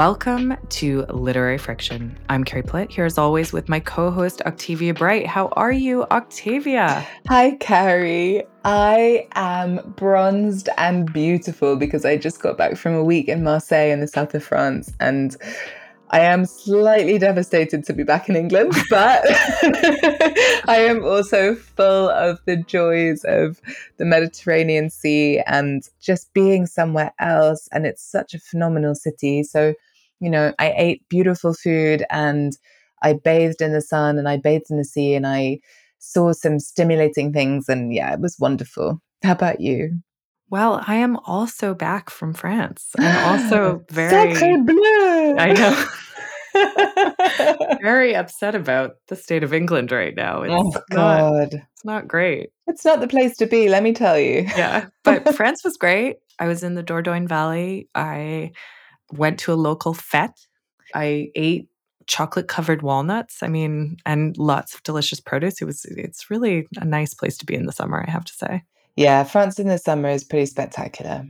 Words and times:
Welcome 0.00 0.56
to 0.70 1.04
Literary 1.10 1.58
Friction. 1.58 2.18
I'm 2.30 2.42
Carrie 2.42 2.62
Plitt, 2.62 2.90
here 2.90 3.04
as 3.04 3.18
always 3.18 3.52
with 3.52 3.68
my 3.68 3.80
co 3.80 4.10
host, 4.10 4.40
Octavia 4.46 4.94
Bright. 4.94 5.26
How 5.26 5.48
are 5.48 5.70
you, 5.70 6.06
Octavia? 6.10 7.06
Hi, 7.28 7.50
Carrie. 7.56 8.44
I 8.64 9.28
am 9.34 9.92
bronzed 9.96 10.70
and 10.78 11.12
beautiful 11.12 11.76
because 11.76 12.06
I 12.06 12.16
just 12.16 12.40
got 12.40 12.56
back 12.56 12.78
from 12.78 12.94
a 12.94 13.04
week 13.04 13.28
in 13.28 13.44
Marseille 13.44 13.90
in 13.90 14.00
the 14.00 14.08
south 14.08 14.34
of 14.34 14.42
France. 14.42 14.90
And 15.00 15.36
I 16.12 16.20
am 16.20 16.44
slightly 16.44 17.18
devastated 17.18 17.84
to 17.84 17.92
be 17.92 18.02
back 18.02 18.28
in 18.30 18.36
England, 18.36 18.72
but 18.90 19.22
I 20.66 20.86
am 20.88 21.04
also 21.04 21.54
full 21.54 22.08
of 22.08 22.40
the 22.46 22.56
joys 22.56 23.22
of 23.24 23.60
the 23.98 24.06
Mediterranean 24.06 24.88
Sea 24.88 25.40
and 25.46 25.82
just 26.00 26.32
being 26.32 26.64
somewhere 26.64 27.12
else. 27.20 27.68
And 27.70 27.86
it's 27.86 28.02
such 28.02 28.32
a 28.32 28.40
phenomenal 28.40 28.94
city. 28.94 29.42
So, 29.42 29.74
you 30.20 30.30
know, 30.30 30.52
I 30.58 30.72
ate 30.76 31.08
beautiful 31.08 31.54
food 31.54 32.04
and 32.10 32.52
I 33.02 33.14
bathed 33.14 33.60
in 33.60 33.72
the 33.72 33.80
sun 33.80 34.18
and 34.18 34.28
I 34.28 34.36
bathed 34.36 34.66
in 34.70 34.76
the 34.76 34.84
sea 34.84 35.14
and 35.14 35.26
I 35.26 35.58
saw 35.98 36.32
some 36.32 36.58
stimulating 36.58 37.32
things. 37.32 37.68
And 37.68 37.92
yeah, 37.92 38.12
it 38.12 38.20
was 38.20 38.36
wonderful. 38.38 39.00
How 39.22 39.32
about 39.32 39.60
you? 39.60 40.00
Well, 40.50 40.82
I 40.86 40.96
am 40.96 41.16
also 41.18 41.74
back 41.74 42.10
from 42.10 42.34
France. 42.34 42.90
I'm 42.98 43.34
also 43.34 43.84
very. 43.90 44.10
I 45.38 45.52
know. 45.52 45.84
very 47.80 48.14
upset 48.14 48.54
about 48.56 48.96
the 49.08 49.16
state 49.16 49.44
of 49.44 49.54
England 49.54 49.92
right 49.92 50.14
now. 50.14 50.42
It's 50.42 50.54
oh 50.54 50.82
God, 50.90 51.52
not, 51.52 51.52
it's 51.52 51.84
not 51.84 52.08
great. 52.08 52.50
It's 52.66 52.84
not 52.84 53.00
the 53.00 53.08
place 53.08 53.36
to 53.36 53.46
be. 53.46 53.68
Let 53.68 53.84
me 53.84 53.92
tell 53.92 54.18
you. 54.18 54.46
Yeah, 54.56 54.86
but 55.04 55.34
France 55.36 55.62
was 55.64 55.76
great. 55.76 56.16
I 56.40 56.46
was 56.46 56.64
in 56.64 56.74
the 56.74 56.82
Dordogne 56.82 57.28
Valley. 57.28 57.88
I 57.94 58.50
went 59.12 59.38
to 59.40 59.52
a 59.52 59.54
local 59.54 59.94
fete. 59.94 60.46
I 60.94 61.30
ate 61.34 61.68
chocolate 62.06 62.48
covered 62.48 62.82
walnuts. 62.82 63.42
I 63.42 63.48
mean, 63.48 63.96
and 64.04 64.36
lots 64.36 64.74
of 64.74 64.82
delicious 64.82 65.20
produce. 65.20 65.62
It 65.62 65.64
was. 65.64 65.84
It's 65.84 66.30
really 66.30 66.66
a 66.76 66.84
nice 66.84 67.14
place 67.14 67.38
to 67.38 67.46
be 67.46 67.54
in 67.54 67.66
the 67.66 67.72
summer. 67.72 68.04
I 68.06 68.10
have 68.10 68.24
to 68.24 68.32
say. 68.32 68.62
Yeah, 68.96 69.24
France 69.24 69.58
in 69.58 69.68
the 69.68 69.78
summer 69.78 70.08
is 70.08 70.24
pretty 70.24 70.46
spectacular. 70.46 71.24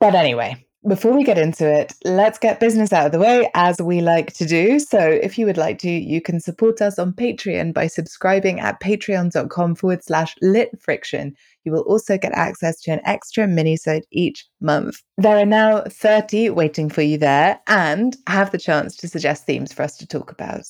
But 0.00 0.14
anyway, 0.14 0.64
before 0.86 1.12
we 1.12 1.22
get 1.22 1.38
into 1.38 1.70
it, 1.70 1.92
let's 2.04 2.38
get 2.38 2.60
business 2.60 2.92
out 2.92 3.06
of 3.06 3.12
the 3.12 3.18
way 3.18 3.48
as 3.54 3.80
we 3.80 4.00
like 4.00 4.32
to 4.34 4.46
do. 4.46 4.78
So, 4.78 4.98
if 4.98 5.38
you 5.38 5.46
would 5.46 5.56
like 5.56 5.78
to, 5.80 5.90
you 5.90 6.20
can 6.20 6.40
support 6.40 6.82
us 6.82 6.98
on 6.98 7.12
Patreon 7.12 7.72
by 7.72 7.86
subscribing 7.86 8.60
at 8.60 8.80
patreon.com 8.80 9.74
forward 9.76 10.02
slash 10.02 10.34
lit 10.42 10.70
friction. 10.80 11.34
You 11.64 11.72
will 11.72 11.82
also 11.82 12.18
get 12.18 12.32
access 12.32 12.80
to 12.82 12.92
an 12.92 13.00
extra 13.04 13.46
minisode 13.46 14.02
each 14.10 14.46
month. 14.60 15.00
There 15.18 15.38
are 15.38 15.46
now 15.46 15.82
30 15.88 16.50
waiting 16.50 16.88
for 16.88 17.02
you 17.02 17.18
there 17.18 17.60
and 17.68 18.16
have 18.26 18.50
the 18.50 18.58
chance 18.58 18.96
to 18.96 19.08
suggest 19.08 19.46
themes 19.46 19.72
for 19.72 19.82
us 19.82 19.96
to 19.98 20.06
talk 20.06 20.32
about. 20.32 20.64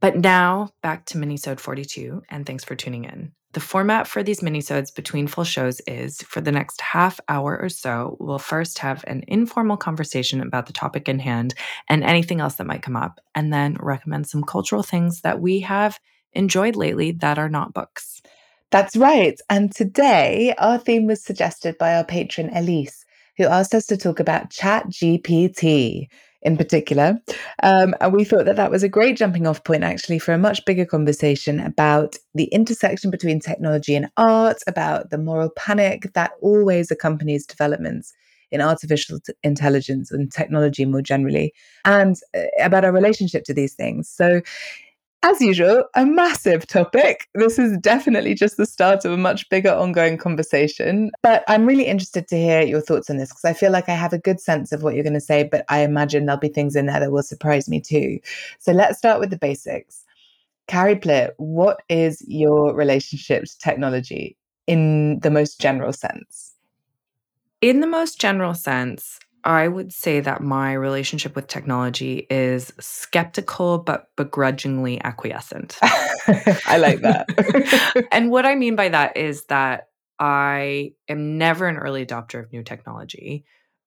But 0.00 0.16
now 0.16 0.70
back 0.82 1.06
to 1.06 1.18
Minisode 1.18 1.60
42, 1.60 2.22
and 2.28 2.46
thanks 2.46 2.64
for 2.64 2.76
tuning 2.76 3.04
in. 3.04 3.32
The 3.58 3.64
format 3.64 4.06
for 4.06 4.22
these 4.22 4.38
minisodes 4.38 4.94
between 4.94 5.26
full 5.26 5.42
shows 5.42 5.80
is 5.80 6.22
for 6.22 6.40
the 6.40 6.52
next 6.52 6.80
half 6.80 7.18
hour 7.28 7.58
or 7.60 7.68
so, 7.68 8.16
we'll 8.20 8.38
first 8.38 8.78
have 8.78 9.02
an 9.08 9.24
informal 9.26 9.76
conversation 9.76 10.40
about 10.40 10.66
the 10.66 10.72
topic 10.72 11.08
in 11.08 11.18
hand 11.18 11.54
and 11.88 12.04
anything 12.04 12.40
else 12.40 12.54
that 12.54 12.68
might 12.68 12.82
come 12.82 12.94
up, 12.94 13.18
and 13.34 13.52
then 13.52 13.76
recommend 13.80 14.28
some 14.28 14.44
cultural 14.44 14.84
things 14.84 15.22
that 15.22 15.40
we 15.40 15.58
have 15.58 15.98
enjoyed 16.34 16.76
lately 16.76 17.10
that 17.10 17.36
are 17.36 17.48
not 17.48 17.74
books. 17.74 18.22
That's 18.70 18.96
right. 18.96 19.36
And 19.50 19.74
today, 19.74 20.54
our 20.58 20.78
theme 20.78 21.08
was 21.08 21.24
suggested 21.24 21.76
by 21.78 21.96
our 21.96 22.04
patron 22.04 22.50
Elisse, 22.50 23.04
who 23.38 23.46
asked 23.46 23.74
us 23.74 23.86
to 23.86 23.96
talk 23.96 24.20
about 24.20 24.50
Chat 24.50 24.86
GPT 24.86 26.06
in 26.42 26.56
particular. 26.56 27.20
Um, 27.62 27.94
and 28.00 28.12
we 28.12 28.24
thought 28.24 28.44
that 28.44 28.56
that 28.56 28.70
was 28.70 28.82
a 28.82 28.88
great 28.88 29.16
jumping 29.16 29.46
off 29.46 29.64
point, 29.64 29.82
actually, 29.82 30.18
for 30.18 30.32
a 30.32 30.38
much 30.38 30.64
bigger 30.64 30.84
conversation 30.84 31.60
about 31.60 32.16
the 32.34 32.44
intersection 32.44 33.10
between 33.10 33.40
technology 33.40 33.94
and 33.94 34.08
art, 34.16 34.58
about 34.66 35.10
the 35.10 35.18
moral 35.18 35.50
panic 35.50 36.12
that 36.14 36.32
always 36.40 36.90
accompanies 36.90 37.46
developments 37.46 38.12
in 38.50 38.60
artificial 38.60 39.20
t- 39.20 39.34
intelligence 39.42 40.10
and 40.10 40.32
technology 40.32 40.84
more 40.84 41.02
generally, 41.02 41.52
and 41.84 42.16
uh, 42.34 42.42
about 42.60 42.84
our 42.84 42.92
relationship 42.92 43.44
to 43.44 43.54
these 43.54 43.74
things. 43.74 44.08
So, 44.08 44.40
as 45.22 45.40
usual, 45.40 45.84
a 45.94 46.06
massive 46.06 46.66
topic. 46.66 47.28
This 47.34 47.58
is 47.58 47.76
definitely 47.78 48.34
just 48.34 48.56
the 48.56 48.66
start 48.66 49.04
of 49.04 49.12
a 49.12 49.16
much 49.16 49.48
bigger 49.48 49.72
ongoing 49.72 50.16
conversation. 50.16 51.10
But 51.22 51.44
I'm 51.48 51.66
really 51.66 51.86
interested 51.86 52.28
to 52.28 52.36
hear 52.36 52.62
your 52.62 52.80
thoughts 52.80 53.10
on 53.10 53.16
this 53.16 53.30
because 53.30 53.44
I 53.44 53.52
feel 53.52 53.72
like 53.72 53.88
I 53.88 53.94
have 53.94 54.12
a 54.12 54.18
good 54.18 54.40
sense 54.40 54.70
of 54.72 54.82
what 54.82 54.94
you're 54.94 55.02
going 55.02 55.14
to 55.14 55.20
say, 55.20 55.42
but 55.44 55.64
I 55.68 55.80
imagine 55.80 56.26
there'll 56.26 56.40
be 56.40 56.48
things 56.48 56.76
in 56.76 56.86
there 56.86 57.00
that 57.00 57.10
will 57.10 57.22
surprise 57.22 57.68
me 57.68 57.80
too. 57.80 58.20
So 58.58 58.72
let's 58.72 58.98
start 58.98 59.20
with 59.20 59.30
the 59.30 59.38
basics. 59.38 60.04
Carrie 60.68 60.96
Plitt, 60.96 61.30
what 61.38 61.82
is 61.88 62.22
your 62.28 62.74
relationship 62.74 63.44
to 63.44 63.58
technology 63.58 64.36
in 64.66 65.18
the 65.20 65.30
most 65.30 65.60
general 65.60 65.92
sense? 65.92 66.54
In 67.60 67.80
the 67.80 67.86
most 67.86 68.20
general 68.20 68.54
sense, 68.54 69.18
I 69.44 69.68
would 69.68 69.92
say 69.92 70.20
that 70.20 70.42
my 70.42 70.72
relationship 70.72 71.36
with 71.36 71.46
technology 71.46 72.26
is 72.30 72.72
skeptical 72.80 73.78
but 73.78 74.08
begrudgingly 74.16 75.02
acquiescent. 75.02 75.78
I 75.82 76.78
like 76.78 77.00
that. 77.00 78.06
and 78.12 78.30
what 78.30 78.46
I 78.46 78.54
mean 78.54 78.76
by 78.76 78.88
that 78.90 79.16
is 79.16 79.44
that 79.44 79.88
I 80.18 80.92
am 81.08 81.38
never 81.38 81.66
an 81.66 81.76
early 81.76 82.04
adopter 82.04 82.42
of 82.42 82.52
new 82.52 82.62
technology. 82.62 83.44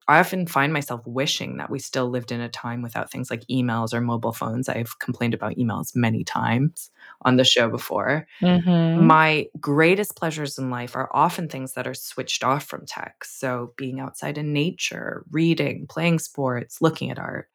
I 0.07 0.19
often 0.19 0.47
find 0.47 0.73
myself 0.73 1.01
wishing 1.06 1.57
that 1.57 1.69
we 1.69 1.79
still 1.79 2.09
lived 2.09 2.31
in 2.31 2.41
a 2.41 2.50
time 2.50 2.81
without 2.81 3.12
things 3.12 3.29
like 3.29 3.45
emails 3.50 3.94
or 3.94 4.01
mobile 4.01 4.34
phones. 4.34 4.67
I've 4.67 5.00
complained 5.00 5.34
about 5.34 5.56
emails 5.56 5.95
many 5.95 6.23
times 6.23 6.89
on 7.22 7.38
the 7.38 7.44
show 7.44 7.69
before. 7.69 8.28
Mm-hmm. 8.41 9.06
My 9.06 9.47
greatest 9.59 10.16
pleasures 10.17 10.57
in 10.57 10.69
life 10.69 10.95
are 10.95 11.09
often 11.13 11.47
things 11.47 11.73
that 11.73 11.88
are 11.88 11.94
switched 11.94 12.44
off 12.44 12.63
from 12.66 12.85
tech. 12.85 13.23
So, 13.23 13.73
being 13.78 14.00
outside 14.00 14.38
in 14.38 14.53
nature, 14.53 15.23
reading, 15.31 15.88
playing 15.88 16.19
sports, 16.19 16.81
looking 16.81 17.12
at 17.12 17.19
art. 17.19 17.47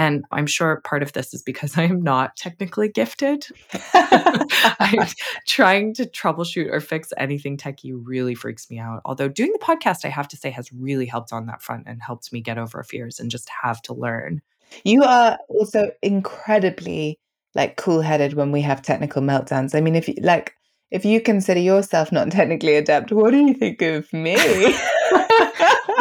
And 0.00 0.24
I'm 0.32 0.46
sure 0.46 0.80
part 0.82 1.02
of 1.02 1.12
this 1.12 1.34
is 1.34 1.42
because 1.42 1.76
I 1.78 1.82
am 1.82 2.00
not 2.00 2.34
technically 2.34 2.88
gifted. 2.88 3.46
I'm 3.92 5.06
trying 5.46 5.92
to 5.94 6.06
troubleshoot 6.06 6.72
or 6.72 6.80
fix 6.80 7.12
anything 7.18 7.58
techie 7.58 8.00
really 8.02 8.34
freaks 8.34 8.70
me 8.70 8.78
out. 8.78 9.02
Although 9.04 9.28
doing 9.28 9.52
the 9.52 9.58
podcast, 9.58 10.06
I 10.06 10.08
have 10.08 10.26
to 10.28 10.38
say, 10.38 10.48
has 10.50 10.72
really 10.72 11.04
helped 11.04 11.34
on 11.34 11.46
that 11.46 11.60
front 11.60 11.84
and 11.86 12.00
helped 12.00 12.32
me 12.32 12.40
get 12.40 12.56
over 12.56 12.82
fears 12.82 13.20
and 13.20 13.30
just 13.30 13.50
have 13.62 13.82
to 13.82 13.92
learn. 13.92 14.40
You 14.84 15.02
are 15.02 15.38
also 15.50 15.90
incredibly 16.00 17.18
like 17.54 17.76
cool 17.76 18.00
headed 18.00 18.32
when 18.32 18.52
we 18.52 18.62
have 18.62 18.80
technical 18.80 19.20
meltdowns. 19.20 19.74
I 19.74 19.82
mean, 19.82 19.96
if 19.96 20.08
you 20.08 20.14
like, 20.22 20.54
if 20.90 21.04
you 21.04 21.20
consider 21.20 21.60
yourself 21.60 22.10
not 22.10 22.30
technically 22.30 22.76
adept, 22.76 23.12
what 23.12 23.32
do 23.32 23.38
you 23.38 23.52
think 23.52 23.82
of 23.82 24.10
me? 24.14 24.36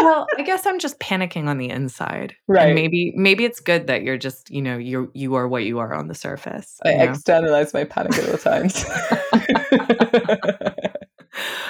Well, 0.03 0.27
I 0.37 0.43
guess 0.43 0.65
I'm 0.65 0.79
just 0.79 0.99
panicking 0.99 1.47
on 1.47 1.57
the 1.57 1.69
inside. 1.69 2.35
Right. 2.47 2.67
And 2.67 2.75
maybe 2.75 3.13
maybe 3.15 3.45
it's 3.45 3.59
good 3.59 3.87
that 3.87 4.03
you're 4.03 4.17
just, 4.17 4.49
you 4.49 4.61
know, 4.61 4.77
you're 4.77 5.09
you 5.13 5.35
are 5.35 5.47
what 5.47 5.63
you 5.63 5.79
are 5.79 5.93
on 5.93 6.07
the 6.07 6.15
surface. 6.15 6.77
I 6.85 6.93
know? 6.93 7.03
externalize 7.03 7.73
my 7.73 7.83
panic 7.83 8.17
at 8.17 8.29
all 8.29 8.37
times. 8.37 8.85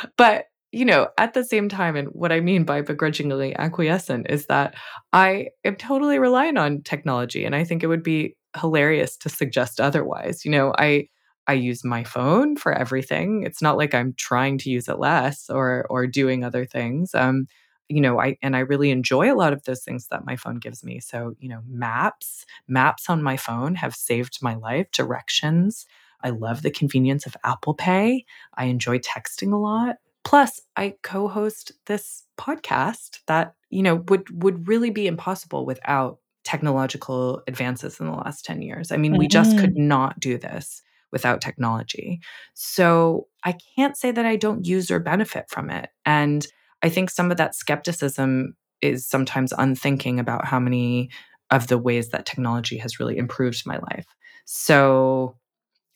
but 0.17 0.45
you 0.71 0.85
know, 0.85 1.07
at 1.17 1.33
the 1.33 1.43
same 1.43 1.67
time, 1.67 1.95
and 1.95 2.09
what 2.09 2.31
I 2.31 2.41
mean 2.41 2.63
by 2.63 2.81
begrudgingly 2.81 3.55
acquiescent 3.57 4.27
is 4.29 4.45
that 4.47 4.75
I 5.13 5.47
am 5.65 5.75
totally 5.75 6.19
reliant 6.19 6.59
on 6.59 6.83
technology. 6.83 7.43
And 7.43 7.55
I 7.55 7.63
think 7.63 7.81
it 7.81 7.87
would 7.87 8.03
be 8.03 8.35
hilarious 8.59 9.17
to 9.17 9.29
suggest 9.29 9.81
otherwise. 9.81 10.45
You 10.45 10.51
know, 10.51 10.73
I 10.77 11.07
I 11.47 11.53
use 11.53 11.83
my 11.83 12.03
phone 12.03 12.55
for 12.55 12.71
everything. 12.71 13.41
It's 13.43 13.61
not 13.61 13.77
like 13.77 13.95
I'm 13.95 14.13
trying 14.17 14.59
to 14.59 14.69
use 14.69 14.87
it 14.87 14.99
less 14.99 15.49
or 15.49 15.87
or 15.89 16.05
doing 16.05 16.43
other 16.43 16.65
things. 16.65 17.15
Um, 17.15 17.47
you 17.89 17.99
know, 17.99 18.19
I 18.19 18.37
and 18.41 18.55
I 18.55 18.59
really 18.59 18.91
enjoy 18.91 19.33
a 19.33 19.35
lot 19.35 19.51
of 19.51 19.63
those 19.63 19.83
things 19.83 20.07
that 20.07 20.25
my 20.25 20.35
phone 20.35 20.57
gives 20.57 20.83
me. 20.83 20.99
So, 20.99 21.35
you 21.39 21.49
know, 21.49 21.61
maps, 21.67 22.45
maps 22.67 23.09
on 23.09 23.23
my 23.23 23.35
phone 23.35 23.75
have 23.75 23.95
saved 23.95 24.39
my 24.41 24.55
life, 24.55 24.91
directions. 24.91 25.85
I 26.23 26.29
love 26.29 26.61
the 26.61 26.71
convenience 26.71 27.25
of 27.25 27.35
Apple 27.43 27.73
Pay. 27.73 28.25
I 28.55 28.65
enjoy 28.65 28.99
texting 28.99 29.53
a 29.53 29.57
lot. 29.57 29.97
Plus, 30.23 30.61
I 30.75 30.95
co-host 31.01 31.71
this 31.87 32.23
podcast 32.37 33.19
that, 33.25 33.55
you 33.69 33.81
know, 33.81 33.95
would 34.07 34.43
would 34.43 34.67
really 34.67 34.91
be 34.91 35.07
impossible 35.07 35.65
without 35.65 36.19
technological 36.43 37.41
advances 37.47 37.99
in 37.99 38.05
the 38.05 38.13
last 38.13 38.45
10 38.45 38.61
years. 38.61 38.91
I 38.91 38.97
mean, 38.97 39.13
mm-hmm. 39.13 39.19
we 39.19 39.27
just 39.27 39.57
could 39.57 39.71
mm-hmm. 39.71 39.87
not 39.87 40.19
do 40.19 40.37
this 40.37 40.81
without 41.11 41.41
technology. 41.41 42.21
So, 42.53 43.27
I 43.43 43.55
can't 43.75 43.97
say 43.97 44.11
that 44.11 44.25
I 44.25 44.35
don't 44.35 44.65
use 44.65 44.91
or 44.91 44.99
benefit 44.99 45.45
from 45.49 45.71
it. 45.71 45.89
And 46.05 46.45
I 46.81 46.89
think 46.89 47.09
some 47.09 47.31
of 47.31 47.37
that 47.37 47.55
skepticism 47.55 48.55
is 48.81 49.05
sometimes 49.05 49.53
unthinking 49.57 50.19
about 50.19 50.45
how 50.45 50.59
many 50.59 51.09
of 51.51 51.67
the 51.67 51.77
ways 51.77 52.09
that 52.09 52.25
technology 52.25 52.77
has 52.77 52.99
really 52.99 53.17
improved 53.17 53.63
my 53.65 53.77
life. 53.77 54.05
So 54.45 55.35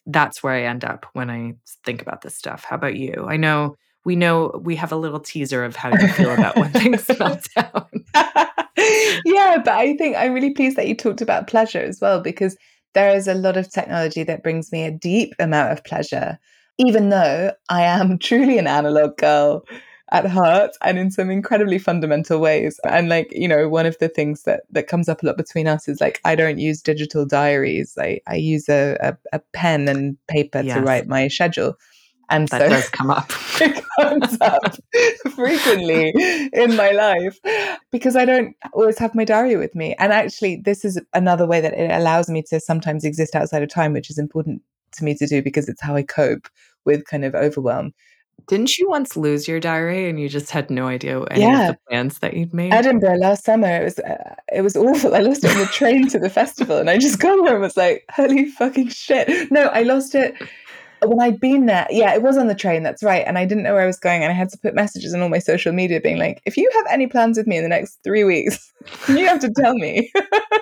that's 0.05 0.43
where 0.43 0.53
I 0.53 0.63
end 0.63 0.83
up 0.83 1.05
when 1.13 1.29
I 1.29 1.53
think 1.85 2.01
about 2.01 2.21
this 2.21 2.35
stuff. 2.35 2.63
How 2.63 2.75
about 2.75 2.95
you? 2.95 3.25
I 3.27 3.37
know 3.37 3.75
we 4.05 4.15
know 4.15 4.59
we 4.63 4.75
have 4.75 4.91
a 4.91 4.97
little 4.97 5.19
teaser 5.19 5.63
of 5.63 5.75
how 5.75 5.89
you 5.89 6.07
feel 6.09 6.31
about 6.31 6.57
when 6.57 6.71
things 6.71 7.07
melt 7.19 7.47
down. 7.55 7.87
yeah, 9.25 9.57
but 9.63 9.73
I 9.73 9.95
think 9.97 10.17
I'm 10.17 10.33
really 10.33 10.53
pleased 10.53 10.75
that 10.77 10.87
you 10.87 10.95
talked 10.95 11.21
about 11.21 11.47
pleasure 11.47 11.79
as 11.79 12.01
well, 12.01 12.19
because 12.19 12.57
there 12.93 13.15
is 13.15 13.27
a 13.27 13.33
lot 13.33 13.55
of 13.55 13.71
technology 13.71 14.23
that 14.23 14.43
brings 14.43 14.71
me 14.71 14.83
a 14.83 14.91
deep 14.91 15.33
amount 15.39 15.71
of 15.71 15.85
pleasure, 15.85 16.37
even 16.77 17.09
though 17.09 17.53
I 17.69 17.83
am 17.83 18.17
truly 18.19 18.57
an 18.57 18.67
analog 18.67 19.17
girl 19.17 19.65
at 20.11 20.25
heart 20.25 20.71
and 20.81 20.99
in 20.99 21.09
some 21.09 21.29
incredibly 21.29 21.79
fundamental 21.79 22.39
ways. 22.39 22.79
And 22.83 23.09
like, 23.09 23.31
you 23.31 23.47
know, 23.47 23.67
one 23.69 23.85
of 23.85 23.97
the 23.99 24.09
things 24.09 24.43
that 24.43 24.61
that 24.71 24.87
comes 24.87 25.09
up 25.09 25.23
a 25.23 25.27
lot 25.27 25.37
between 25.37 25.67
us 25.67 25.87
is 25.87 26.01
like 26.01 26.19
I 26.25 26.35
don't 26.35 26.59
use 26.59 26.81
digital 26.81 27.25
diaries. 27.25 27.97
I, 27.99 28.19
I 28.27 28.35
use 28.35 28.69
a, 28.69 28.97
a, 28.99 29.17
a 29.37 29.39
pen 29.53 29.87
and 29.87 30.17
paper 30.27 30.61
yes. 30.61 30.75
to 30.75 30.81
write 30.81 31.07
my 31.07 31.27
schedule. 31.27 31.75
And 32.29 32.47
that 32.49 32.61
so 32.61 32.69
does 32.69 32.89
come 32.89 33.11
up. 33.11 33.31
it 33.61 33.83
comes 33.99 34.37
up 34.41 34.75
frequently 35.35 36.13
in 36.53 36.75
my 36.75 36.91
life 36.91 37.37
because 37.91 38.15
I 38.15 38.25
don't 38.25 38.55
always 38.73 38.97
have 38.97 39.13
my 39.13 39.25
diary 39.25 39.57
with 39.57 39.75
me. 39.75 39.93
And 39.99 40.13
actually, 40.13 40.61
this 40.63 40.85
is 40.85 40.99
another 41.13 41.45
way 41.45 41.61
that 41.61 41.73
it 41.73 41.91
allows 41.91 42.29
me 42.29 42.41
to 42.49 42.59
sometimes 42.59 43.03
exist 43.03 43.35
outside 43.35 43.61
of 43.61 43.69
time, 43.69 43.93
which 43.93 44.09
is 44.09 44.17
important 44.17 44.61
to 44.93 45.03
me 45.03 45.15
to 45.15 45.27
do 45.27 45.41
because 45.41 45.67
it's 45.67 45.81
how 45.81 45.95
I 45.95 46.03
cope 46.03 46.47
with 46.85 47.05
kind 47.05 47.25
of 47.25 47.35
overwhelm. 47.35 47.93
Didn't 48.47 48.77
you 48.77 48.89
once 48.89 49.15
lose 49.15 49.47
your 49.47 49.59
diary 49.59 50.09
and 50.09 50.19
you 50.19 50.27
just 50.27 50.51
had 50.51 50.69
no 50.69 50.87
idea 50.87 51.21
any 51.31 51.41
yeah. 51.41 51.69
of 51.69 51.75
the 51.75 51.79
plans 51.89 52.19
that 52.19 52.33
you'd 52.33 52.53
made? 52.53 52.73
Edinburgh 52.73 53.15
last 53.15 53.45
summer, 53.45 53.67
it 53.67 53.83
was 53.83 53.99
uh, 53.99 54.35
it 54.53 54.61
was 54.61 54.75
awful. 54.75 55.15
I 55.15 55.19
lost 55.19 55.45
it 55.45 55.51
on 55.51 55.59
the 55.59 55.65
train 55.67 56.09
to 56.09 56.19
the 56.19 56.29
festival, 56.29 56.77
and 56.77 56.89
I 56.89 56.97
just 56.97 57.19
got 57.19 57.41
there 57.43 57.53
and 57.53 57.61
was 57.61 57.77
like, 57.77 58.03
"Holy 58.11 58.45
fucking 58.45 58.89
shit!" 58.89 59.49
No, 59.49 59.67
I 59.67 59.83
lost 59.83 60.13
it 60.13 60.35
when 61.07 61.19
I'd 61.21 61.39
been 61.39 61.65
there, 61.65 61.87
yeah, 61.89 62.13
it 62.13 62.21
was 62.21 62.37
on 62.37 62.47
the 62.47 62.55
train, 62.55 62.83
that's 62.83 63.03
right. 63.03 63.23
And 63.25 63.37
I 63.37 63.45
didn't 63.45 63.63
know 63.63 63.73
where 63.73 63.83
I 63.83 63.87
was 63.87 63.99
going. 63.99 64.23
And 64.23 64.31
I 64.31 64.35
had 64.35 64.49
to 64.49 64.57
put 64.57 64.75
messages 64.75 65.13
on 65.13 65.21
all 65.21 65.29
my 65.29 65.39
social 65.39 65.71
media 65.71 66.01
being 66.01 66.17
like, 66.17 66.41
if 66.45 66.57
you 66.57 66.69
have 66.73 66.85
any 66.89 67.07
plans 67.07 67.37
with 67.37 67.47
me 67.47 67.57
in 67.57 67.63
the 67.63 67.69
next 67.69 67.99
three 68.03 68.23
weeks, 68.23 68.71
you 69.07 69.25
have 69.25 69.39
to 69.39 69.51
tell 69.57 69.73
me. 69.75 70.11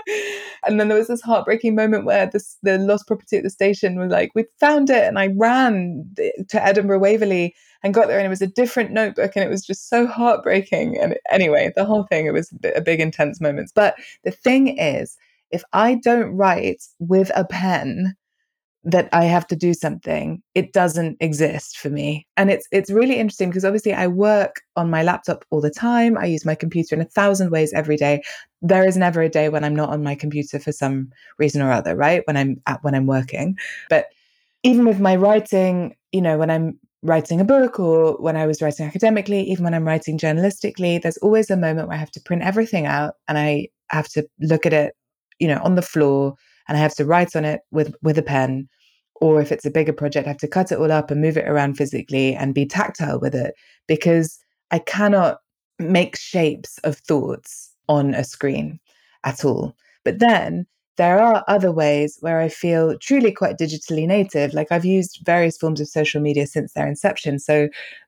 and 0.66 0.80
then 0.80 0.88
there 0.88 0.98
was 0.98 1.08
this 1.08 1.22
heartbreaking 1.22 1.76
moment 1.76 2.06
where 2.06 2.28
this, 2.28 2.58
the 2.64 2.78
lost 2.78 3.08
property 3.08 3.38
at 3.38 3.44
the 3.44 3.50
station 3.50 4.00
was 4.00 4.12
like, 4.12 4.32
we 4.36 4.46
found 4.60 4.90
it. 4.90 5.04
And 5.04 5.18
I 5.18 5.30
ran 5.36 6.10
to 6.50 6.64
Edinburgh 6.64 7.00
Waverley 7.00 7.56
and 7.84 7.94
got 7.94 8.08
there 8.08 8.18
and 8.18 8.26
it 8.26 8.30
was 8.30 8.42
a 8.42 8.48
different 8.48 8.92
notebook 8.92 9.32
and 9.36 9.44
it 9.44 9.50
was 9.50 9.66
just 9.66 9.90
so 9.90 10.06
heartbreaking. 10.08 10.98
And 11.00 11.18
anyway, 11.30 11.72
the 11.76 11.86
whole 11.86 12.04
thing, 12.04 12.26
it 12.26 12.34
was 12.34 12.54
a 12.76 12.82
big, 12.82 13.00
intense 13.00 13.42
moment. 13.42 13.72
But 13.74 13.96
the 14.24 14.32
thing 14.32 14.78
is, 14.78 15.18
if 15.52 15.64
I 15.74 15.96
don't 15.96 16.36
write 16.36 16.84
with 17.00 17.32
a 17.36 17.46
pen, 17.46 18.16
that 18.84 19.10
I 19.12 19.26
have 19.26 19.46
to 19.48 19.56
do 19.56 19.74
something, 19.74 20.42
it 20.56 20.74
doesn't 20.74 21.18
exist 21.20 21.78
for 21.78 21.90
me. 21.90 22.26
And 22.36 22.50
it's 22.50 22.68
it's 22.72 22.90
really 22.90 23.18
interesting 23.18 23.50
because 23.50 23.66
obviously 23.66 23.94
I 23.94 24.08
work 24.08 24.62
on 24.76 24.90
my 24.90 25.04
laptop 25.04 25.46
all 25.52 25.62
the 25.62 25.70
time. 25.70 26.18
I 26.18 26.26
use 26.26 26.46
my 26.46 26.56
computer 26.56 26.96
in 26.96 27.02
a 27.02 27.06
thousand 27.06 27.52
ways 27.52 27.74
every 27.74 27.96
day. 27.96 28.24
There 28.62 28.84
is 28.84 28.98
never 28.98 29.22
a 29.22 29.30
day 29.30 29.50
when 29.50 29.64
I'm 29.64 29.76
not 29.76 29.90
on 29.90 30.04
my 30.04 30.16
computer 30.16 30.60
for 30.60 30.72
some 30.72 31.12
reason 31.38 31.62
or 31.62 31.72
other, 31.72 31.96
right? 31.96 32.24
When 32.26 32.38
I'm 32.38 32.62
at 32.66 32.84
when 32.84 32.96
I'm 32.96 33.06
working. 33.06 33.58
But 33.90 34.08
even 34.64 34.86
with 34.86 35.00
my 35.00 35.16
writing, 35.16 35.96
you 36.12 36.22
know, 36.22 36.38
when 36.38 36.50
I'm 36.50 36.80
writing 37.04 37.40
a 37.40 37.46
book 37.46 37.80
or 37.80 38.14
when 38.18 38.36
I 38.36 38.48
was 38.48 38.62
writing 38.62 38.88
academically, 38.88 39.42
even 39.44 39.64
when 39.64 39.74
I'm 39.74 39.86
writing 39.86 40.18
journalistically, 40.18 41.02
there's 41.02 41.18
always 41.18 41.50
a 41.50 41.58
moment 41.58 41.88
where 41.88 41.98
I 41.98 42.00
have 42.00 42.12
to 42.12 42.22
print 42.22 42.44
everything 42.44 42.88
out 42.88 43.16
and 43.28 43.38
I 43.38 43.70
have 43.90 44.08
to 44.10 44.28
look 44.40 44.66
at 44.66 44.74
it, 44.74 44.96
you 45.40 45.48
know, 45.48 45.60
on 45.64 45.76
the 45.76 45.82
floor 45.82 46.36
and 46.72 46.78
I 46.78 46.82
have 46.82 46.96
to 46.96 47.06
write 47.06 47.36
on 47.36 47.44
it 47.44 47.60
with 47.72 47.94
with 48.02 48.18
a 48.18 48.24
pen. 48.24 48.70
Or 49.20 49.42
if 49.42 49.52
it's 49.52 49.66
a 49.66 49.72
bigger 49.72 49.92
project, 49.92 50.26
I 50.26 50.30
have 50.30 50.38
to 50.38 50.48
cut 50.48 50.72
it 50.72 50.80
all 50.80 50.90
up 50.90 51.12
and 51.12 51.20
move 51.20 51.36
it 51.36 51.46
around 51.46 51.76
physically 51.76 52.34
and 52.34 52.56
be 52.56 52.66
tactile 52.66 53.20
with 53.20 53.36
it 53.36 53.56
because 53.88 54.40
I 54.72 54.80
cannot 54.80 55.40
make 55.80 56.16
shapes 56.16 56.78
of 56.86 56.96
thoughts 57.00 57.76
on 57.90 58.14
a 58.14 58.24
screen 58.24 58.80
at 59.26 59.44
all. 59.44 59.76
But 60.06 60.20
then 60.20 60.66
there 60.96 61.20
are 61.20 61.44
other 61.50 61.74
ways 61.74 62.20
where 62.22 62.40
I 62.40 62.48
feel 62.48 62.98
truly 63.00 63.34
quite 63.34 63.58
digitally 63.58 64.08
native. 64.08 64.54
Like 64.54 64.72
I've 64.72 64.86
used 64.86 65.20
various 65.26 65.58
forms 65.58 65.82
of 65.82 65.90
social 65.90 66.22
media 66.22 66.48
since 66.48 66.72
their 66.72 66.88
inception. 66.88 67.38
So, 67.38 67.68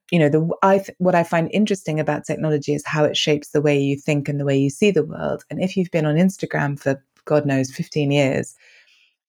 you 0.09 0.19
know, 0.19 0.29
the 0.29 0.47
I 0.63 0.77
th- 0.77 0.95
what 0.99 1.15
I 1.15 1.23
find 1.25 1.49
interesting 1.51 1.99
about 1.99 2.25
technology 2.25 2.73
is 2.73 2.85
how 2.85 3.03
it 3.03 3.17
shapes 3.17 3.49
the 3.49 3.61
way 3.61 3.77
you 3.77 3.97
think 3.97 4.29
and 4.29 4.39
the 4.39 4.45
way 4.45 4.57
you 4.57 4.69
see 4.69 4.89
the 4.89 5.03
world. 5.03 5.43
And 5.49 5.61
if 5.61 5.75
you've 5.75 5.91
been 5.91 6.05
on 6.05 6.15
Instagram 6.15 6.79
for 6.79 7.03
God 7.25 7.45
knows, 7.45 7.71
15 7.71 8.11
years, 8.11 8.55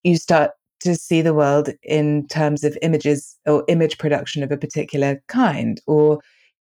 you 0.02 0.16
start 0.16 0.52
to 0.80 0.94
see 0.94 1.22
the 1.22 1.34
world 1.34 1.70
in 1.82 2.26
terms 2.28 2.62
of 2.62 2.76
images 2.82 3.38
or 3.46 3.64
image 3.68 3.98
production 3.98 4.42
of 4.42 4.52
a 4.52 4.56
particular 4.56 5.22
kind. 5.28 5.80
Or, 5.86 6.20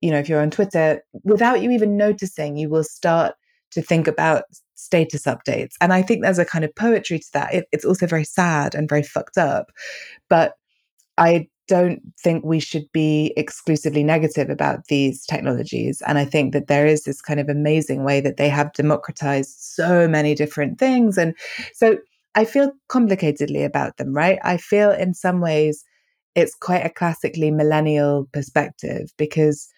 you 0.02 0.12
know, 0.12 0.20
if 0.20 0.30
you're 0.30 0.42
on 0.42 0.52
Twitter, 0.52 1.02
without 1.24 1.62
you 1.62 1.72
even 1.72 1.98
noticing, 1.98 2.58
you 2.58 2.70
will 2.70 2.84
start 2.84 3.36
to 3.72 3.82
think 3.82 4.08
about 4.08 4.44
status 4.76 5.24
updates. 5.24 5.74
And 5.82 5.94
I 5.94 6.02
think 6.02 6.22
there's 6.22 6.40
a 6.40 6.46
kind 6.46 6.64
of 6.64 6.76
poetry 6.76 7.20
to 7.20 7.30
that. 7.34 7.54
It, 7.54 7.66
it's 7.72 7.86
also 7.86 8.06
very 8.06 8.24
sad 8.24 8.76
and 8.76 8.88
very 8.88 9.04
fucked 9.04 9.38
up. 9.38 9.72
But 10.30 10.54
I 11.18 11.48
don't 11.68 12.02
think 12.22 12.44
we 12.44 12.60
should 12.60 12.92
be 12.92 13.34
exclusively 13.38 14.04
negative 14.04 14.50
about 14.50 14.88
these 14.88 15.26
technologies. 15.26 16.02
And 16.06 16.18
I 16.18 16.26
think 16.26 16.54
that 16.54 16.68
there 16.68 16.86
is 16.86 17.04
this 17.04 17.22
kind 17.22 17.40
of 17.40 17.48
amazing 17.50 18.04
way 18.04 18.20
that 18.20 18.38
they 18.38 18.50
have 18.50 18.74
democratized 18.74 19.56
so 19.60 20.08
many 20.08 20.36
different 20.36 20.78
things. 20.78 21.18
And 21.18 21.34
so 21.74 21.98
I 22.36 22.46
feel 22.46 22.74
complicatedly 22.90 23.66
about 23.66 23.98
them, 23.98 24.14
right? 24.14 24.40
I 24.44 24.58
feel 24.58 24.92
in 24.92 25.14
some 25.14 25.40
ways 25.40 25.84
it's 26.36 26.56
quite 26.56 26.86
a 26.86 26.90
classically 26.90 27.52
millennial 27.52 28.28
perspective 28.34 29.12
because 29.18 29.70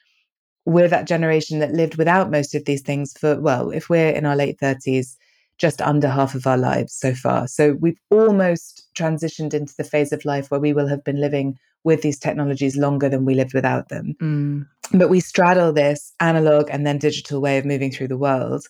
we're 0.65 0.87
that 0.87 1.07
generation 1.07 1.59
that 1.59 1.73
lived 1.73 1.97
without 1.97 2.31
most 2.31 2.55
of 2.55 2.65
these 2.65 2.81
things 2.81 3.13
for, 3.17 3.39
well, 3.39 3.69
if 3.69 3.89
we're 3.89 4.09
in 4.09 4.25
our 4.25 4.35
late 4.35 4.57
30s, 4.59 5.15
just 5.57 5.81
under 5.81 6.09
half 6.09 6.35
of 6.35 6.45
our 6.45 6.57
lives 6.57 6.93
so 6.93 7.13
far. 7.13 7.47
So 7.47 7.73
we've 7.79 7.99
almost 8.11 8.87
transitioned 8.97 9.53
into 9.53 9.73
the 9.77 9.83
phase 9.83 10.11
of 10.11 10.25
life 10.25 10.51
where 10.51 10.59
we 10.59 10.73
will 10.73 10.87
have 10.87 11.03
been 11.03 11.21
living 11.21 11.57
with 11.83 12.01
these 12.01 12.19
technologies 12.19 12.75
longer 12.75 13.07
than 13.07 13.25
we 13.25 13.35
lived 13.35 13.53
without 13.53 13.89
them. 13.89 14.15
Mm. 14.21 14.67
But 14.91 15.09
we 15.09 15.19
straddle 15.19 15.71
this 15.71 16.13
analog 16.19 16.67
and 16.71 16.85
then 16.85 16.97
digital 16.97 17.41
way 17.41 17.57
of 17.57 17.65
moving 17.65 17.91
through 17.91 18.07
the 18.09 18.17
world. 18.17 18.65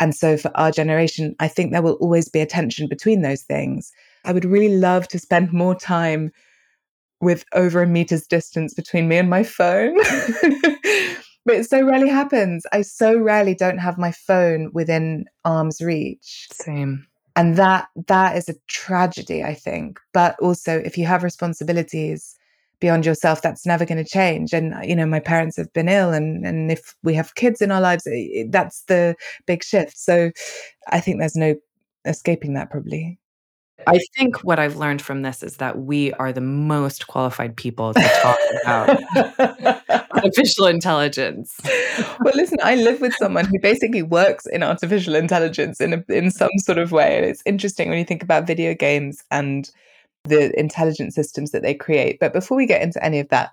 And 0.00 0.14
so 0.14 0.36
for 0.36 0.50
our 0.56 0.70
generation, 0.70 1.34
I 1.40 1.48
think 1.48 1.72
there 1.72 1.82
will 1.82 1.94
always 1.94 2.28
be 2.28 2.40
a 2.40 2.46
tension 2.46 2.88
between 2.88 3.22
those 3.22 3.42
things. 3.42 3.90
I 4.24 4.32
would 4.32 4.44
really 4.44 4.76
love 4.76 5.08
to 5.08 5.18
spend 5.18 5.52
more 5.52 5.74
time 5.74 6.30
with 7.20 7.44
over 7.54 7.82
a 7.82 7.86
meter's 7.86 8.26
distance 8.26 8.74
between 8.74 9.08
me 9.08 9.16
and 9.16 9.30
my 9.30 9.42
phone. 9.42 9.96
but 11.48 11.56
it 11.56 11.68
so 11.68 11.82
rarely 11.82 12.10
happens. 12.10 12.66
I 12.72 12.82
so 12.82 13.18
rarely 13.18 13.54
don't 13.54 13.78
have 13.78 13.96
my 13.96 14.12
phone 14.12 14.70
within 14.74 15.24
arm's 15.46 15.80
reach. 15.80 16.46
Same. 16.52 17.06
And 17.36 17.56
that 17.56 17.88
that 18.06 18.36
is 18.36 18.50
a 18.50 18.54
tragedy, 18.66 19.42
I 19.42 19.54
think. 19.54 19.98
But 20.12 20.38
also 20.40 20.78
if 20.78 20.98
you 20.98 21.06
have 21.06 21.22
responsibilities 21.24 22.36
beyond 22.80 23.06
yourself, 23.06 23.40
that's 23.40 23.64
never 23.64 23.86
going 23.86 24.04
to 24.04 24.08
change. 24.08 24.52
And 24.52 24.74
you 24.84 24.94
know, 24.94 25.06
my 25.06 25.20
parents 25.20 25.56
have 25.56 25.72
been 25.72 25.88
ill 25.88 26.12
and 26.12 26.44
and 26.44 26.70
if 26.70 26.94
we 27.02 27.14
have 27.14 27.34
kids 27.34 27.62
in 27.62 27.70
our 27.70 27.80
lives, 27.80 28.06
that's 28.50 28.82
the 28.82 29.16
big 29.46 29.64
shift. 29.64 29.96
So 29.96 30.30
I 30.88 31.00
think 31.00 31.18
there's 31.18 31.34
no 31.34 31.54
escaping 32.04 32.52
that 32.54 32.70
probably. 32.70 33.18
I 33.86 33.98
think 34.16 34.42
what 34.44 34.58
I've 34.58 34.76
learned 34.76 35.00
from 35.00 35.22
this 35.22 35.42
is 35.42 35.56
that 35.58 35.78
we 35.78 36.12
are 36.14 36.32
the 36.32 36.40
most 36.40 37.06
qualified 37.06 37.56
people 37.56 37.94
to 37.94 38.00
talk 38.22 38.38
about 38.62 40.04
artificial 40.10 40.66
intelligence. 40.66 41.58
well, 42.20 42.34
listen, 42.34 42.58
I 42.62 42.74
live 42.74 43.00
with 43.00 43.14
someone 43.14 43.44
who 43.44 43.58
basically 43.60 44.02
works 44.02 44.46
in 44.46 44.62
artificial 44.62 45.14
intelligence 45.14 45.80
in 45.80 45.92
a, 45.94 46.04
in 46.12 46.30
some 46.30 46.50
sort 46.58 46.78
of 46.78 46.92
way. 46.92 47.16
And 47.16 47.24
it's 47.24 47.42
interesting 47.46 47.88
when 47.88 47.98
you 47.98 48.04
think 48.04 48.22
about 48.22 48.46
video 48.46 48.74
games 48.74 49.22
and 49.30 49.70
the 50.24 50.58
intelligent 50.58 51.14
systems 51.14 51.52
that 51.52 51.62
they 51.62 51.74
create. 51.74 52.18
But 52.20 52.32
before 52.32 52.56
we 52.56 52.66
get 52.66 52.82
into 52.82 53.02
any 53.02 53.20
of 53.20 53.28
that, 53.28 53.52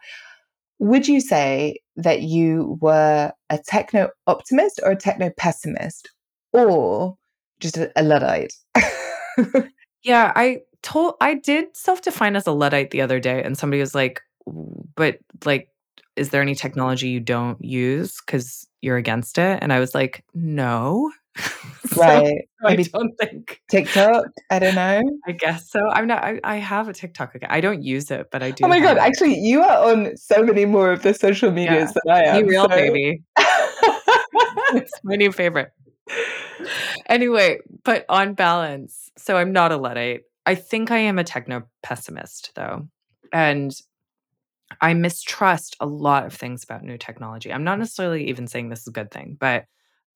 would 0.79 1.07
you 1.07 1.21
say 1.21 1.79
that 1.95 2.21
you 2.21 2.77
were 2.81 3.31
a 3.49 3.59
techno 3.65 4.09
optimist 4.27 4.79
or 4.83 4.91
a 4.91 4.95
techno 4.97 5.29
pessimist 5.37 6.09
or 6.51 7.15
just 7.59 7.77
a, 7.77 7.91
a 7.95 8.03
Luddite? 8.03 8.53
Yeah, 10.05 10.31
I 10.35 10.61
told 10.83 11.15
I 11.19 11.33
did 11.33 11.75
self-define 11.75 12.35
as 12.35 12.45
a 12.45 12.51
Luddite 12.51 12.91
the 12.91 13.01
other 13.01 13.19
day, 13.19 13.41
and 13.43 13.57
somebody 13.57 13.81
was 13.81 13.95
like, 13.95 14.21
"But 14.95 15.17
like, 15.43 15.69
is 16.15 16.29
there 16.29 16.43
any 16.43 16.53
technology 16.53 17.09
you 17.09 17.19
don't 17.19 17.61
use 17.63 18.21
because 18.21 18.67
you're 18.81 18.97
against 18.97 19.39
it?" 19.39 19.59
And 19.63 19.73
I 19.73 19.79
was 19.79 19.95
like, 19.95 20.23
"No." 20.35 21.11
so 21.87 22.01
right. 22.01 22.47
I 22.63 22.75
don't 22.75 23.17
think 23.17 23.61
TikTok. 23.67 24.25
I 24.51 24.59
don't 24.59 24.75
know. 24.75 25.01
I 25.27 25.31
guess 25.31 25.71
so. 25.71 25.79
I'm 25.89 26.05
not. 26.05 26.23
I, 26.23 26.39
I 26.43 26.57
have 26.57 26.87
a 26.87 26.93
TikTok 26.93 27.33
account. 27.33 27.51
I 27.51 27.59
don't 27.59 27.81
use 27.81 28.11
it, 28.11 28.27
but 28.31 28.43
I 28.43 28.49
oh 28.49 28.51
do. 28.51 28.65
Oh 28.65 28.67
my 28.67 28.79
god! 28.79 28.97
It. 28.97 29.01
Actually, 29.01 29.39
you 29.39 29.63
are 29.63 29.91
on 29.91 30.15
so 30.17 30.43
many 30.43 30.65
more 30.65 30.91
of 30.91 31.01
the 31.01 31.15
social 31.15 31.49
medias 31.49 31.93
yeah. 31.95 32.01
than 32.05 32.13
I 32.13 32.37
am. 32.37 32.43
Be 32.43 32.49
real, 32.51 32.63
so. 32.65 32.69
baby. 32.69 33.23
it's 34.75 34.93
my 35.03 35.15
new 35.15 35.31
favorite 35.31 35.71
anyway, 37.07 37.59
but 37.83 38.05
on 38.09 38.33
balance, 38.33 39.11
so 39.17 39.37
I'm 39.37 39.51
not 39.51 39.71
a 39.71 39.77
Luddite. 39.77 40.23
I 40.45 40.55
think 40.55 40.91
I 40.91 40.97
am 40.97 41.19
a 41.19 41.23
techno 41.23 41.63
pessimist 41.81 42.51
though. 42.55 42.87
And 43.33 43.75
I 44.81 44.93
mistrust 44.93 45.75
a 45.79 45.85
lot 45.85 46.25
of 46.25 46.33
things 46.33 46.63
about 46.63 46.83
new 46.83 46.97
technology. 46.97 47.51
I'm 47.51 47.63
not 47.63 47.79
necessarily 47.79 48.29
even 48.29 48.47
saying 48.47 48.69
this 48.69 48.81
is 48.81 48.87
a 48.87 48.91
good 48.91 49.11
thing, 49.11 49.37
but 49.39 49.65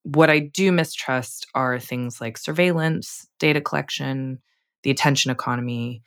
what 0.03 0.29
I 0.29 0.39
do 0.39 0.71
mistrust 0.71 1.47
are 1.55 1.79
things 1.79 2.21
like 2.21 2.37
surveillance, 2.37 3.27
data 3.39 3.61
collection, 3.61 4.39
the 4.83 4.91
attention 4.91 5.31
economy. 5.31 6.03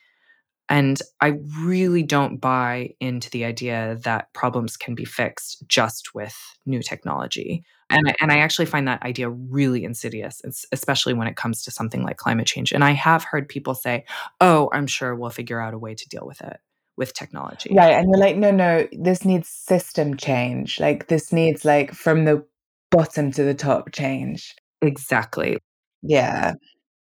And 0.73 0.99
I 1.21 1.35
really 1.61 2.03
don't 2.03 2.39
buy 2.39 2.95
into 2.99 3.29
the 3.29 3.45
idea 3.45 3.99
that 4.05 4.33
problems 4.33 4.79
can 4.79 4.95
be 4.95 5.05
fixed 5.05 5.69
just 5.69 6.15
with 6.15 6.35
new 6.65 6.83
technology. 6.83 7.63
And 7.91 8.09
I, 8.09 8.15
and 8.23 8.33
I 8.33 8.39
actually 8.39 8.65
find 8.65 8.89
that 8.89 9.03
idea 9.03 9.29
really 9.29 9.85
insidious, 9.85 10.41
especially 10.73 11.13
when 11.13 11.27
it 11.27 11.37
comes 11.37 11.63
to 11.65 11.71
something 11.71 12.03
like 12.03 12.17
climate 12.17 12.47
change. 12.47 12.73
And 12.73 12.83
I 12.83 12.93
have 12.93 13.23
heard 13.23 13.51
people 13.51 13.75
say, 13.75 14.07
oh, 14.41 14.71
I'm 14.73 14.87
sure 14.87 15.15
we'll 15.15 15.29
figure 15.29 15.61
out 15.61 15.75
a 15.75 15.79
way 15.79 15.95
to 15.95 16.09
deal 16.09 16.25
with 16.25 16.41
it 16.41 16.57
with 16.97 17.13
technology. 17.13 17.75
Right. 17.75 17.93
And 17.93 18.09
you're 18.09 18.17
like, 18.17 18.39
no, 18.39 18.51
no, 18.51 18.89
this 18.93 19.27
needs 19.27 19.51
system 19.51 20.17
change. 20.17 20.81
Like, 20.81 21.09
this 21.09 21.35
needs, 21.35 21.67
like, 21.67 21.93
from 21.93 22.25
the 22.25 22.47
bottom 22.91 23.31
to 23.33 23.45
the 23.45 23.53
top 23.53 23.93
change. 23.93 24.55
Exactly. 24.81 25.59
Yeah. 26.01 26.55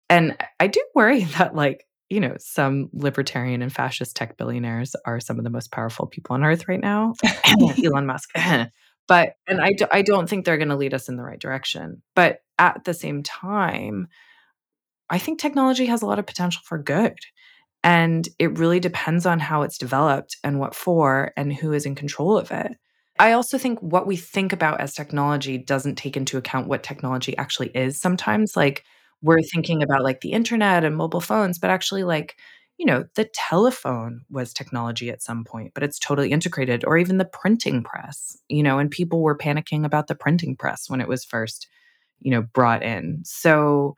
And 0.08 0.38
I 0.60 0.68
do 0.68 0.86
worry 0.94 1.24
that, 1.40 1.56
like, 1.56 1.88
you 2.10 2.20
know, 2.20 2.36
some 2.38 2.90
libertarian 2.94 3.62
and 3.62 3.74
fascist 3.74 4.16
tech 4.16 4.38
billionaires 4.38 4.96
are 5.06 5.20
some 5.20 5.38
of 5.38 5.44
the 5.44 5.50
most 5.50 5.72
powerful 5.72 6.08
people 6.08 6.36
on 6.36 6.44
earth 6.44 6.68
right 6.68 6.80
now. 6.80 7.14
Elon 7.84 8.06
Musk. 8.06 8.30
but, 9.08 9.36
and 9.48 9.60
I, 9.62 9.74
do, 9.74 9.86
I 9.92 10.02
don't 10.02 10.30
think 10.30 10.46
they're 10.46 10.58
going 10.58 10.70
to 10.70 10.76
lead 10.76 10.94
us 10.94 11.10
in 11.10 11.16
the 11.16 11.24
right 11.24 11.40
direction. 11.40 12.02
But 12.16 12.40
at 12.60 12.84
the 12.86 12.94
same 12.94 13.24
time, 13.24 14.08
I 15.10 15.18
think 15.18 15.40
technology 15.40 15.88
has 15.88 16.02
a 16.02 16.06
lot 16.06 16.20
of 16.20 16.28
potential 16.28 16.62
for 16.66 16.78
good. 16.78 17.18
And 17.84 18.28
it 18.40 18.58
really 18.58 18.80
depends 18.80 19.26
on 19.26 19.40
how 19.40 19.62
it's 19.62 19.78
developed 19.78 20.38
and 20.44 20.60
what 20.60 20.74
for 20.74 21.32
and 21.38 21.54
who 21.54 21.72
is 21.74 21.86
in 21.86 21.96
control 21.96 22.38
of 22.38 22.52
it. 22.52 22.72
I 23.20 23.32
also 23.32 23.58
think 23.58 23.80
what 23.80 24.08
we 24.08 24.16
think 24.16 24.52
about 24.52 24.82
as 24.82 24.94
technology 24.94 25.58
doesn't 25.58 25.96
take 25.96 26.18
into 26.18 26.38
account 26.38 26.68
what 26.68 26.84
technology 26.84 27.38
actually 27.38 27.70
is 27.70 28.00
sometimes. 28.00 28.56
Like 28.56 28.84
we're 29.22 29.42
thinking 29.42 29.82
about 29.84 30.04
like 30.04 30.22
the 30.22 30.32
internet 30.32 30.84
and 30.84 30.96
mobile 30.98 31.22
phones, 31.22 31.58
but 31.60 31.70
actually, 31.70 32.04
like, 32.04 32.38
you 32.78 32.86
know, 32.86 33.06
the 33.16 33.26
telephone 33.34 34.22
was 34.30 34.54
technology 34.54 35.10
at 35.10 35.22
some 35.22 35.44
point, 35.46 35.72
but 35.74 35.84
it's 35.84 36.00
totally 36.00 36.32
integrated, 36.32 36.84
or 36.86 36.98
even 36.98 37.18
the 37.18 37.26
printing 37.26 37.84
press, 37.84 38.38
you 38.50 38.62
know, 38.64 38.80
and 38.80 38.92
people 38.92 39.22
were 39.22 39.38
panicking 39.38 39.86
about 39.86 40.08
the 40.08 40.16
printing 40.16 40.56
press 40.56 40.90
when 40.90 41.02
it 41.02 41.08
was 41.08 41.24
first, 41.26 41.68
you 42.22 42.32
know, 42.32 42.42
brought 42.44 42.84
in. 42.84 43.22
So, 43.26 43.96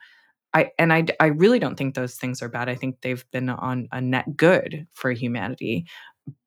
I 0.53 0.71
and 0.79 0.93
I 0.93 1.05
I 1.19 1.27
really 1.27 1.59
don't 1.59 1.75
think 1.77 1.95
those 1.95 2.15
things 2.15 2.41
are 2.41 2.49
bad. 2.49 2.69
I 2.69 2.75
think 2.75 3.01
they've 3.01 3.25
been 3.31 3.49
on 3.49 3.87
a 3.91 4.01
net 4.01 4.37
good 4.37 4.87
for 4.93 5.11
humanity. 5.11 5.85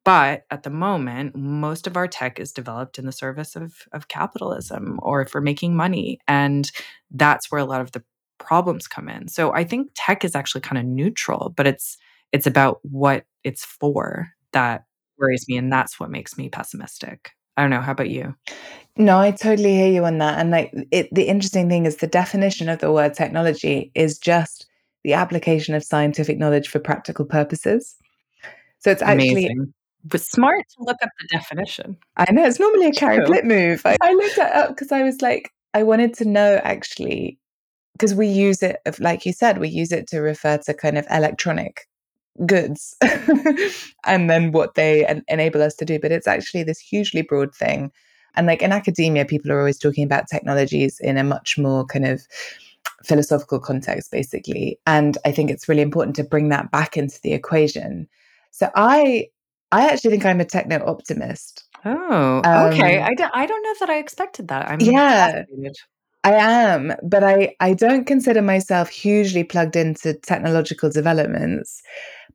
But 0.05 0.43
at 0.51 0.63
the 0.63 0.69
moment, 0.69 1.35
most 1.35 1.87
of 1.87 1.97
our 1.97 2.07
tech 2.07 2.39
is 2.39 2.51
developed 2.51 2.99
in 2.99 3.05
the 3.05 3.11
service 3.11 3.55
of, 3.55 3.73
of 3.93 4.07
capitalism 4.07 4.99
or 5.03 5.25
for 5.25 5.41
making 5.41 5.75
money. 5.75 6.19
And 6.27 6.71
that's 7.11 7.51
where 7.51 7.61
a 7.61 7.65
lot 7.65 7.81
of 7.81 7.91
the 7.91 8.03
problems 8.41 8.87
come 8.87 9.07
in. 9.09 9.27
So 9.27 9.53
I 9.53 9.63
think 9.63 9.91
tech 9.95 10.25
is 10.25 10.35
actually 10.35 10.61
kind 10.61 10.77
of 10.77 10.85
neutral, 10.85 11.53
but 11.55 11.67
it's 11.67 11.97
it's 12.31 12.47
about 12.47 12.79
what 12.83 13.25
it's 13.43 13.63
for 13.65 14.29
that 14.53 14.85
worries 15.17 15.45
me. 15.47 15.57
And 15.57 15.71
that's 15.71 15.99
what 15.99 16.09
makes 16.09 16.37
me 16.37 16.49
pessimistic. 16.49 17.31
I 17.57 17.61
don't 17.61 17.69
know. 17.69 17.81
How 17.81 17.91
about 17.91 18.09
you? 18.09 18.35
No, 18.97 19.19
I 19.19 19.31
totally 19.31 19.73
hear 19.73 19.91
you 19.91 20.05
on 20.05 20.17
that. 20.17 20.39
And 20.39 20.51
like 20.51 20.73
it, 20.91 21.09
the 21.13 21.27
interesting 21.27 21.69
thing 21.69 21.85
is 21.85 21.97
the 21.97 22.07
definition 22.07 22.69
of 22.69 22.79
the 22.79 22.91
word 22.91 23.13
technology 23.13 23.91
is 23.95 24.17
just 24.17 24.67
the 25.03 25.13
application 25.13 25.75
of 25.75 25.83
scientific 25.83 26.37
knowledge 26.37 26.67
for 26.67 26.79
practical 26.79 27.25
purposes. 27.25 27.95
So 28.79 28.91
it's 28.91 29.01
actually 29.01 29.45
Amazing. 29.45 29.73
But 30.03 30.21
smart 30.21 30.65
to 30.77 30.83
look 30.83 30.97
up 31.03 31.09
the 31.19 31.27
definition. 31.27 31.95
I 32.17 32.31
know 32.31 32.43
it's 32.43 32.59
normally 32.59 32.87
a 32.87 32.91
Carrie 32.91 33.19
Plitt 33.19 33.43
move. 33.43 33.83
I, 33.85 33.97
I 34.01 34.13
looked 34.13 34.37
it 34.37 34.55
up 34.55 34.69
because 34.69 34.91
I 34.91 35.03
was 35.03 35.21
like, 35.21 35.51
I 35.75 35.83
wanted 35.83 36.15
to 36.15 36.25
know 36.25 36.59
actually, 36.63 37.37
because 37.93 38.15
we 38.15 38.27
use 38.27 38.63
it, 38.63 38.79
like 38.99 39.25
you 39.25 39.33
said, 39.33 39.59
we 39.59 39.69
use 39.69 39.91
it 39.91 40.07
to 40.07 40.19
refer 40.19 40.57
to 40.57 40.73
kind 40.73 40.97
of 40.97 41.05
electronic 41.09 41.87
goods 42.45 42.95
and 44.05 44.29
then 44.29 44.51
what 44.51 44.75
they 44.75 45.05
en- 45.05 45.23
enable 45.27 45.61
us 45.61 45.75
to 45.75 45.85
do. 45.85 45.99
But 45.99 46.11
it's 46.11 46.27
actually 46.27 46.63
this 46.63 46.79
hugely 46.79 47.21
broad 47.21 47.53
thing. 47.53 47.91
And 48.35 48.47
like 48.47 48.61
in 48.61 48.71
academia, 48.71 49.25
people 49.25 49.51
are 49.51 49.59
always 49.59 49.77
talking 49.77 50.05
about 50.05 50.27
technologies 50.29 50.99
in 51.01 51.17
a 51.17 51.23
much 51.23 51.57
more 51.57 51.85
kind 51.85 52.05
of 52.05 52.21
philosophical 53.03 53.59
context, 53.59 54.11
basically. 54.11 54.79
And 54.87 55.17
I 55.25 55.31
think 55.31 55.51
it's 55.51 55.67
really 55.67 55.81
important 55.81 56.15
to 56.15 56.23
bring 56.23 56.49
that 56.49 56.71
back 56.71 56.95
into 56.95 57.19
the 57.21 57.33
equation 57.33 58.07
so 58.51 58.69
I 58.75 59.29
I 59.71 59.87
actually 59.87 60.11
think 60.11 60.25
I'm 60.25 60.41
a 60.41 60.45
techno 60.45 60.85
optimist. 60.85 61.63
Oh, 61.83 62.41
okay. 62.45 62.97
Um, 62.99 63.03
I 63.03 63.13
don't 63.15 63.31
I 63.33 63.45
don't 63.45 63.63
know 63.63 63.75
that 63.79 63.89
I 63.89 63.97
expected 63.97 64.49
that. 64.49 64.69
I'm 64.69 64.79
yeah. 64.81 65.43
I 66.23 66.33
am, 66.33 66.93
but 67.01 67.23
I, 67.23 67.55
I 67.59 67.73
don't 67.73 68.05
consider 68.05 68.41
myself 68.41 68.89
hugely 68.89 69.43
plugged 69.43 69.75
into 69.75 70.13
technological 70.13 70.89
developments. 70.89 71.81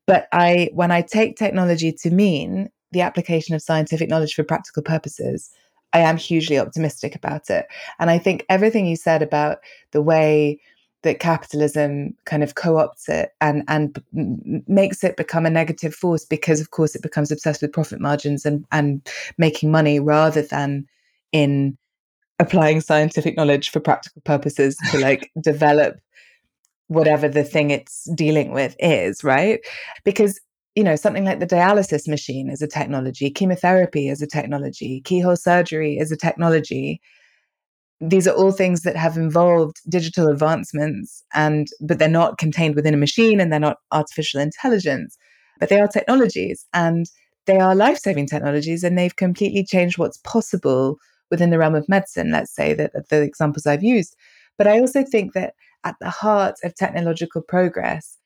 But 0.06 0.28
I 0.32 0.70
when 0.72 0.90
I 0.90 1.02
take 1.02 1.36
technology 1.36 1.92
to 1.92 2.10
mean 2.10 2.68
the 2.92 3.00
application 3.00 3.54
of 3.54 3.62
scientific 3.62 4.08
knowledge 4.08 4.34
for 4.34 4.44
practical 4.44 4.82
purposes, 4.82 5.50
I 5.92 6.00
am 6.00 6.16
hugely 6.16 6.58
optimistic 6.58 7.14
about 7.14 7.48
it. 7.50 7.66
And 7.98 8.10
I 8.10 8.18
think 8.18 8.44
everything 8.48 8.86
you 8.86 8.96
said 8.96 9.22
about 9.22 9.58
the 9.92 10.02
way 10.02 10.60
that 11.02 11.20
capitalism 11.20 12.14
kind 12.24 12.42
of 12.42 12.56
co-opts 12.56 13.08
it 13.08 13.30
and 13.40 13.62
and 13.68 14.02
makes 14.66 15.04
it 15.04 15.16
become 15.16 15.46
a 15.46 15.50
negative 15.50 15.94
force 15.94 16.24
because 16.24 16.60
of 16.60 16.72
course 16.72 16.96
it 16.96 17.02
becomes 17.02 17.30
obsessed 17.30 17.62
with 17.62 17.72
profit 17.72 18.00
margins 18.00 18.44
and 18.44 18.64
and 18.72 19.08
making 19.38 19.70
money 19.70 20.00
rather 20.00 20.42
than 20.42 20.86
in 21.30 21.78
applying 22.38 22.80
scientific 22.80 23.36
knowledge 23.36 23.70
for 23.70 23.80
practical 23.80 24.22
purposes 24.24 24.76
to 24.90 24.98
like 24.98 25.30
develop 25.42 25.98
whatever 26.88 27.28
the 27.28 27.44
thing 27.44 27.70
it's 27.70 28.08
dealing 28.14 28.52
with 28.52 28.76
is 28.78 29.24
right? 29.24 29.60
Because 30.04 30.40
you 30.74 30.84
know 30.84 30.96
something 30.96 31.24
like 31.24 31.40
the 31.40 31.46
dialysis 31.46 32.06
machine 32.06 32.50
is 32.50 32.60
a 32.60 32.68
technology 32.68 33.30
chemotherapy 33.30 34.08
is 34.08 34.20
a 34.20 34.26
technology 34.26 35.00
keyhole 35.04 35.36
surgery 35.36 35.96
is 35.96 36.12
a 36.12 36.16
technology. 36.16 37.00
These 37.98 38.28
are 38.28 38.34
all 38.34 38.52
things 38.52 38.82
that 38.82 38.94
have 38.94 39.16
involved 39.16 39.78
digital 39.88 40.28
advancements 40.28 41.24
and 41.32 41.66
but 41.80 41.98
they're 41.98 42.08
not 42.08 42.36
contained 42.36 42.74
within 42.74 42.92
a 42.92 42.98
machine 42.98 43.40
and 43.40 43.50
they're 43.50 43.58
not 43.58 43.78
artificial 43.90 44.40
intelligence 44.40 45.16
but 45.58 45.70
they 45.70 45.80
are 45.80 45.88
technologies 45.88 46.66
and 46.74 47.06
they 47.46 47.58
are 47.58 47.74
life-saving 47.74 48.26
technologies 48.26 48.84
and 48.84 48.98
they've 48.98 49.16
completely 49.16 49.64
changed 49.64 49.98
what's 49.98 50.18
possible 50.18 50.98
within 51.30 51.50
the 51.50 51.58
realm 51.58 51.74
of 51.74 51.88
medicine 51.88 52.30
let's 52.30 52.54
say 52.54 52.74
that 52.74 52.92
the 53.08 53.22
examples 53.22 53.66
i've 53.66 53.82
used 53.82 54.16
but 54.58 54.66
i 54.66 54.78
also 54.78 55.04
think 55.04 55.32
that 55.32 55.54
at 55.84 55.96
the 56.00 56.10
heart 56.10 56.56
of 56.64 56.74
technological 56.74 57.42
progress 57.42 58.18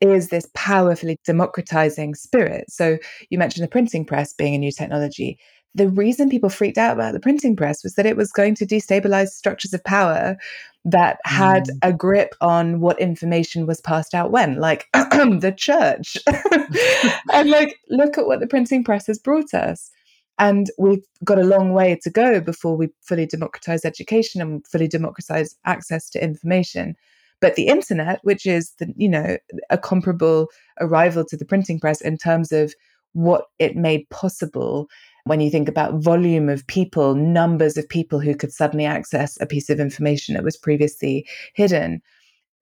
is 0.00 0.28
this 0.28 0.48
powerfully 0.54 1.18
democratizing 1.24 2.14
spirit 2.14 2.64
so 2.70 2.98
you 3.30 3.38
mentioned 3.38 3.64
the 3.64 3.68
printing 3.68 4.04
press 4.04 4.32
being 4.32 4.54
a 4.54 4.58
new 4.58 4.72
technology 4.72 5.38
the 5.74 5.88
reason 5.88 6.28
people 6.28 6.48
freaked 6.48 6.78
out 6.78 6.94
about 6.94 7.12
the 7.12 7.20
printing 7.20 7.56
press 7.56 7.82
was 7.82 7.94
that 7.94 8.06
it 8.06 8.16
was 8.16 8.30
going 8.30 8.54
to 8.54 8.66
destabilize 8.66 9.28
structures 9.28 9.74
of 9.74 9.82
power 9.82 10.36
that 10.84 11.18
had 11.24 11.64
mm. 11.64 11.78
a 11.82 11.92
grip 11.92 12.34
on 12.40 12.80
what 12.80 13.00
information 13.00 13.66
was 13.66 13.80
passed 13.80 14.14
out 14.14 14.30
when, 14.30 14.60
like 14.60 14.86
the 14.92 15.54
church. 15.56 16.16
and 17.32 17.50
like, 17.50 17.80
look 17.88 18.18
at 18.18 18.26
what 18.26 18.40
the 18.40 18.46
printing 18.46 18.84
press 18.84 19.06
has 19.06 19.18
brought 19.18 19.52
us. 19.52 19.90
And 20.38 20.70
we've 20.78 21.04
got 21.22 21.38
a 21.38 21.44
long 21.44 21.72
way 21.72 21.98
to 22.02 22.10
go 22.10 22.40
before 22.40 22.76
we 22.76 22.88
fully 23.00 23.26
democratize 23.26 23.84
education 23.84 24.40
and 24.40 24.66
fully 24.66 24.88
democratize 24.88 25.56
access 25.64 26.10
to 26.10 26.22
information. 26.22 26.96
But 27.40 27.54
the 27.54 27.68
internet, 27.68 28.20
which 28.22 28.46
is 28.46 28.72
the, 28.78 28.92
you 28.96 29.08
know, 29.08 29.36
a 29.70 29.78
comparable 29.78 30.48
arrival 30.80 31.24
to 31.26 31.36
the 31.36 31.44
printing 31.44 31.78
press 31.78 32.00
in 32.00 32.16
terms 32.16 32.52
of 32.52 32.74
what 33.12 33.46
it 33.58 33.76
made 33.76 34.08
possible 34.10 34.88
when 35.24 35.40
you 35.40 35.50
think 35.50 35.68
about 35.68 36.02
volume 36.02 36.48
of 36.48 36.66
people, 36.66 37.14
numbers 37.14 37.76
of 37.76 37.88
people 37.88 38.20
who 38.20 38.34
could 38.34 38.52
suddenly 38.52 38.84
access 38.84 39.40
a 39.40 39.46
piece 39.46 39.70
of 39.70 39.80
information 39.80 40.34
that 40.34 40.44
was 40.44 40.56
previously 40.56 41.26
hidden, 41.54 42.02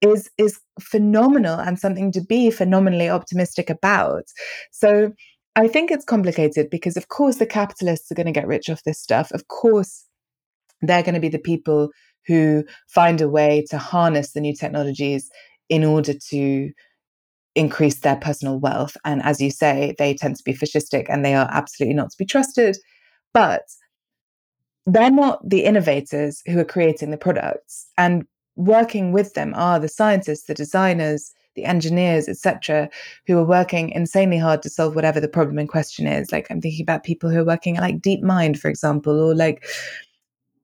is 0.01 0.29
is 0.37 0.59
phenomenal 0.79 1.59
and 1.59 1.79
something 1.79 2.11
to 2.11 2.21
be 2.21 2.49
phenomenally 2.51 3.09
optimistic 3.09 3.69
about. 3.69 4.25
So 4.71 5.11
I 5.55 5.67
think 5.67 5.91
it's 5.91 6.05
complicated 6.05 6.69
because 6.69 6.97
of 6.97 7.09
course 7.09 7.37
the 7.37 7.45
capitalists 7.45 8.11
are 8.11 8.15
going 8.15 8.25
to 8.25 8.31
get 8.31 8.47
rich 8.47 8.69
off 8.69 8.83
this 8.83 8.99
stuff. 8.99 9.31
Of 9.31 9.47
course 9.47 10.05
they're 10.81 11.03
going 11.03 11.15
to 11.15 11.21
be 11.21 11.29
the 11.29 11.39
people 11.39 11.89
who 12.27 12.63
find 12.87 13.21
a 13.21 13.29
way 13.29 13.65
to 13.69 13.77
harness 13.77 14.31
the 14.31 14.41
new 14.41 14.55
technologies 14.55 15.29
in 15.69 15.83
order 15.83 16.13
to 16.29 16.71
increase 17.55 17.99
their 17.99 18.15
personal 18.15 18.59
wealth. 18.59 18.97
And 19.05 19.21
as 19.23 19.39
you 19.39 19.51
say, 19.51 19.95
they 19.97 20.15
tend 20.15 20.37
to 20.37 20.43
be 20.43 20.53
fascistic 20.53 21.05
and 21.09 21.23
they 21.23 21.35
are 21.35 21.49
absolutely 21.51 21.95
not 21.95 22.09
to 22.11 22.17
be 22.17 22.25
trusted. 22.25 22.77
But 23.33 23.63
they're 24.85 25.11
not 25.11 25.47
the 25.47 25.63
innovators 25.63 26.41
who 26.45 26.59
are 26.59 26.65
creating 26.65 27.11
the 27.11 27.17
products. 27.17 27.87
And 27.97 28.25
working 28.55 29.11
with 29.11 29.33
them 29.33 29.53
are 29.55 29.79
the 29.79 29.87
scientists, 29.87 30.45
the 30.45 30.53
designers, 30.53 31.31
the 31.55 31.65
engineers, 31.65 32.27
etc., 32.27 32.89
who 33.27 33.37
are 33.37 33.45
working 33.45 33.89
insanely 33.89 34.37
hard 34.37 34.61
to 34.63 34.69
solve 34.69 34.95
whatever 34.95 35.19
the 35.19 35.27
problem 35.27 35.59
in 35.59 35.67
question 35.67 36.07
is. 36.07 36.31
Like 36.31 36.47
I'm 36.49 36.61
thinking 36.61 36.83
about 36.83 37.03
people 37.03 37.29
who 37.29 37.39
are 37.39 37.45
working 37.45 37.77
at 37.77 37.83
like 37.83 37.99
DeepMind, 37.99 38.57
for 38.57 38.69
example, 38.69 39.19
or 39.19 39.35
like 39.35 39.65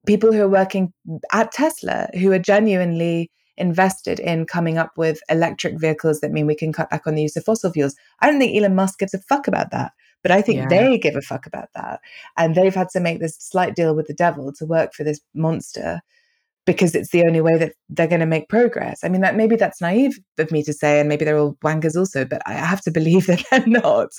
people 0.06 0.32
who 0.32 0.42
are 0.42 0.48
working 0.48 0.92
at 1.32 1.52
Tesla 1.52 2.08
who 2.14 2.32
are 2.32 2.38
genuinely 2.38 3.30
invested 3.56 4.18
in 4.18 4.46
coming 4.46 4.78
up 4.78 4.92
with 4.96 5.20
electric 5.28 5.78
vehicles 5.78 6.20
that 6.20 6.32
mean 6.32 6.46
we 6.46 6.54
can 6.54 6.72
cut 6.72 6.90
back 6.90 7.06
on 7.06 7.14
the 7.14 7.22
use 7.22 7.36
of 7.36 7.44
fossil 7.44 7.70
fuels. 7.70 7.94
I 8.20 8.26
don't 8.26 8.40
think 8.40 8.56
Elon 8.56 8.74
Musk 8.74 8.98
gives 8.98 9.14
a 9.14 9.18
fuck 9.18 9.46
about 9.46 9.70
that, 9.70 9.92
but 10.22 10.32
I 10.32 10.40
think 10.40 10.58
yeah. 10.58 10.68
they 10.68 10.98
give 10.98 11.14
a 11.14 11.20
fuck 11.20 11.46
about 11.46 11.68
that. 11.74 12.00
And 12.36 12.54
they've 12.54 12.74
had 12.74 12.88
to 12.90 13.00
make 13.00 13.20
this 13.20 13.36
slight 13.36 13.76
deal 13.76 13.94
with 13.94 14.06
the 14.06 14.14
devil 14.14 14.52
to 14.54 14.64
work 14.64 14.94
for 14.94 15.04
this 15.04 15.20
monster 15.34 16.00
because 16.66 16.94
it's 16.94 17.10
the 17.10 17.24
only 17.24 17.40
way 17.40 17.56
that 17.56 17.72
they're 17.88 18.06
going 18.06 18.20
to 18.20 18.26
make 18.26 18.48
progress. 18.48 19.00
I 19.02 19.08
mean, 19.08 19.22
that 19.22 19.36
maybe 19.36 19.56
that's 19.56 19.80
naive 19.80 20.18
of 20.38 20.52
me 20.52 20.62
to 20.64 20.72
say, 20.72 21.00
and 21.00 21.08
maybe 21.08 21.24
they're 21.24 21.38
all 21.38 21.56
wankers 21.64 21.96
also, 21.96 22.24
but 22.24 22.42
I 22.46 22.52
have 22.52 22.82
to 22.82 22.90
believe 22.90 23.26
that 23.28 23.44
they're 23.50 23.66
not. 23.66 24.10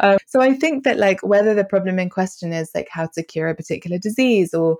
Um, 0.00 0.18
so 0.26 0.40
I 0.40 0.52
think 0.52 0.84
that 0.84 0.98
like 0.98 1.20
whether 1.22 1.54
the 1.54 1.64
problem 1.64 1.98
in 1.98 2.10
question 2.10 2.52
is 2.52 2.70
like 2.74 2.88
how 2.90 3.08
to 3.14 3.22
cure 3.22 3.48
a 3.48 3.54
particular 3.54 3.98
disease 3.98 4.54
or 4.54 4.78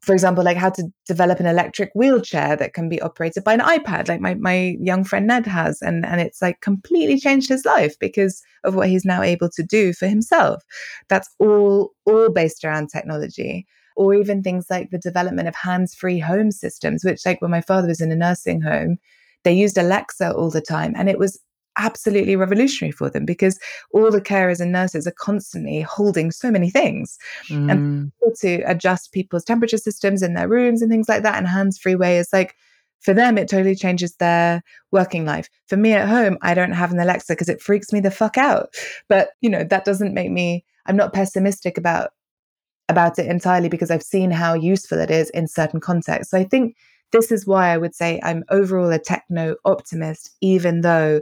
for 0.00 0.14
example, 0.14 0.42
like 0.42 0.56
how 0.56 0.70
to 0.70 0.88
develop 1.06 1.40
an 1.40 1.46
electric 1.46 1.90
wheelchair 1.94 2.56
that 2.56 2.72
can 2.72 2.88
be 2.88 3.02
operated 3.02 3.44
by 3.44 3.52
an 3.52 3.60
iPad, 3.60 4.08
like 4.08 4.20
my, 4.20 4.34
my 4.34 4.74
young 4.80 5.04
friend 5.04 5.26
Ned 5.26 5.46
has. 5.46 5.82
And, 5.82 6.06
and 6.06 6.22
it's 6.22 6.40
like 6.40 6.62
completely 6.62 7.18
changed 7.20 7.50
his 7.50 7.66
life 7.66 7.98
because 7.98 8.42
of 8.64 8.74
what 8.74 8.88
he's 8.88 9.04
now 9.04 9.20
able 9.20 9.50
to 9.50 9.62
do 9.62 9.92
for 9.92 10.06
himself. 10.06 10.62
That's 11.10 11.28
all, 11.38 11.90
all 12.06 12.30
based 12.30 12.64
around 12.64 12.88
technology. 12.88 13.66
Or 14.00 14.14
even 14.14 14.42
things 14.42 14.70
like 14.70 14.88
the 14.90 14.98
development 14.98 15.46
of 15.46 15.54
hands 15.54 15.94
free 15.94 16.18
home 16.18 16.52
systems, 16.52 17.04
which, 17.04 17.26
like 17.26 17.42
when 17.42 17.50
my 17.50 17.60
father 17.60 17.88
was 17.88 18.00
in 18.00 18.10
a 18.10 18.16
nursing 18.16 18.62
home, 18.62 18.96
they 19.44 19.52
used 19.52 19.76
Alexa 19.76 20.32
all 20.32 20.50
the 20.50 20.62
time. 20.62 20.94
And 20.96 21.10
it 21.10 21.18
was 21.18 21.38
absolutely 21.76 22.36
revolutionary 22.36 22.92
for 22.92 23.10
them 23.10 23.24
because 23.24 23.58
all 23.92 24.10
the 24.10 24.20
carers 24.20 24.58
and 24.60 24.72
nurses 24.72 25.06
are 25.06 25.14
constantly 25.18 25.82
holding 25.82 26.30
so 26.30 26.50
many 26.50 26.70
things 26.70 27.18
mm. 27.48 27.70
and 27.70 28.12
to 28.36 28.62
adjust 28.62 29.12
people's 29.12 29.44
temperature 29.44 29.78
systems 29.78 30.22
in 30.22 30.34
their 30.34 30.48
rooms 30.48 30.82
and 30.82 30.90
things 30.90 31.08
like 31.08 31.22
that 31.22 31.36
and 31.36 31.46
hands-free 31.46 31.94
way 31.94 32.18
is 32.18 32.32
like 32.32 32.54
for 33.00 33.14
them 33.14 33.38
it 33.38 33.48
totally 33.48 33.74
changes 33.74 34.16
their 34.16 34.62
working 34.90 35.24
life 35.24 35.48
for 35.68 35.76
me 35.76 35.92
at 35.92 36.08
home 36.08 36.36
i 36.42 36.54
don't 36.54 36.72
have 36.72 36.92
an 36.92 37.00
alexa 37.00 37.32
because 37.32 37.48
it 37.48 37.62
freaks 37.62 37.92
me 37.92 38.00
the 38.00 38.10
fuck 38.10 38.36
out 38.36 38.74
but 39.08 39.30
you 39.40 39.48
know 39.48 39.64
that 39.64 39.84
doesn't 39.84 40.14
make 40.14 40.30
me 40.30 40.64
i'm 40.86 40.96
not 40.96 41.12
pessimistic 41.12 41.78
about 41.78 42.10
about 42.90 43.18
it 43.18 43.26
entirely 43.26 43.68
because 43.68 43.90
i've 43.90 44.02
seen 44.02 44.30
how 44.30 44.54
useful 44.54 44.98
it 44.98 45.10
is 45.10 45.30
in 45.30 45.46
certain 45.46 45.80
contexts 45.80 46.30
so 46.30 46.38
i 46.38 46.44
think 46.44 46.76
this 47.12 47.32
is 47.32 47.46
why 47.46 47.68
i 47.68 47.76
would 47.76 47.94
say 47.94 48.20
i'm 48.22 48.44
overall 48.50 48.90
a 48.90 48.98
techno 48.98 49.56
optimist 49.64 50.36
even 50.40 50.82
though 50.82 51.20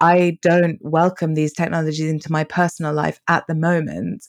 I 0.00 0.38
don't 0.42 0.78
welcome 0.82 1.34
these 1.34 1.52
technologies 1.52 2.10
into 2.10 2.30
my 2.30 2.44
personal 2.44 2.92
life 2.92 3.20
at 3.28 3.46
the 3.46 3.54
moment. 3.54 4.28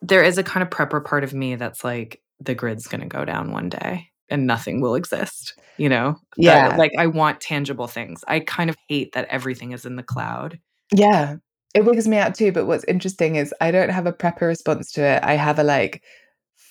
There 0.00 0.22
is 0.22 0.38
a 0.38 0.42
kind 0.42 0.62
of 0.62 0.70
prepper 0.70 1.04
part 1.04 1.24
of 1.24 1.34
me 1.34 1.56
that's 1.56 1.84
like, 1.84 2.22
the 2.40 2.54
grid's 2.54 2.86
going 2.86 3.02
to 3.02 3.06
go 3.06 3.26
down 3.26 3.52
one 3.52 3.68
day 3.68 4.08
and 4.30 4.46
nothing 4.46 4.80
will 4.80 4.94
exist, 4.94 5.58
you 5.76 5.90
know? 5.90 6.16
Yeah. 6.38 6.74
like, 6.76 6.92
I 6.96 7.06
want 7.06 7.40
tangible 7.40 7.86
things. 7.86 8.24
I 8.28 8.40
kind 8.40 8.70
of 8.70 8.76
hate 8.88 9.12
that 9.12 9.28
everything 9.28 9.72
is 9.72 9.84
in 9.84 9.96
the 9.96 10.02
cloud. 10.02 10.58
Yeah. 10.90 11.36
It 11.74 11.84
wigs 11.84 12.08
me 12.08 12.16
out 12.16 12.34
too. 12.34 12.50
But 12.50 12.66
what's 12.66 12.84
interesting 12.84 13.36
is 13.36 13.52
I 13.60 13.70
don't 13.70 13.90
have 13.90 14.06
a 14.06 14.12
prepper 14.12 14.42
response 14.42 14.90
to 14.92 15.02
it. 15.02 15.22
I 15.22 15.34
have 15.34 15.58
a 15.58 15.64
like, 15.64 16.02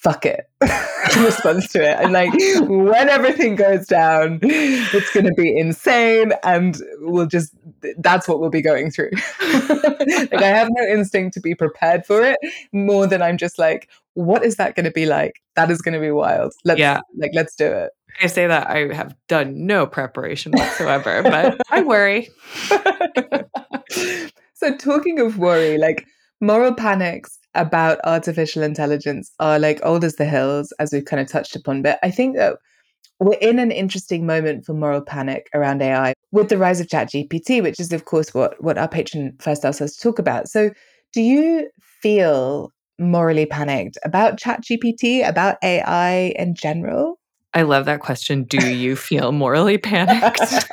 fuck 0.02 0.26
it 0.26 0.50
in 0.62 1.24
response 1.24 1.68
to 1.74 1.84
it. 1.84 1.98
And 2.00 2.14
like, 2.14 2.32
when 2.70 3.10
everything 3.10 3.56
goes 3.56 3.86
down, 3.86 4.40
it's 4.42 5.12
going 5.12 5.26
to 5.26 5.34
be 5.34 5.58
insane. 5.58 6.32
And 6.44 6.78
we'll 7.00 7.28
just, 7.28 7.54
that's 7.98 8.28
what 8.28 8.40
we'll 8.40 8.50
be 8.50 8.62
going 8.62 8.92
through. 8.92 9.12
like, 9.42 10.34
I 10.34 10.48
have 10.48 10.70
no 10.72 10.84
instinct 10.84 11.34
to 11.34 11.42
be 11.42 11.54
prepared 11.54 12.06
for 12.06 12.24
it 12.24 12.38
more 12.72 13.08
than 13.08 13.22
I'm 13.22 13.38
just 13.38 13.60
like, 13.60 13.90
what 14.14 14.44
is 14.44 14.56
that 14.56 14.76
going 14.76 14.86
to 14.86 14.92
be 14.92 15.06
like? 15.06 15.42
That 15.56 15.70
is 15.70 15.82
going 15.82 15.94
to 15.94 16.00
be 16.00 16.12
wild. 16.12 16.54
Let's, 16.64 16.80
yeah. 16.80 17.02
like, 17.18 17.32
let's 17.34 17.56
do 17.56 17.66
it. 17.66 17.92
I 18.22 18.28
say 18.28 18.48
that 18.48 18.70
I 18.70 18.94
have 18.94 19.16
done 19.28 19.66
no 19.66 19.86
preparation 19.86 20.52
whatsoever, 20.54 21.24
but 21.24 21.60
I 21.70 21.82
worry. 21.84 22.30
so, 24.54 24.76
talking 24.78 25.20
of 25.20 25.38
worry, 25.38 25.78
like, 25.78 26.06
moral 26.42 26.74
panics 26.74 27.39
about 27.56 28.00
artificial 28.04 28.64
intelligence 28.64 29.32
are 29.40 29.60
like 29.60 29.80
old 29.84 30.04
as 30.04 30.16
the 30.16 30.26
hills, 30.26 30.74
as 30.80 30.92
we've 30.92 31.06
kind 31.06 31.22
of 31.22 31.28
touched 31.28 31.56
upon. 31.56 31.82
But 31.82 32.00
I 32.04 32.12
think 32.12 32.36
that 32.36 32.58
we're 33.20 33.38
in 33.40 33.60
an 33.60 33.72
interesting 33.72 34.26
moment 34.26 34.66
for 34.66 34.74
moral 34.74 35.02
panic 35.02 35.50
around 35.54 35.82
AI 35.82 36.14
with 36.32 36.50
the 36.50 36.58
rise 36.58 36.80
of 36.80 36.88
ChatGPT, 36.88 37.62
which 37.62 37.80
is, 37.80 37.92
of 37.92 38.06
course, 38.06 38.34
what, 38.34 38.62
what 38.64 38.78
our 38.78 38.88
patron 38.88 39.36
first 39.40 39.66
asked 39.66 39.82
us 39.82 39.96
to 39.96 40.02
talk 40.02 40.20
about. 40.20 40.48
So, 40.48 40.72
do 41.14 41.22
you 41.22 41.70
feel 42.02 42.72
morally 43.00 43.46
panicked 43.46 43.98
about 44.04 44.40
ChatGPT, 44.40 45.28
about 45.28 45.58
AI 45.64 46.34
in 46.38 46.54
general? 46.54 47.20
I 47.54 47.64
love 47.64 47.86
that 47.86 48.00
question. 48.00 48.44
Do 48.44 48.70
you 48.70 48.96
feel 48.96 49.32
morally 49.32 49.78
panicked? 49.78 50.40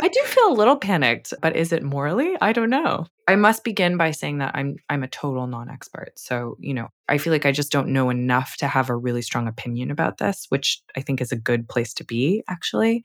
I 0.00 0.08
do 0.08 0.22
feel 0.24 0.48
a 0.48 0.54
little 0.54 0.76
panicked, 0.76 1.34
but 1.42 1.54
is 1.54 1.72
it 1.72 1.82
morally? 1.82 2.34
I 2.40 2.52
don't 2.52 2.70
know. 2.70 3.06
I 3.28 3.36
must 3.36 3.62
begin 3.62 3.96
by 3.96 4.10
saying 4.10 4.38
that 4.38 4.52
I'm 4.54 4.76
I'm 4.88 5.02
a 5.02 5.08
total 5.08 5.46
non-expert. 5.46 6.12
So, 6.16 6.56
you 6.60 6.74
know, 6.74 6.88
I 7.08 7.18
feel 7.18 7.32
like 7.32 7.46
I 7.46 7.52
just 7.52 7.72
don't 7.72 7.88
know 7.88 8.10
enough 8.10 8.56
to 8.58 8.66
have 8.66 8.88
a 8.88 8.96
really 8.96 9.22
strong 9.22 9.46
opinion 9.46 9.90
about 9.90 10.18
this, 10.18 10.46
which 10.48 10.82
I 10.96 11.00
think 11.00 11.20
is 11.20 11.32
a 11.32 11.36
good 11.36 11.68
place 11.68 11.92
to 11.94 12.04
be 12.04 12.42
actually. 12.48 13.04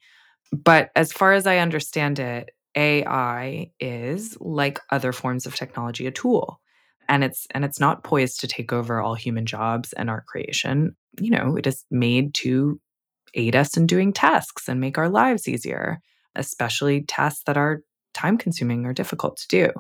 But 0.51 0.91
as 0.95 1.11
far 1.11 1.33
as 1.33 1.45
I 1.45 1.57
understand 1.57 2.19
it, 2.19 2.51
AI 2.75 3.71
is 3.79 4.37
like 4.39 4.79
other 4.91 5.11
forms 5.11 5.45
of 5.45 5.55
technology 5.55 6.07
a 6.07 6.11
tool 6.11 6.61
and 7.09 7.23
it's 7.23 7.47
and 7.51 7.65
it's 7.65 7.79
not 7.79 8.03
poised 8.03 8.39
to 8.39 8.47
take 8.47 8.71
over 8.71 9.01
all 9.01 9.15
human 9.15 9.45
jobs 9.45 9.91
and 9.93 10.09
art 10.09 10.27
creation. 10.27 10.95
You 11.19 11.31
know 11.31 11.57
it 11.57 11.67
is 11.67 11.83
made 11.91 12.33
to 12.35 12.79
aid 13.33 13.55
us 13.55 13.75
in 13.75 13.87
doing 13.87 14.13
tasks 14.13 14.69
and 14.69 14.79
make 14.79 14.97
our 14.97 15.09
lives 15.09 15.47
easier 15.47 15.99
especially 16.35 17.01
tasks 17.01 17.43
that 17.45 17.57
are 17.57 17.81
time 18.13 18.37
consuming 18.37 18.85
or 18.85 18.93
difficult 18.93 19.37
to 19.37 19.47
do. 19.47 19.71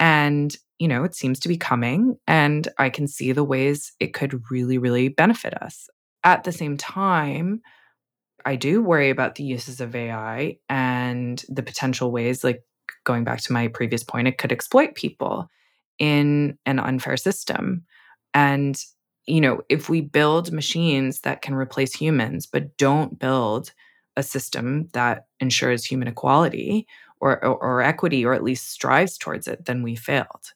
And 0.00 0.56
you 0.78 0.88
know 0.88 1.04
it 1.04 1.14
seems 1.14 1.38
to 1.40 1.48
be 1.48 1.56
coming 1.56 2.16
and 2.26 2.66
i 2.78 2.90
can 2.90 3.06
see 3.06 3.30
the 3.30 3.44
ways 3.44 3.92
it 4.00 4.12
could 4.12 4.42
really 4.50 4.78
really 4.78 5.08
benefit 5.08 5.54
us. 5.62 5.88
At 6.24 6.44
the 6.44 6.52
same 6.52 6.76
time 6.76 7.60
i 8.44 8.56
do 8.56 8.82
worry 8.82 9.10
about 9.10 9.36
the 9.36 9.44
uses 9.44 9.80
of 9.80 9.94
ai 9.94 10.56
and 10.68 11.44
the 11.48 11.62
potential 11.62 12.10
ways 12.10 12.42
like 12.42 12.62
going 13.04 13.24
back 13.24 13.40
to 13.42 13.52
my 13.52 13.68
previous 13.68 14.02
point 14.02 14.26
it 14.26 14.38
could 14.38 14.52
exploit 14.52 14.94
people 14.94 15.48
in 15.98 16.58
an 16.66 16.78
unfair 16.78 17.16
system. 17.16 17.84
And, 18.32 18.76
you 19.26 19.40
know, 19.40 19.62
if 19.68 19.88
we 19.88 20.00
build 20.00 20.52
machines 20.52 21.20
that 21.20 21.42
can 21.42 21.54
replace 21.54 21.94
humans, 21.94 22.46
but 22.46 22.76
don't 22.76 23.18
build 23.18 23.72
a 24.16 24.22
system 24.22 24.88
that 24.92 25.26
ensures 25.40 25.84
human 25.84 26.08
equality 26.08 26.86
or, 27.20 27.44
or, 27.44 27.56
or 27.62 27.82
equity, 27.82 28.24
or 28.24 28.34
at 28.34 28.44
least 28.44 28.70
strives 28.70 29.16
towards 29.16 29.48
it, 29.48 29.64
then 29.64 29.82
we 29.82 29.96
failed. 29.96 30.52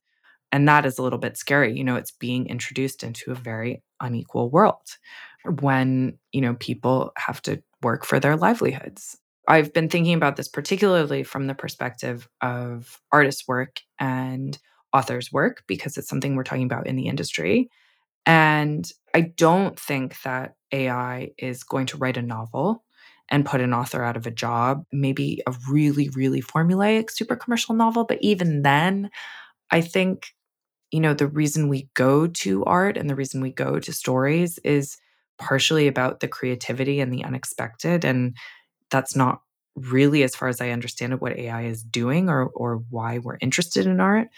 And 0.52 0.68
that 0.68 0.86
is 0.86 0.98
a 0.98 1.02
little 1.02 1.18
bit 1.18 1.36
scary. 1.36 1.76
You 1.76 1.84
know, 1.84 1.96
it's 1.96 2.10
being 2.10 2.46
introduced 2.46 3.02
into 3.02 3.32
a 3.32 3.36
very 3.36 3.82
unequal 4.00 4.50
world 4.50 4.96
when, 5.60 6.18
you 6.32 6.40
know, 6.40 6.54
people 6.54 7.12
have 7.16 7.42
to 7.42 7.62
work 7.82 8.04
for 8.04 8.18
their 8.18 8.36
livelihoods. 8.36 9.18
I've 9.46 9.72
been 9.72 9.88
thinking 9.88 10.14
about 10.14 10.36
this 10.36 10.48
particularly 10.48 11.22
from 11.22 11.46
the 11.46 11.54
perspective 11.54 12.28
of 12.42 13.00
artist 13.12 13.48
work 13.48 13.80
and 13.98 14.58
author's 14.92 15.32
work 15.32 15.62
because 15.66 15.96
it's 15.96 16.08
something 16.08 16.34
we're 16.34 16.44
talking 16.44 16.64
about 16.64 16.86
in 16.86 16.96
the 16.96 17.06
industry. 17.06 17.70
And 18.26 18.90
I 19.14 19.20
don't 19.22 19.78
think 19.78 20.20
that 20.22 20.54
AI 20.72 21.30
is 21.38 21.64
going 21.64 21.86
to 21.86 21.96
write 21.96 22.16
a 22.16 22.22
novel 22.22 22.84
and 23.30 23.44
put 23.44 23.60
an 23.60 23.74
author 23.74 24.02
out 24.02 24.16
of 24.16 24.26
a 24.26 24.30
job, 24.30 24.84
maybe 24.92 25.42
a 25.46 25.54
really, 25.70 26.08
really 26.10 26.40
formulaic, 26.40 27.10
super 27.10 27.36
commercial 27.36 27.74
novel. 27.74 28.04
But 28.04 28.18
even 28.20 28.62
then, 28.62 29.10
I 29.70 29.80
think, 29.80 30.34
you 30.90 31.00
know, 31.00 31.14
the 31.14 31.26
reason 31.26 31.68
we 31.68 31.88
go 31.94 32.26
to 32.26 32.64
art 32.64 32.96
and 32.96 33.08
the 33.08 33.14
reason 33.14 33.40
we 33.40 33.52
go 33.52 33.78
to 33.78 33.92
stories 33.92 34.58
is 34.64 34.96
partially 35.38 35.86
about 35.86 36.20
the 36.20 36.28
creativity 36.28 37.00
and 37.00 37.12
the 37.12 37.24
unexpected. 37.24 38.04
And 38.04 38.36
that's 38.90 39.14
not 39.14 39.42
really, 39.76 40.22
as 40.22 40.34
far 40.34 40.48
as 40.48 40.60
I 40.60 40.70
understand 40.70 41.12
it, 41.12 41.20
what 41.20 41.36
AI 41.36 41.64
is 41.64 41.82
doing 41.82 42.28
or, 42.28 42.46
or 42.46 42.82
why 42.90 43.18
we're 43.18 43.38
interested 43.40 43.86
in 43.86 44.00
art. 44.00 44.28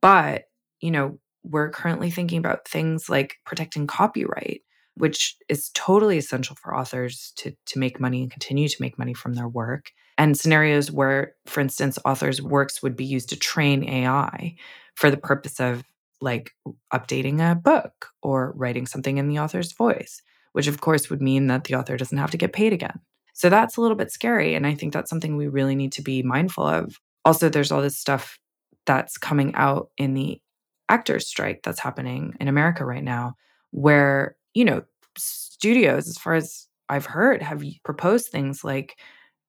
But, 0.00 0.44
you 0.80 0.90
know, 0.90 1.18
we're 1.42 1.70
currently 1.70 2.10
thinking 2.10 2.38
about 2.38 2.68
things 2.68 3.08
like 3.08 3.38
protecting 3.44 3.86
copyright, 3.86 4.62
which 4.94 5.36
is 5.48 5.70
totally 5.74 6.18
essential 6.18 6.56
for 6.56 6.76
authors 6.76 7.32
to, 7.36 7.52
to 7.66 7.78
make 7.78 8.00
money 8.00 8.22
and 8.22 8.30
continue 8.30 8.68
to 8.68 8.76
make 8.80 8.98
money 8.98 9.14
from 9.14 9.34
their 9.34 9.48
work. 9.48 9.90
And 10.18 10.36
scenarios 10.36 10.90
where, 10.90 11.34
for 11.46 11.60
instance, 11.60 11.98
authors' 12.04 12.42
works 12.42 12.82
would 12.82 12.96
be 12.96 13.04
used 13.04 13.28
to 13.30 13.36
train 13.36 13.88
AI 13.88 14.56
for 14.94 15.10
the 15.10 15.18
purpose 15.18 15.60
of 15.60 15.84
like 16.20 16.52
updating 16.92 17.40
a 17.40 17.54
book 17.54 18.08
or 18.22 18.52
writing 18.56 18.86
something 18.86 19.18
in 19.18 19.28
the 19.28 19.38
author's 19.38 19.72
voice, 19.72 20.22
which 20.52 20.66
of 20.66 20.80
course 20.80 21.10
would 21.10 21.20
mean 21.20 21.46
that 21.48 21.64
the 21.64 21.74
author 21.74 21.96
doesn't 21.96 22.18
have 22.18 22.30
to 22.30 22.38
get 22.38 22.54
paid 22.54 22.72
again. 22.72 22.98
So 23.34 23.50
that's 23.50 23.76
a 23.76 23.82
little 23.82 23.96
bit 23.96 24.10
scary. 24.10 24.54
And 24.54 24.66
I 24.66 24.74
think 24.74 24.94
that's 24.94 25.10
something 25.10 25.36
we 25.36 25.46
really 25.46 25.74
need 25.74 25.92
to 25.92 26.02
be 26.02 26.22
mindful 26.22 26.64
of. 26.66 26.98
Also, 27.26 27.50
there's 27.50 27.70
all 27.70 27.82
this 27.82 27.98
stuff 27.98 28.38
that's 28.86 29.18
coming 29.18 29.54
out 29.54 29.90
in 29.98 30.14
the 30.14 30.40
actors 30.88 31.26
strike 31.26 31.62
that's 31.64 31.80
happening 31.80 32.34
in 32.40 32.48
America 32.48 32.84
right 32.84 33.04
now 33.04 33.34
where 33.72 34.36
you 34.54 34.64
know 34.64 34.82
studios, 35.18 36.08
as 36.08 36.18
far 36.18 36.34
as 36.34 36.66
I've 36.88 37.06
heard, 37.06 37.42
have 37.42 37.62
proposed 37.84 38.28
things 38.28 38.62
like, 38.64 38.98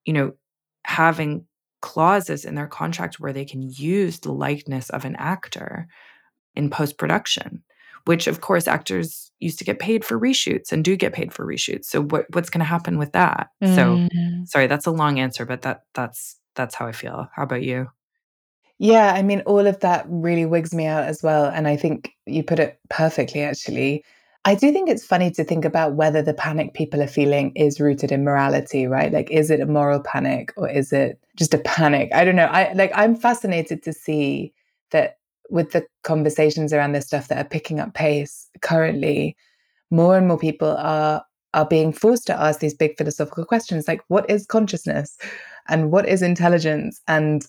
you 0.06 0.13
know, 0.13 0.34
having 0.86 1.45
clauses 1.82 2.45
in 2.45 2.56
their 2.56 2.67
contract 2.67 3.19
where 3.19 3.34
they 3.34 3.45
can 3.45 3.62
use 3.62 4.19
the 4.19 4.32
likeness 4.32 4.89
of 4.89 5.06
an 5.06 5.15
actor 5.17 5.88
in 6.56 6.69
post 6.69 6.97
production, 6.97 7.63
which 8.06 8.26
of 8.28 8.41
course 8.41 8.67
actors 8.67 9.32
used 9.39 9.60
to 9.60 9.65
get 9.65 9.80
paid 9.80 10.04
for 10.04 10.19
reshoots 10.19 10.71
and 10.71 10.84
do 10.84 10.95
get 10.95 11.13
paid 11.13 11.34
for 11.34 11.45
reshoots. 11.45 11.86
So 11.86 12.02
what 12.02 12.26
what's 12.34 12.50
going 12.50 12.60
to 12.60 12.65
happen 12.65 12.97
with 12.97 13.12
that? 13.12 13.50
Mm. 13.63 13.76
So 13.76 14.45
sorry, 14.45 14.67
that's 14.67 14.88
a 14.88 14.91
long 14.91 15.19
answer, 15.19 15.45
but 15.45 15.62
that 15.63 15.82
that's 15.93 16.39
that's 16.56 16.73
how 16.73 16.88
I 16.88 16.93
feel. 16.93 17.30
How 17.36 17.43
about 17.43 17.63
you? 17.63 17.88
Yeah, 18.79 19.13
I 19.13 19.23
mean, 19.23 19.41
all 19.41 19.65
of 19.65 19.79
that 19.79 20.05
really 20.07 20.45
wigs 20.45 20.73
me 20.73 20.85
out 20.85 21.05
as 21.05 21.23
well. 21.23 21.45
And 21.45 21.67
I 21.67 21.75
think 21.75 22.11
you 22.25 22.43
put 22.43 22.59
it 22.59 22.79
perfectly, 22.89 23.41
actually. 23.41 24.03
I 24.45 24.55
do 24.55 24.71
think 24.71 24.87
it's 24.89 25.05
funny 25.05 25.31
to 25.31 25.43
think 25.43 25.65
about 25.65 25.95
whether 25.95 26.21
the 26.21 26.33
panic 26.33 26.73
people 26.73 27.01
are 27.01 27.07
feeling 27.07 27.51
is 27.55 27.81
rooted 27.81 28.11
in 28.11 28.23
morality, 28.23 28.85
right? 28.85 29.11
Like, 29.11 29.29
is 29.31 29.49
it 29.49 29.59
a 29.59 29.65
moral 29.65 29.99
panic 29.99 30.53
or 30.55 30.69
is 30.69 30.93
it 30.93 31.19
just 31.35 31.53
a 31.53 31.57
panic? 31.59 32.09
I 32.13 32.23
don't 32.23 32.35
know. 32.35 32.45
I 32.45 32.71
like, 32.73 32.91
I'm 32.95 33.15
fascinated 33.15 33.83
to 33.83 33.93
see 33.93 34.53
that 34.91 35.17
with 35.49 35.71
the 35.71 35.85
conversations 36.03 36.71
around 36.71 36.91
this 36.91 37.07
stuff 37.07 37.27
that 37.29 37.39
are 37.45 37.49
picking 37.49 37.79
up 37.79 37.93
pace 37.93 38.47
currently, 38.61 39.35
more 39.89 40.17
and 40.17 40.27
more 40.27 40.37
people 40.37 40.75
are 40.77 41.23
are 41.53 41.65
being 41.65 41.91
forced 41.91 42.27
to 42.27 42.39
ask 42.39 42.59
these 42.59 42.73
big 42.73 42.95
philosophical 42.97 43.45
questions 43.45 43.87
like 43.87 44.01
what 44.09 44.29
is 44.29 44.45
consciousness 44.45 45.17
and 45.69 45.91
what 45.91 46.07
is 46.07 46.21
intelligence 46.21 47.01
and 47.07 47.47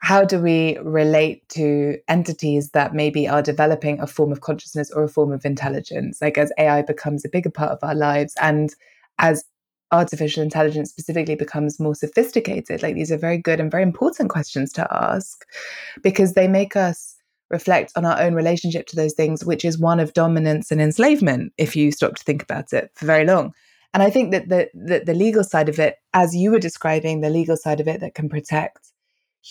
how 0.00 0.24
do 0.24 0.38
we 0.38 0.78
relate 0.78 1.48
to 1.50 1.98
entities 2.08 2.70
that 2.70 2.94
maybe 2.94 3.28
are 3.28 3.42
developing 3.42 4.00
a 4.00 4.06
form 4.06 4.30
of 4.30 4.40
consciousness 4.40 4.90
or 4.92 5.02
a 5.04 5.08
form 5.08 5.32
of 5.32 5.44
intelligence? 5.44 6.18
Like 6.22 6.38
as 6.38 6.52
ai 6.58 6.82
becomes 6.82 7.24
a 7.24 7.28
bigger 7.28 7.50
part 7.50 7.72
of 7.72 7.78
our 7.82 7.94
lives 7.94 8.34
and 8.40 8.74
as 9.18 9.44
artificial 9.90 10.42
intelligence 10.42 10.90
specifically 10.90 11.34
becomes 11.34 11.80
more 11.80 11.94
sophisticated 11.94 12.82
like 12.82 12.94
these 12.94 13.10
are 13.10 13.16
very 13.16 13.38
good 13.38 13.58
and 13.58 13.70
very 13.70 13.82
important 13.82 14.28
questions 14.28 14.70
to 14.70 14.86
ask 14.90 15.46
because 16.02 16.34
they 16.34 16.46
make 16.46 16.76
us 16.76 17.16
reflect 17.50 17.90
on 17.96 18.04
our 18.04 18.20
own 18.20 18.34
relationship 18.34 18.86
to 18.86 18.96
those 18.96 19.14
things 19.14 19.46
which 19.46 19.64
is 19.64 19.78
one 19.78 19.98
of 19.98 20.12
dominance 20.12 20.70
and 20.70 20.82
enslavement 20.82 21.52
if 21.56 21.74
you 21.74 21.90
stop 21.90 22.14
to 22.16 22.24
think 22.24 22.42
about 22.42 22.72
it 22.74 22.90
for 22.94 23.06
very 23.06 23.24
long. 23.24 23.52
And 23.94 24.02
i 24.02 24.10
think 24.10 24.30
that 24.32 24.50
the, 24.50 24.68
the, 24.74 25.02
the 25.06 25.14
legal 25.14 25.42
side 25.42 25.70
of 25.70 25.78
it 25.78 25.96
as 26.12 26.36
you 26.36 26.50
were 26.50 26.58
describing 26.58 27.20
the 27.20 27.30
legal 27.30 27.56
side 27.56 27.80
of 27.80 27.88
it 27.88 28.00
that 28.00 28.14
can 28.14 28.28
protect 28.28 28.87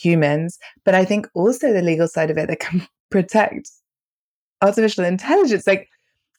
humans, 0.01 0.57
but 0.85 0.95
I 0.95 1.05
think 1.05 1.27
also 1.33 1.73
the 1.73 1.81
legal 1.81 2.07
side 2.07 2.29
of 2.29 2.37
it 2.37 2.47
that 2.47 2.59
can 2.59 2.87
protect 3.11 3.69
artificial 4.61 5.05
intelligence. 5.05 5.67
Like, 5.67 5.89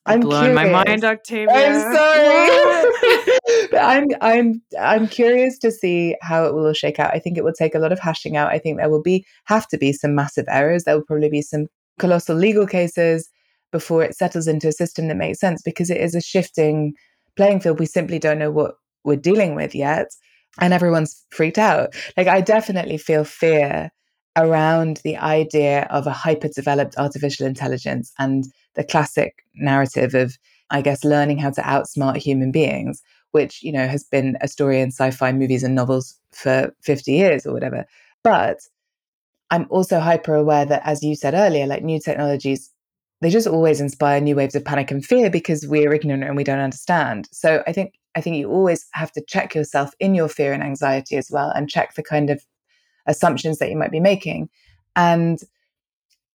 I'm 0.07 0.21
blowing 0.21 0.55
my 0.55 0.69
mind, 0.69 1.05
Octavia. 1.05 1.53
I'm 1.53 1.95
sorry. 1.95 3.29
but 3.71 3.81
I'm 3.81 4.07
I'm 4.23 4.63
I'm 4.81 5.07
curious 5.07 5.59
to 5.59 5.71
see 5.71 6.17
how 6.23 6.47
it 6.47 6.55
will 6.55 6.67
all 6.67 6.73
shake 6.73 6.99
out. 6.99 7.13
I 7.13 7.19
think 7.19 7.37
it 7.37 7.45
will 7.45 7.53
take 7.53 7.75
a 7.75 7.79
lot 7.79 7.93
of 7.93 7.99
hashing 7.99 8.37
out. 8.37 8.51
I 8.51 8.59
think 8.59 8.79
there 8.79 8.89
will 8.89 9.03
be 9.03 9.27
have 9.45 9.69
to 9.69 9.77
be 9.77 9.93
some 9.93 10.15
massive 10.15 10.47
errors. 10.49 10.85
There 10.85 10.97
will 10.97 11.05
probably 11.05 11.29
be 11.29 11.43
some 11.43 11.67
colossal 11.99 12.37
legal 12.37 12.67
cases 12.67 13.29
before 13.71 14.03
it 14.03 14.17
settles 14.17 14.47
into 14.47 14.69
a 14.69 14.73
system 14.73 15.09
that 15.09 15.17
makes 15.17 15.41
sense 15.41 15.61
because 15.63 15.91
it 15.91 16.01
is 16.01 16.15
a 16.15 16.23
shifting 16.23 16.95
playing 17.37 17.61
field. 17.61 17.79
We 17.79 17.87
simply 17.87 18.19
don't 18.19 18.39
know 18.39 18.51
what 18.51 18.77
we're 19.05 19.17
dealing 19.17 19.55
with 19.55 19.75
yet 19.75 20.09
and 20.61 20.73
everyone's 20.73 21.25
freaked 21.31 21.59
out. 21.59 21.95
Like, 22.17 22.27
I 22.27 22.41
definitely 22.41 22.99
feel 22.99 23.25
fear 23.25 23.91
around 24.37 25.01
the 25.05 25.17
idea 25.17 25.83
of 25.91 26.07
a 26.07 26.13
hyper 26.13 26.49
developed 26.49 26.97
artificial 26.97 27.47
intelligence 27.47 28.13
and 28.19 28.45
the 28.75 28.85
classic 28.85 29.45
narrative 29.55 30.15
of, 30.15 30.37
I 30.71 30.81
guess, 30.81 31.05
learning 31.05 31.39
how 31.39 31.51
to 31.51 31.63
outsmart 31.63 32.17
human 32.19 32.53
beings, 32.53 33.03
which, 33.33 33.63
you 33.63 33.73
know, 33.73 33.87
has 33.89 34.05
been 34.05 34.37
a 34.41 34.49
story 34.49 34.81
in 34.81 34.89
sci 34.89 35.11
fi 35.11 35.33
movies 35.33 35.65
and 35.65 35.75
novels 35.75 36.15
for 36.33 36.73
50 36.83 37.13
years 37.13 37.47
or 37.47 37.53
whatever. 37.53 37.85
But 38.23 38.61
I'm 39.51 39.67
also 39.71 39.99
hyper 39.99 40.35
aware 40.35 40.67
that, 40.67 40.83
as 40.85 41.03
you 41.03 41.17
said 41.17 41.35
earlier, 41.35 41.67
like 41.67 41.83
new 41.83 42.01
technologies, 42.01 42.71
they 43.21 43.31
just 43.31 43.49
always 43.49 43.81
inspire 43.81 44.21
new 44.21 44.37
waves 44.37 44.55
of 44.55 44.65
panic 44.65 44.91
and 44.91 45.05
fear 45.05 45.31
because 45.31 45.67
we're 45.67 45.93
ignorant 45.93 46.25
and 46.25 46.37
we 46.37 46.45
don't 46.45 46.61
understand. 46.61 47.29
So 47.33 47.63
I 47.67 47.73
think 47.73 47.95
I 48.19 48.21
think 48.21 48.37
you 48.37 48.51
always 48.51 48.85
have 48.95 49.13
to 49.13 49.23
check 49.27 49.55
yourself 49.55 49.93
in 50.01 50.13
your 50.13 50.29
fear 50.29 50.53
and 50.53 50.63
anxiety 50.63 51.17
as 51.17 51.31
well 51.31 51.51
and 51.51 51.71
check 51.71 51.95
the 51.95 52.03
kind 52.03 52.31
of 52.31 52.45
assumptions 53.07 53.59
that 53.59 53.71
you 53.71 53.77
might 53.77 53.93
be 53.93 54.01
making. 54.01 54.49
And 54.97 55.39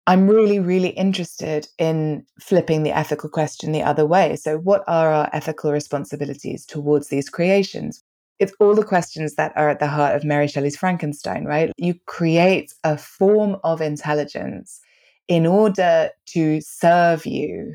I'm 0.08 0.30
really, 0.30 0.60
really 0.60 0.90
interested 0.90 1.68
in 1.78 2.26
flipping 2.40 2.84
the 2.84 2.98
ethical 2.98 3.30
question 3.30 3.74
the 3.74 3.84
other 3.84 4.06
way. 4.06 4.38
So, 4.38 4.58
what 4.60 4.84
are 4.88 5.12
our 5.12 5.30
ethical 5.34 5.74
responsibilities 5.74 6.66
towards 6.66 7.10
these 7.10 7.30
creations? 7.30 8.02
It's 8.40 8.54
all 8.62 8.76
the 8.76 8.86
questions 8.86 9.36
that 9.36 9.52
are 9.58 9.70
at 9.70 9.80
the 9.80 9.88
heart 9.88 10.16
of 10.16 10.24
Mary 10.24 10.48
Shelley's 10.48 10.78
Frankenstein, 10.78 11.44
right? 11.44 11.72
You 11.78 11.96
create 12.08 12.74
a 12.86 12.98
form 12.98 13.58
of 13.66 13.82
intelligence 13.82 14.80
in 15.28 15.46
order 15.46 16.10
to 16.28 16.62
serve 16.62 17.26
you. 17.26 17.74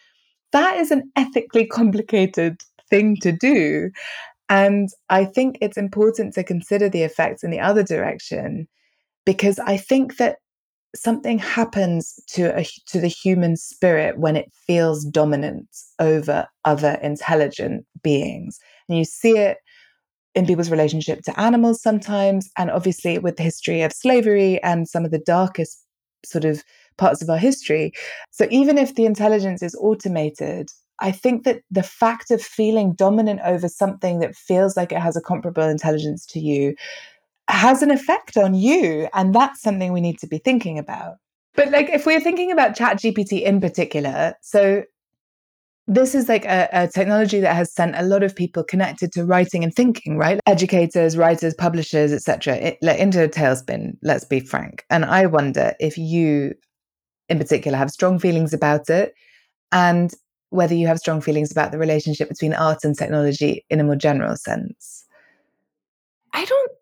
that 0.52 0.76
is 0.78 0.92
an 0.92 1.10
ethically 1.16 1.66
complicated 1.66 2.62
thing 2.90 3.16
to 3.22 3.32
do. 3.32 3.90
And 4.48 4.88
I 5.10 5.24
think 5.24 5.58
it's 5.60 5.76
important 5.76 6.34
to 6.34 6.44
consider 6.44 6.88
the 6.88 7.02
effects 7.02 7.44
in 7.44 7.50
the 7.50 7.60
other 7.60 7.82
direction 7.82 8.66
because 9.26 9.58
I 9.58 9.76
think 9.76 10.16
that 10.16 10.36
something 10.96 11.38
happens 11.38 12.18
to 12.28 12.58
a, 12.58 12.64
to 12.86 12.98
the 13.00 13.08
human 13.08 13.56
spirit 13.56 14.18
when 14.18 14.36
it 14.36 14.50
feels 14.66 15.04
dominant 15.04 15.68
over 15.98 16.46
other 16.64 16.98
intelligent 17.02 17.84
beings. 18.02 18.58
And 18.88 18.96
you 18.96 19.04
see 19.04 19.36
it 19.36 19.58
in 20.34 20.46
people's 20.46 20.70
relationship 20.70 21.20
to 21.22 21.38
animals 21.38 21.82
sometimes, 21.82 22.48
and 22.56 22.70
obviously 22.70 23.18
with 23.18 23.36
the 23.36 23.42
history 23.42 23.82
of 23.82 23.92
slavery 23.92 24.62
and 24.62 24.88
some 24.88 25.04
of 25.04 25.10
the 25.10 25.18
darkest 25.18 25.84
sort 26.24 26.44
of 26.44 26.62
parts 26.96 27.22
of 27.22 27.30
our 27.30 27.38
history. 27.38 27.92
So 28.30 28.46
even 28.50 28.78
if 28.78 28.94
the 28.94 29.04
intelligence 29.04 29.62
is 29.62 29.76
automated, 29.80 30.70
I 31.00 31.12
think 31.12 31.44
that 31.44 31.62
the 31.70 31.82
fact 31.82 32.30
of 32.30 32.42
feeling 32.42 32.94
dominant 32.94 33.40
over 33.44 33.68
something 33.68 34.20
that 34.20 34.34
feels 34.34 34.76
like 34.76 34.92
it 34.92 34.98
has 35.00 35.16
a 35.16 35.20
comparable 35.20 35.68
intelligence 35.68 36.26
to 36.26 36.40
you 36.40 36.74
has 37.48 37.82
an 37.82 37.90
effect 37.90 38.36
on 38.36 38.54
you. 38.54 39.08
And 39.14 39.34
that's 39.34 39.62
something 39.62 39.92
we 39.92 40.00
need 40.00 40.18
to 40.18 40.26
be 40.26 40.38
thinking 40.38 40.78
about. 40.78 41.14
But 41.54 41.70
like 41.70 41.88
if 41.88 42.06
we're 42.06 42.20
thinking 42.20 42.52
about 42.52 42.76
Chat 42.76 42.98
GPT 42.98 43.42
in 43.42 43.60
particular, 43.60 44.34
so 44.42 44.84
this 45.88 46.14
is 46.14 46.28
like 46.28 46.44
a, 46.44 46.68
a, 46.70 46.86
technology 46.86 47.40
that 47.40 47.56
has 47.56 47.72
sent 47.72 47.96
a 47.96 48.02
lot 48.02 48.22
of 48.22 48.36
people 48.36 48.62
connected 48.62 49.10
to 49.12 49.24
writing 49.24 49.64
and 49.64 49.74
thinking, 49.74 50.18
right? 50.18 50.38
Educators, 50.46 51.16
writers, 51.16 51.54
publishers, 51.54 52.12
etc. 52.12 52.76
Like, 52.82 52.98
into 52.98 53.24
a 53.24 53.28
tailspin. 53.28 53.96
Let's 54.02 54.26
be 54.26 54.40
frank. 54.40 54.84
And 54.90 55.06
I 55.06 55.24
wonder 55.24 55.72
if 55.80 55.96
you, 55.96 56.52
in 57.30 57.38
particular, 57.38 57.78
have 57.78 57.90
strong 57.90 58.18
feelings 58.18 58.52
about 58.52 58.90
it, 58.90 59.14
and 59.72 60.12
whether 60.50 60.74
you 60.74 60.86
have 60.86 60.98
strong 60.98 61.20
feelings 61.20 61.50
about 61.50 61.72
the 61.72 61.78
relationship 61.78 62.28
between 62.28 62.54
art 62.54 62.84
and 62.84 62.96
technology 62.96 63.64
in 63.68 63.80
a 63.80 63.84
more 63.84 63.96
general 63.96 64.36
sense. 64.36 65.06
I 66.32 66.44
don't 66.44 66.72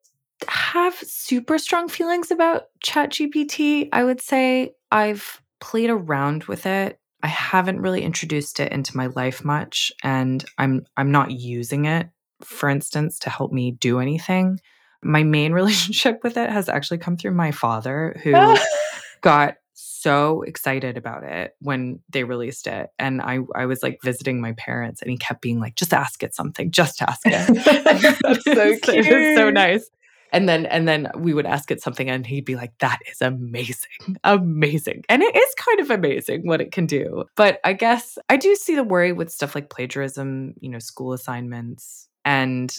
have 0.48 0.94
super 0.94 1.58
strong 1.58 1.88
feelings 1.88 2.30
about 2.30 2.66
ChatGPT. 2.84 3.88
I 3.92 4.04
would 4.04 4.20
say 4.20 4.74
I've 4.92 5.40
played 5.60 5.90
around 5.90 6.44
with 6.44 6.66
it. 6.66 7.00
I 7.22 7.28
haven't 7.28 7.80
really 7.80 8.02
introduced 8.02 8.60
it 8.60 8.70
into 8.72 8.96
my 8.96 9.06
life 9.06 9.44
much 9.44 9.90
and 10.02 10.44
I'm 10.58 10.86
I'm 10.96 11.10
not 11.10 11.32
using 11.32 11.86
it 11.86 12.08
for 12.42 12.68
instance 12.68 13.18
to 13.20 13.30
help 13.30 13.52
me 13.52 13.72
do 13.72 13.98
anything. 13.98 14.60
My 15.02 15.22
main 15.22 15.52
relationship 15.60 16.20
with 16.22 16.36
it 16.36 16.50
has 16.50 16.68
actually 16.68 16.98
come 16.98 17.16
through 17.16 17.32
my 17.32 17.50
father 17.50 18.20
who 18.22 18.32
got 19.20 19.56
so 19.78 20.42
excited 20.42 20.96
about 20.96 21.22
it 21.22 21.54
when 21.60 22.00
they 22.08 22.24
released 22.24 22.66
it. 22.66 22.88
And 22.98 23.20
I, 23.20 23.40
I 23.54 23.66
was 23.66 23.82
like 23.82 23.98
visiting 24.02 24.40
my 24.40 24.52
parents 24.52 25.02
and 25.02 25.10
he 25.10 25.18
kept 25.18 25.42
being 25.42 25.60
like, 25.60 25.76
just 25.76 25.92
ask 25.92 26.22
it 26.22 26.34
something, 26.34 26.70
just 26.70 27.02
ask 27.02 27.20
it. 27.24 27.64
That's 28.22 28.44
so 28.44 28.78
cute. 28.78 29.06
it 29.06 29.28
was 29.28 29.36
so 29.36 29.50
nice. 29.50 29.90
And 30.32 30.48
then 30.48 30.66
and 30.66 30.88
then 30.88 31.08
we 31.16 31.34
would 31.34 31.46
ask 31.46 31.70
it 31.70 31.82
something 31.82 32.08
and 32.10 32.26
he'd 32.26 32.44
be 32.44 32.56
like, 32.56 32.72
that 32.78 32.98
is 33.10 33.20
amazing. 33.20 34.16
Amazing. 34.24 35.04
And 35.08 35.22
it 35.22 35.36
is 35.36 35.54
kind 35.56 35.80
of 35.80 35.90
amazing 35.90 36.46
what 36.46 36.60
it 36.60 36.72
can 36.72 36.86
do. 36.86 37.24
But 37.36 37.60
I 37.62 37.74
guess 37.74 38.18
I 38.28 38.36
do 38.36 38.54
see 38.56 38.74
the 38.74 38.84
worry 38.84 39.12
with 39.12 39.30
stuff 39.30 39.54
like 39.54 39.70
plagiarism, 39.70 40.54
you 40.60 40.70
know, 40.70 40.78
school 40.78 41.12
assignments. 41.12 42.08
And, 42.24 42.74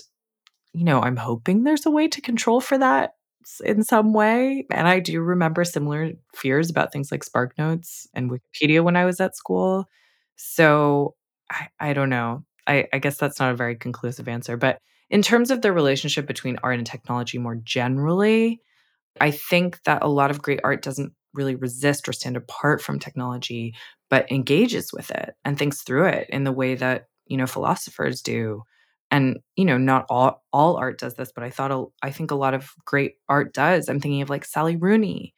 you 0.73 0.83
know, 0.83 1.01
I'm 1.01 1.15
hoping 1.15 1.63
there's 1.63 1.85
a 1.85 1.91
way 1.91 2.07
to 2.09 2.21
control 2.21 2.59
for 2.59 2.77
that 2.77 3.13
in 3.63 3.83
some 3.83 4.13
way. 4.13 4.65
And 4.71 4.87
I 4.87 4.99
do 4.99 5.21
remember 5.21 5.63
similar 5.63 6.11
fears 6.35 6.69
about 6.69 6.91
things 6.91 7.11
like 7.11 7.25
SparkNotes 7.25 8.07
and 8.13 8.31
Wikipedia 8.31 8.83
when 8.83 8.95
I 8.95 9.05
was 9.05 9.19
at 9.19 9.35
school. 9.35 9.85
So 10.35 11.15
I, 11.51 11.67
I 11.79 11.93
don't 11.93 12.09
know. 12.09 12.43
I, 12.65 12.87
I 12.91 12.99
guess 12.99 13.17
that's 13.17 13.39
not 13.39 13.51
a 13.51 13.55
very 13.55 13.75
conclusive 13.75 14.27
answer. 14.27 14.57
But 14.57 14.79
in 15.09 15.21
terms 15.21 15.51
of 15.51 15.61
the 15.61 15.71
relationship 15.71 16.27
between 16.27 16.59
art 16.63 16.77
and 16.77 16.85
technology 16.85 17.37
more 17.37 17.55
generally, 17.55 18.61
I 19.21 19.31
think 19.31 19.81
that 19.83 20.03
a 20.03 20.09
lot 20.09 20.31
of 20.31 20.41
great 20.41 20.59
art 20.63 20.81
doesn't 20.83 21.13
really 21.33 21.55
resist 21.55 22.09
or 22.09 22.13
stand 22.13 22.35
apart 22.35 22.81
from 22.81 22.99
technology, 22.99 23.73
but 24.09 24.31
engages 24.31 24.91
with 24.91 25.11
it 25.11 25.33
and 25.45 25.57
thinks 25.57 25.81
through 25.81 26.05
it 26.05 26.29
in 26.29 26.43
the 26.43 26.51
way 26.51 26.75
that 26.75 27.05
you 27.27 27.37
know, 27.37 27.47
philosophers 27.47 28.21
do. 28.21 28.63
And, 29.09 29.39
you 29.55 29.65
know, 29.65 29.77
not 29.77 30.05
all 30.09 30.43
all 30.51 30.75
art 30.75 30.99
does 30.99 31.15
this, 31.15 31.31
but 31.33 31.43
I 31.43 31.49
thought 31.49 31.91
I 32.03 32.11
think 32.11 32.31
a 32.31 32.35
lot 32.35 32.53
of 32.53 32.71
great 32.85 33.15
art 33.29 33.53
does. 33.53 33.87
I'm 33.87 33.99
thinking 33.99 34.21
of 34.21 34.29
like 34.29 34.43
Sally 34.45 34.75
Rooney 34.75 35.33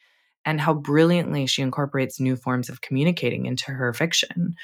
and 0.46 0.60
how 0.60 0.74
brilliantly 0.74 1.46
she 1.46 1.62
incorporates 1.62 2.20
new 2.20 2.36
forms 2.36 2.70
of 2.70 2.82
communicating 2.82 3.46
into 3.46 3.72
her 3.72 3.94
fiction. 3.94 4.56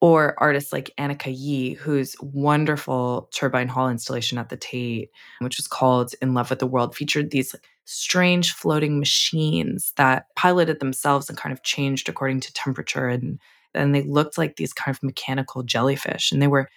Or 0.00 0.34
artists 0.38 0.72
like 0.72 0.90
Anicka 0.98 1.32
Yi, 1.32 1.74
whose 1.74 2.16
wonderful 2.20 3.28
Turbine 3.32 3.68
Hall 3.68 3.88
installation 3.88 4.36
at 4.36 4.48
the 4.48 4.56
Tate, 4.56 5.10
which 5.38 5.58
was 5.58 5.68
called 5.68 6.12
In 6.20 6.34
Love 6.34 6.50
with 6.50 6.58
the 6.58 6.66
World, 6.66 6.96
featured 6.96 7.30
these 7.30 7.54
strange 7.84 8.52
floating 8.52 8.98
machines 8.98 9.92
that 9.96 10.26
piloted 10.34 10.80
themselves 10.80 11.28
and 11.28 11.38
kind 11.38 11.52
of 11.52 11.62
changed 11.62 12.08
according 12.08 12.40
to 12.40 12.52
temperature. 12.52 13.06
And, 13.06 13.38
and 13.74 13.94
they 13.94 14.02
looked 14.02 14.36
like 14.38 14.56
these 14.56 14.72
kind 14.72 14.92
of 14.92 15.02
mechanical 15.04 15.62
jellyfish. 15.62 16.32
And 16.32 16.42
they 16.42 16.48
were 16.48 16.68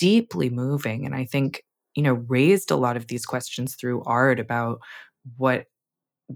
deeply 0.00 0.48
moving. 0.48 1.04
And 1.04 1.14
I 1.14 1.26
think, 1.26 1.62
you 1.94 2.02
know, 2.02 2.14
raised 2.14 2.70
a 2.70 2.76
lot 2.76 2.96
of 2.96 3.06
these 3.06 3.26
questions 3.26 3.76
through 3.76 4.02
art 4.04 4.40
about 4.40 4.80
what 5.36 5.66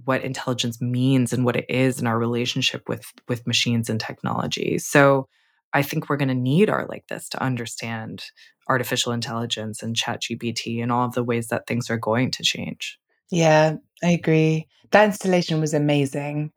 what 0.05 0.25
intelligence 0.25 0.81
means 0.81 1.33
and 1.33 1.45
what 1.45 1.55
it 1.55 1.67
is 1.69 2.01
in 2.01 2.07
our 2.07 2.19
relationship 2.19 2.89
with 2.89 3.05
with 3.29 3.47
machines 3.47 3.89
and 3.89 3.99
technology. 3.99 4.79
So 4.79 5.29
I 5.73 5.83
think 5.83 6.09
we're 6.09 6.19
going 6.19 6.29
to 6.29 6.35
need 6.35 6.69
art 6.69 6.91
like 6.91 7.07
this 7.09 7.29
to 7.31 7.43
understand 7.43 8.25
artificial 8.69 9.13
intelligence 9.13 9.83
and 9.83 9.97
chat 9.97 10.23
GPT 10.23 10.83
and 10.83 10.93
all 10.93 11.07
of 11.07 11.15
the 11.15 11.25
ways 11.25 11.49
that 11.49 11.67
things 11.67 11.91
are 11.91 11.99
going 11.99 12.31
to 12.33 12.43
change. 12.43 12.99
Yeah, 13.31 13.77
I 14.03 14.11
agree. 14.11 14.69
That 14.91 15.07
installation 15.07 15.61
was 15.61 15.75
amazing. 15.75 16.53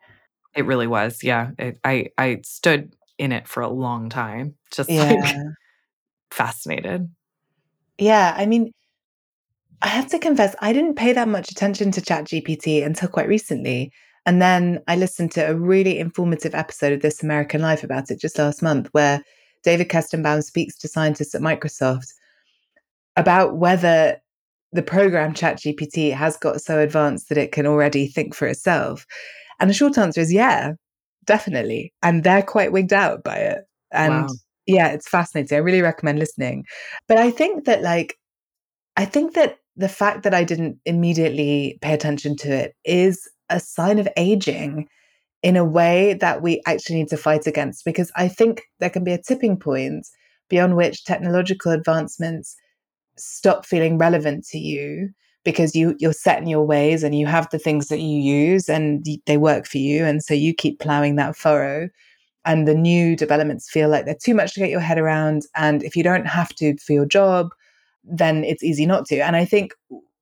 It 0.56 0.66
really 0.66 0.88
was. 0.88 1.24
Yeah. 1.24 1.52
It, 1.58 1.80
I, 1.84 2.10
I 2.18 2.42
stood 2.44 2.94
in 3.18 3.32
it 3.32 3.48
for 3.48 3.62
a 3.62 3.70
long 3.70 4.10
time, 4.10 4.56
just 4.72 4.90
yeah. 4.90 5.14
like 5.14 5.36
fascinated. 6.32 7.10
Yeah. 7.98 8.34
I 8.38 8.46
mean, 8.46 8.72
I 9.82 9.88
have 9.88 10.08
to 10.08 10.20
confess, 10.20 10.56
I 10.60 10.74
didn't 10.74 10.96
pay 10.96 11.14
that 11.14 11.28
much 11.28 11.52
attention 11.52 11.92
to 11.92 12.02
ChatGPT 12.02 12.86
until 12.86 13.10
quite 13.10 13.28
recently. 13.28 13.92
And 14.26 14.42
then 14.42 14.82
I 14.88 14.96
listened 14.96 15.32
to 15.34 15.50
a 15.50 15.56
really 15.56 16.00
informative 16.00 16.54
episode 16.54 16.94
of 16.94 17.02
This 17.02 17.24
American 17.24 17.62
Life 17.62 17.84
about 17.84 18.12
it 18.12 18.20
just 18.20 18.38
last 18.38 18.62
month, 18.62 18.90
where 18.92 19.22
David 19.64 19.90
Kestenbaum 19.90 20.44
speaks 20.44 20.78
to 20.80 20.88
scientists 20.88 21.34
at 21.34 21.42
Microsoft 21.42 22.08
about 23.16 23.58
whether 23.58 24.18
the 24.74 24.84
program 24.84 25.34
ChatGPT 25.34 26.14
has 26.14 26.38
got 26.38 26.62
so 26.62 26.80
advanced 26.80 27.30
that 27.30 27.38
it 27.38 27.52
can 27.52 27.66
already 27.66 28.08
think 28.08 28.36
for 28.36 28.48
itself. 28.48 29.06
And 29.60 29.70
the 29.70 29.74
short 29.74 29.98
answer 29.98 30.22
is 30.22 30.34
yeah, 30.34 30.74
definitely. 31.26 31.94
And 32.04 32.24
they're 32.24 32.44
quite 32.44 32.72
wigged 32.72 32.94
out 32.94 33.24
by 33.24 33.38
it. 33.38 33.60
And 33.92 34.26
wow. 34.26 34.30
Yeah, 34.68 34.90
it's 34.90 35.08
fascinating. 35.10 35.56
I 35.56 35.62
really 35.62 35.82
recommend 35.82 36.20
listening. 36.20 36.66
But 37.08 37.18
I 37.18 37.32
think 37.32 37.66
that, 37.66 37.82
like, 37.82 38.18
I 38.98 39.06
think 39.06 39.34
that 39.36 39.60
the 39.76 39.90
fact 39.90 40.24
that 40.24 40.34
I 40.34 40.44
didn't 40.44 40.80
immediately 40.86 41.78
pay 41.82 41.94
attention 41.94 42.36
to 42.38 42.52
it 42.52 42.76
is 42.84 43.30
a 43.50 43.60
sign 43.60 44.00
of 44.00 44.10
aging 44.18 44.88
in 45.44 45.56
a 45.56 45.66
way 45.66 46.16
that 46.16 46.42
we 46.42 46.62
actually 46.66 46.98
need 46.98 47.10
to 47.10 47.18
fight 47.18 47.48
against 47.48 47.86
because 47.86 48.12
I 48.16 48.28
think 48.28 48.64
there 48.80 48.90
can 48.90 49.04
be 49.04 49.14
a 49.14 49.22
tipping 49.22 49.58
point 49.58 50.08
beyond 50.50 50.76
which 50.76 51.06
technological 51.06 51.72
advancements 51.72 52.56
stop 53.18 53.66
feeling 53.66 53.98
relevant 53.98 54.46
to 54.48 54.58
you 54.58 55.10
because 55.46 55.76
you 55.76 55.96
you're 56.00 56.14
set 56.14 56.42
in 56.42 56.48
your 56.48 56.66
ways 56.66 57.04
and 57.04 57.16
you 57.16 57.28
have 57.28 57.50
the 57.52 57.60
things 57.60 57.88
that 57.88 58.00
you 58.00 58.20
use 58.20 58.68
and 58.68 59.06
they 59.26 59.38
work 59.38 59.66
for 59.68 59.78
you 59.78 60.04
and 60.06 60.24
so 60.24 60.34
you 60.34 60.54
keep 60.54 60.80
plowing 60.80 61.16
that 61.16 61.36
furrow 61.36 61.88
and 62.48 62.68
the 62.68 62.74
new 62.74 63.16
developments 63.16 63.70
feel 63.70 63.90
like 63.90 64.06
they're 64.06 64.16
too 64.16 64.34
much 64.34 64.56
to 64.56 64.60
get 64.60 64.72
your 64.72 64.80
head 64.80 64.98
around 64.98 65.44
and 65.56 65.84
if 65.84 65.96
you 65.96 66.02
don't 66.02 66.26
have 66.26 66.50
to 66.56 66.76
for 66.78 66.94
your 66.94 67.06
job 67.06 67.52
then 68.08 68.44
it's 68.44 68.64
easy 68.64 68.86
not 68.86 69.06
to. 69.06 69.20
And 69.20 69.36
I 69.36 69.46
think, 69.46 69.74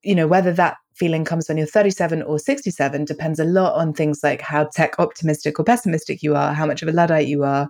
you 0.02 0.14
know, 0.14 0.26
whether 0.26 0.52
that 0.52 0.76
feeling 0.94 1.24
comes 1.24 1.48
when 1.48 1.58
you're 1.58 1.66
37 1.66 2.22
or 2.22 2.38
67 2.38 3.04
depends 3.04 3.38
a 3.38 3.44
lot 3.44 3.74
on 3.74 3.92
things 3.92 4.20
like 4.22 4.40
how 4.40 4.64
tech 4.64 4.98
optimistic 4.98 5.58
or 5.58 5.64
pessimistic 5.64 6.22
you 6.22 6.34
are, 6.34 6.54
how 6.54 6.66
much 6.66 6.82
of 6.82 6.88
a 6.88 6.92
Luddite 6.92 7.28
you 7.28 7.44
are. 7.44 7.68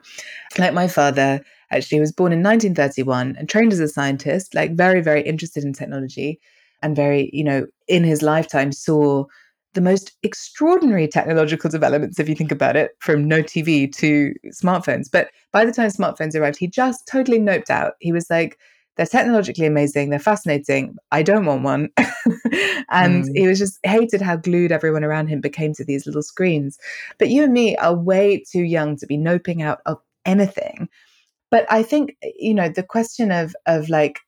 Like 0.59 0.75
my 0.75 0.87
father 0.87 1.41
actually 1.71 2.01
was 2.01 2.13
born 2.13 2.33
in 2.33 2.43
1931 2.43 3.37
and 3.37 3.49
trained 3.49 3.73
as 3.73 3.81
a 3.81 3.89
scientist, 3.89 4.55
like 4.55 4.77
very, 4.77 5.01
very 5.01 5.23
interested 5.23 5.65
in 5.65 5.73
technology 5.73 6.41
and 6.83 6.95
very, 6.95 7.31
you 7.33 7.43
know, 7.43 7.67
in 7.89 8.05
his 8.05 8.23
lifetime 8.23 8.71
saw 8.71 9.25
the 9.77 9.81
most 9.81 10.17
extraordinary 10.25 11.07
technological 11.07 11.71
developments, 11.71 12.19
if 12.19 12.29
you 12.29 12.35
think 12.35 12.51
about 12.51 12.75
it, 12.75 12.93
from 12.99 13.29
no 13.29 13.43
TV 13.43 13.95
to 13.95 14.35
smartphones. 14.49 15.09
But 15.13 15.31
by 15.53 15.65
the 15.65 15.73
time 15.73 15.91
smartphones 15.91 16.35
arrived, 16.35 16.59
he 16.59 16.67
just 16.67 17.07
totally 17.07 17.39
noped 17.39 17.71
out. 17.71 17.93
He 18.01 18.11
was 18.11 18.29
like, 18.29 18.59
they're 18.97 19.07
technologically 19.07 19.67
amazing, 19.67 20.09
they're 20.09 20.19
fascinating. 20.19 20.97
I 21.13 21.23
don't 21.23 21.45
want 21.45 21.63
one. 21.63 21.91
and 22.91 23.25
mm. 23.25 23.31
he 23.35 23.47
was 23.47 23.59
just 23.59 23.79
hated 23.85 24.23
how 24.23 24.37
glued 24.37 24.73
everyone 24.73 25.05
around 25.05 25.29
him 25.29 25.41
became 25.41 25.75
to 25.75 25.85
these 25.85 26.07
little 26.07 26.23
screens. 26.23 26.79
But 27.19 27.29
you 27.29 27.45
and 27.45 27.53
me 27.53 27.77
are 27.77 27.95
way 27.95 28.43
too 28.51 28.63
young 28.63 28.97
to 28.97 29.07
be 29.07 29.19
noping 29.19 29.63
out 29.63 29.81
of 29.85 29.99
anything. 30.25 30.89
But 31.51 31.71
I 31.71 31.83
think, 31.83 32.17
you 32.23 32.55
know, 32.55 32.71
the 32.71 32.83
question 32.83 33.31
of 33.31 33.55
of 33.67 33.89
like 33.89 34.21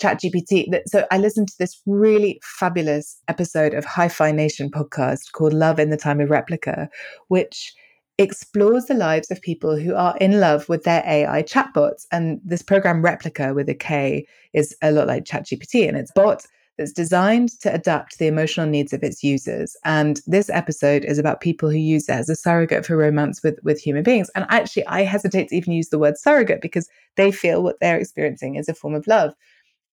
ChatGPT. 0.00 0.68
So 0.86 1.06
I 1.10 1.18
listened 1.18 1.48
to 1.48 1.58
this 1.58 1.80
really 1.86 2.40
fabulous 2.42 3.20
episode 3.28 3.74
of 3.74 3.84
Hi-Phi 3.84 4.32
Nation 4.32 4.70
podcast 4.70 5.32
called 5.32 5.52
Love 5.52 5.78
in 5.78 5.90
the 5.90 5.96
Time 5.96 6.20
of 6.20 6.28
Replika, 6.28 6.88
which 7.28 7.74
explores 8.18 8.86
the 8.86 8.94
lives 8.94 9.30
of 9.30 9.40
people 9.42 9.76
who 9.76 9.94
are 9.94 10.16
in 10.18 10.40
love 10.40 10.68
with 10.68 10.82
their 10.82 11.02
AI 11.06 11.42
chatbots. 11.42 12.06
And 12.10 12.40
this 12.44 12.62
program 12.62 13.02
Replika 13.02 13.54
with 13.54 13.68
a 13.68 13.74
K 13.74 14.26
is 14.52 14.76
a 14.82 14.90
lot 14.90 15.06
like 15.06 15.24
ChatGPT, 15.24 15.88
and 15.88 15.96
it's 15.96 16.12
bot 16.12 16.44
that's 16.76 16.92
designed 16.92 17.50
to 17.60 17.74
adapt 17.74 18.18
the 18.18 18.28
emotional 18.28 18.66
needs 18.66 18.92
of 18.92 19.02
its 19.02 19.24
users. 19.24 19.76
And 19.84 20.20
this 20.26 20.48
episode 20.48 21.04
is 21.04 21.18
about 21.18 21.40
people 21.40 21.68
who 21.68 21.76
use 21.76 22.08
it 22.08 22.12
as 22.12 22.28
a 22.28 22.36
surrogate 22.36 22.86
for 22.86 22.96
romance 22.96 23.42
with, 23.42 23.58
with 23.64 23.80
human 23.80 24.04
beings. 24.04 24.30
And 24.36 24.46
actually, 24.48 24.86
I 24.86 25.02
hesitate 25.02 25.48
to 25.48 25.56
even 25.56 25.72
use 25.72 25.88
the 25.88 25.98
word 25.98 26.16
surrogate 26.16 26.60
because 26.60 26.88
they 27.16 27.32
feel 27.32 27.62
what 27.64 27.80
they're 27.80 27.98
experiencing 27.98 28.54
is 28.54 28.68
a 28.68 28.74
form 28.74 28.94
of 28.94 29.08
love. 29.08 29.34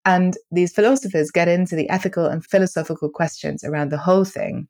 And 0.05 0.37
these 0.51 0.71
philosophers 0.71 1.31
get 1.31 1.47
into 1.47 1.75
the 1.75 1.89
ethical 1.89 2.27
and 2.27 2.45
philosophical 2.45 3.09
questions 3.09 3.63
around 3.63 3.91
the 3.91 3.97
whole 3.97 4.23
thing. 4.23 4.67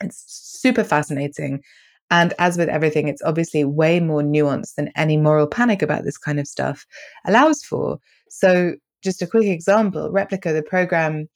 It's 0.00 0.24
super 0.26 0.84
fascinating. 0.84 1.62
And 2.10 2.34
as 2.38 2.56
with 2.56 2.68
everything, 2.68 3.08
it's 3.08 3.22
obviously 3.22 3.64
way 3.64 3.98
more 3.98 4.22
nuanced 4.22 4.74
than 4.76 4.92
any 4.96 5.16
moral 5.16 5.46
panic 5.46 5.82
about 5.82 6.04
this 6.04 6.18
kind 6.18 6.38
of 6.38 6.46
stuff 6.46 6.86
allows 7.24 7.62
for. 7.62 7.98
So, 8.28 8.74
just 9.02 9.22
a 9.22 9.26
quick 9.26 9.46
example 9.46 10.12
Replika, 10.12 10.52
the 10.52 10.62
program, 10.62 11.28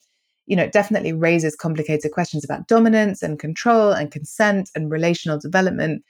you 0.46 0.54
know, 0.54 0.64
it 0.64 0.72
definitely 0.72 1.12
raises 1.12 1.56
complicated 1.56 2.12
questions 2.12 2.44
about 2.44 2.68
dominance 2.68 3.22
and 3.22 3.40
control 3.40 3.90
and 3.90 4.12
consent 4.12 4.70
and 4.74 4.90
relational 4.90 5.38
development. 5.38 6.04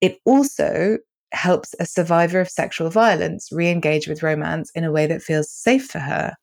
It 0.00 0.18
also 0.24 0.98
helps 1.32 1.74
a 1.78 1.86
survivor 1.86 2.40
of 2.40 2.48
sexual 2.48 2.90
violence 2.90 3.48
re 3.52 3.68
engage 3.68 4.08
with 4.08 4.22
romance 4.22 4.70
in 4.74 4.84
a 4.84 4.92
way 4.92 5.06
that 5.06 5.22
feels 5.22 5.50
safe 5.50 5.86
for 5.86 5.98
her. 5.98 6.34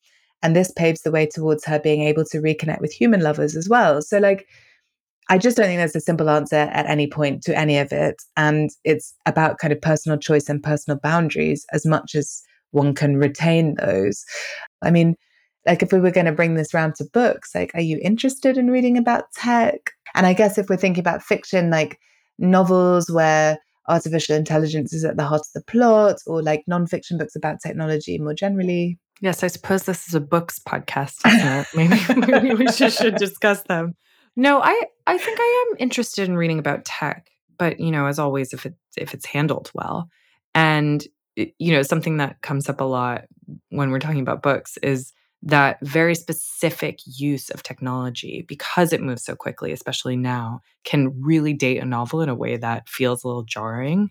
And 0.44 0.56
this 0.56 0.72
paves 0.72 1.02
the 1.02 1.12
way 1.12 1.26
towards 1.26 1.66
her 1.66 1.80
being 1.80 2.02
able 2.04 2.26
to 2.26 2.40
reconnect 2.40 2.82
with 2.82 2.92
human 2.92 3.22
lovers 3.22 3.56
as 3.56 3.68
well. 3.68 4.02
So, 4.02 4.20
like, 4.20 4.48
I 5.30 5.38
just 5.38 5.58
don't 5.58 5.66
think 5.66 5.80
there's 5.80 5.96
a 5.96 6.02
simple 6.02 6.30
answer 6.30 6.56
at 6.72 6.86
any 6.86 7.08
point 7.08 7.42
to 7.44 7.58
any 7.58 7.78
of 7.78 7.92
it. 7.92 8.22
And 8.38 8.70
it's 8.84 9.16
about 9.26 9.58
kind 9.58 9.74
of 9.74 9.82
personal 9.82 10.20
choice 10.20 10.50
and 10.50 10.62
personal 10.62 11.00
boundaries 11.02 11.66
as 11.72 11.86
much 11.86 12.14
as 12.14 12.44
one 12.72 12.94
can 12.94 13.18
retain 13.18 13.76
those. 13.76 14.24
I 14.84 14.92
mean, 14.92 15.16
like 15.66 15.82
if 15.82 15.92
we 15.92 16.00
were 16.00 16.12
going 16.12 16.28
to 16.28 16.32
bring 16.32 16.54
this 16.54 16.74
round 16.74 16.96
to 16.96 17.06
books, 17.12 17.56
like, 17.56 17.72
are 17.74 17.82
you 17.82 18.00
interested 18.04 18.58
in 18.58 18.70
reading 18.70 18.98
about 18.98 19.32
tech? 19.34 19.92
And 20.14 20.28
I 20.28 20.34
guess 20.34 20.58
if 20.58 20.70
we're 20.70 20.78
thinking 20.78 21.02
about 21.02 21.24
fiction, 21.24 21.72
like 21.72 22.00
novels 22.38 23.10
where 23.10 23.58
artificial 23.88 24.36
intelligence 24.36 24.94
is 24.94 25.06
at 25.06 25.18
the 25.18 25.24
heart 25.24 25.42
of 25.42 25.54
the 25.54 25.62
plot, 25.62 26.18
or 26.28 26.42
like 26.42 26.64
nonfiction 26.70 27.18
books 27.18 27.36
about 27.36 27.62
technology 27.62 28.18
more 28.18 28.34
generally. 28.34 29.00
Yes, 29.22 29.44
I 29.44 29.48
suppose 29.48 29.84
this 29.84 30.08
is 30.08 30.14
a 30.14 30.20
books 30.20 30.60
podcast. 30.60 31.16
maybe, 31.76 32.32
maybe 32.32 32.54
we 32.56 32.72
should, 32.72 32.92
should 32.92 33.16
discuss 33.16 33.64
them. 33.64 33.96
No, 34.36 34.62
I 34.62 34.80
I 35.08 35.18
think 35.18 35.40
I 35.40 35.66
am 35.70 35.78
interested 35.80 36.28
in 36.28 36.36
reading 36.36 36.60
about 36.60 36.84
tech, 36.84 37.30
but 37.58 37.80
you 37.80 37.92
know, 37.92 38.08
as 38.08 38.20
always, 38.20 38.54
if 38.54 38.66
it 38.66 38.76
if 38.98 39.14
it's 39.14 39.26
handled 39.26 39.72
well, 39.74 40.10
and 40.54 41.06
you 41.36 41.72
know, 41.72 41.84
something 41.84 42.18
that 42.18 42.42
comes 42.42 42.70
up 42.70 42.82
a 42.82 42.86
lot 42.86 43.26
when 43.70 43.92
we're 43.92 44.00
talking 44.00 44.22
about 44.22 44.42
books 44.42 44.78
is 44.84 45.14
that 45.46 45.78
very 45.82 46.16
specific 46.16 47.00
use 47.06 47.50
of 47.52 47.64
technology 47.64 48.44
because 48.48 48.92
it 48.92 49.02
moves 49.02 49.24
so 49.24 49.36
quickly, 49.36 49.72
especially 49.72 50.18
now, 50.18 50.62
can 50.84 51.14
really 51.22 51.54
date 51.54 51.78
a 51.78 51.86
novel 51.86 52.22
in 52.22 52.30
a 52.30 52.36
way 52.36 52.58
that 52.58 52.90
feels 52.90 53.24
a 53.24 53.28
little 53.28 53.44
jarring. 53.44 54.10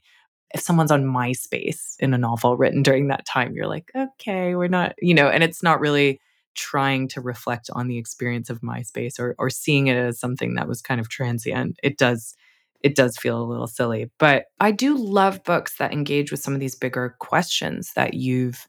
If 0.54 0.60
someone's 0.60 0.92
on 0.92 1.04
MySpace 1.04 1.96
in 1.98 2.14
a 2.14 2.18
novel 2.18 2.56
written 2.56 2.82
during 2.82 3.08
that 3.08 3.26
time, 3.26 3.54
you're 3.54 3.66
like, 3.66 3.90
okay, 3.96 4.54
we're 4.54 4.68
not, 4.68 4.94
you 5.00 5.14
know, 5.14 5.28
and 5.28 5.42
it's 5.42 5.62
not 5.62 5.80
really 5.80 6.20
trying 6.54 7.08
to 7.08 7.20
reflect 7.20 7.68
on 7.72 7.88
the 7.88 7.98
experience 7.98 8.48
of 8.48 8.60
MySpace 8.60 9.18
or 9.18 9.34
or 9.38 9.50
seeing 9.50 9.88
it 9.88 9.96
as 9.96 10.20
something 10.20 10.54
that 10.54 10.68
was 10.68 10.80
kind 10.80 11.00
of 11.00 11.08
transient. 11.08 11.76
It 11.82 11.98
does 11.98 12.34
it 12.82 12.94
does 12.94 13.16
feel 13.16 13.42
a 13.42 13.44
little 13.44 13.66
silly. 13.66 14.10
But 14.18 14.44
I 14.60 14.70
do 14.70 14.96
love 14.96 15.42
books 15.42 15.78
that 15.78 15.92
engage 15.92 16.30
with 16.30 16.40
some 16.40 16.54
of 16.54 16.60
these 16.60 16.76
bigger 16.76 17.16
questions 17.18 17.92
that 17.96 18.14
you've 18.14 18.68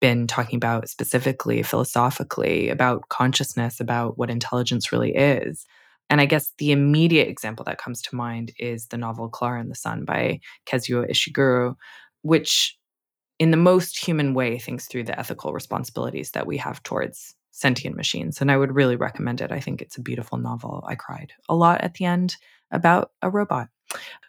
been 0.00 0.26
talking 0.26 0.56
about 0.56 0.88
specifically 0.88 1.62
philosophically 1.62 2.68
about 2.68 3.08
consciousness, 3.08 3.80
about 3.80 4.18
what 4.18 4.30
intelligence 4.30 4.92
really 4.92 5.14
is. 5.14 5.66
And 6.08 6.20
I 6.20 6.26
guess 6.26 6.52
the 6.58 6.72
immediate 6.72 7.28
example 7.28 7.64
that 7.66 7.78
comes 7.78 8.02
to 8.02 8.16
mind 8.16 8.52
is 8.58 8.86
the 8.86 8.98
novel 8.98 9.28
Clara 9.28 9.60
and 9.60 9.70
the 9.70 9.76
Sun 9.76 10.04
by 10.04 10.40
Kazuo 10.66 11.08
Ishiguro, 11.08 11.76
which 12.22 12.76
in 13.38 13.52
the 13.52 13.56
most 13.56 14.04
human 14.04 14.34
way 14.34 14.58
thinks 14.58 14.86
through 14.86 15.04
the 15.04 15.18
ethical 15.18 15.52
responsibilities 15.52 16.32
that 16.32 16.46
we 16.46 16.56
have 16.58 16.82
towards 16.82 17.34
sentient 17.52 17.96
machines. 17.96 18.40
And 18.40 18.50
I 18.50 18.56
would 18.56 18.74
really 18.74 18.96
recommend 18.96 19.40
it. 19.40 19.52
I 19.52 19.60
think 19.60 19.80
it's 19.80 19.96
a 19.96 20.02
beautiful 20.02 20.38
novel. 20.38 20.84
I 20.86 20.94
cried 20.94 21.32
a 21.48 21.54
lot 21.54 21.80
at 21.80 21.94
the 21.94 22.04
end 22.04 22.36
about 22.70 23.12
a 23.22 23.30
robot. 23.30 23.68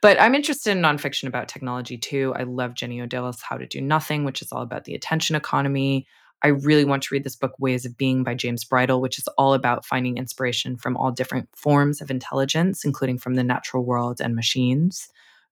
But 0.01 0.19
I'm 0.19 0.35
interested 0.35 0.71
in 0.71 0.81
nonfiction 0.81 1.27
about 1.27 1.47
technology 1.47 1.97
too. 1.97 2.33
I 2.35 2.43
love 2.43 2.73
Jenny 2.73 3.01
Odell's 3.01 3.41
How 3.41 3.57
to 3.57 3.67
Do 3.67 3.81
Nothing, 3.81 4.23
which 4.23 4.41
is 4.41 4.51
all 4.51 4.61
about 4.61 4.85
the 4.85 4.95
attention 4.95 5.35
economy. 5.35 6.07
I 6.43 6.47
really 6.47 6.85
want 6.85 7.03
to 7.03 7.13
read 7.13 7.23
this 7.23 7.35
book, 7.35 7.53
Ways 7.59 7.85
of 7.85 7.97
Being 7.97 8.23
by 8.23 8.33
James 8.33 8.63
Bridle, 8.63 8.99
which 8.99 9.19
is 9.19 9.27
all 9.37 9.53
about 9.53 9.85
finding 9.85 10.17
inspiration 10.17 10.75
from 10.75 10.97
all 10.97 11.11
different 11.11 11.49
forms 11.55 12.01
of 12.01 12.09
intelligence, 12.09 12.83
including 12.83 13.19
from 13.19 13.35
the 13.35 13.43
natural 13.43 13.85
world 13.85 14.19
and 14.19 14.35
machines. 14.35 15.07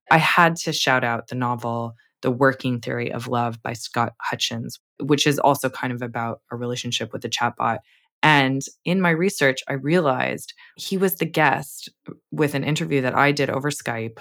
I 0.10 0.18
had 0.18 0.56
to 0.58 0.74
shout 0.74 1.04
out 1.04 1.28
the 1.28 1.36
novel 1.36 1.94
The 2.22 2.32
Working 2.32 2.80
Theory 2.80 3.12
of 3.12 3.28
Love 3.28 3.62
by 3.62 3.74
Scott 3.74 4.14
Hutchins, 4.20 4.80
which 5.00 5.28
is 5.28 5.38
also 5.38 5.70
kind 5.70 5.94
of 5.94 6.02
about 6.02 6.42
a 6.52 6.56
relationship 6.56 7.14
with 7.14 7.24
a 7.24 7.30
chatbot. 7.30 7.80
And 8.22 8.62
in 8.86 9.02
my 9.02 9.12
research, 9.12 9.60
I 9.68 9.74
realized 9.74 10.54
he 10.76 10.98
was 10.98 11.16
the 11.16 11.26
guest 11.26 11.90
with 12.32 12.54
an 12.54 12.64
interview 12.64 13.02
that 13.02 13.16
I 13.16 13.32
did 13.32 13.50
over 13.50 13.70
Skype, 13.70 14.20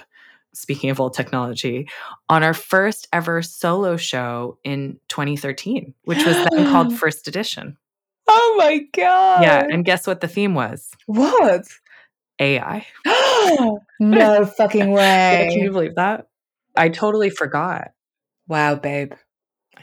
speaking 0.53 0.89
of 0.89 0.99
old 0.99 1.13
technology, 1.13 1.89
on 2.29 2.43
our 2.43 2.53
first 2.53 3.07
ever 3.11 3.41
solo 3.41 3.97
show 3.97 4.57
in 4.63 4.99
2013, 5.09 5.93
which 6.03 6.25
was 6.25 6.35
then 6.35 6.71
called 6.71 6.93
First 6.97 7.27
Edition. 7.27 7.77
Oh 8.27 8.55
my 8.57 8.79
God. 8.93 9.41
Yeah. 9.41 9.65
And 9.69 9.83
guess 9.83 10.07
what 10.07 10.21
the 10.21 10.27
theme 10.27 10.53
was? 10.53 10.89
What? 11.07 11.65
AI. 12.39 12.85
no 13.99 14.45
fucking 14.45 14.91
way. 14.91 15.45
Yeah, 15.45 15.49
can 15.49 15.59
you 15.59 15.71
believe 15.71 15.95
that? 15.95 16.27
I 16.75 16.89
totally 16.89 17.29
forgot. 17.29 17.91
Wow, 18.47 18.75
babe. 18.75 19.13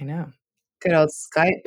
I 0.00 0.04
know. 0.04 0.32
Good 0.80 0.94
old 0.94 1.10
Skype. 1.10 1.66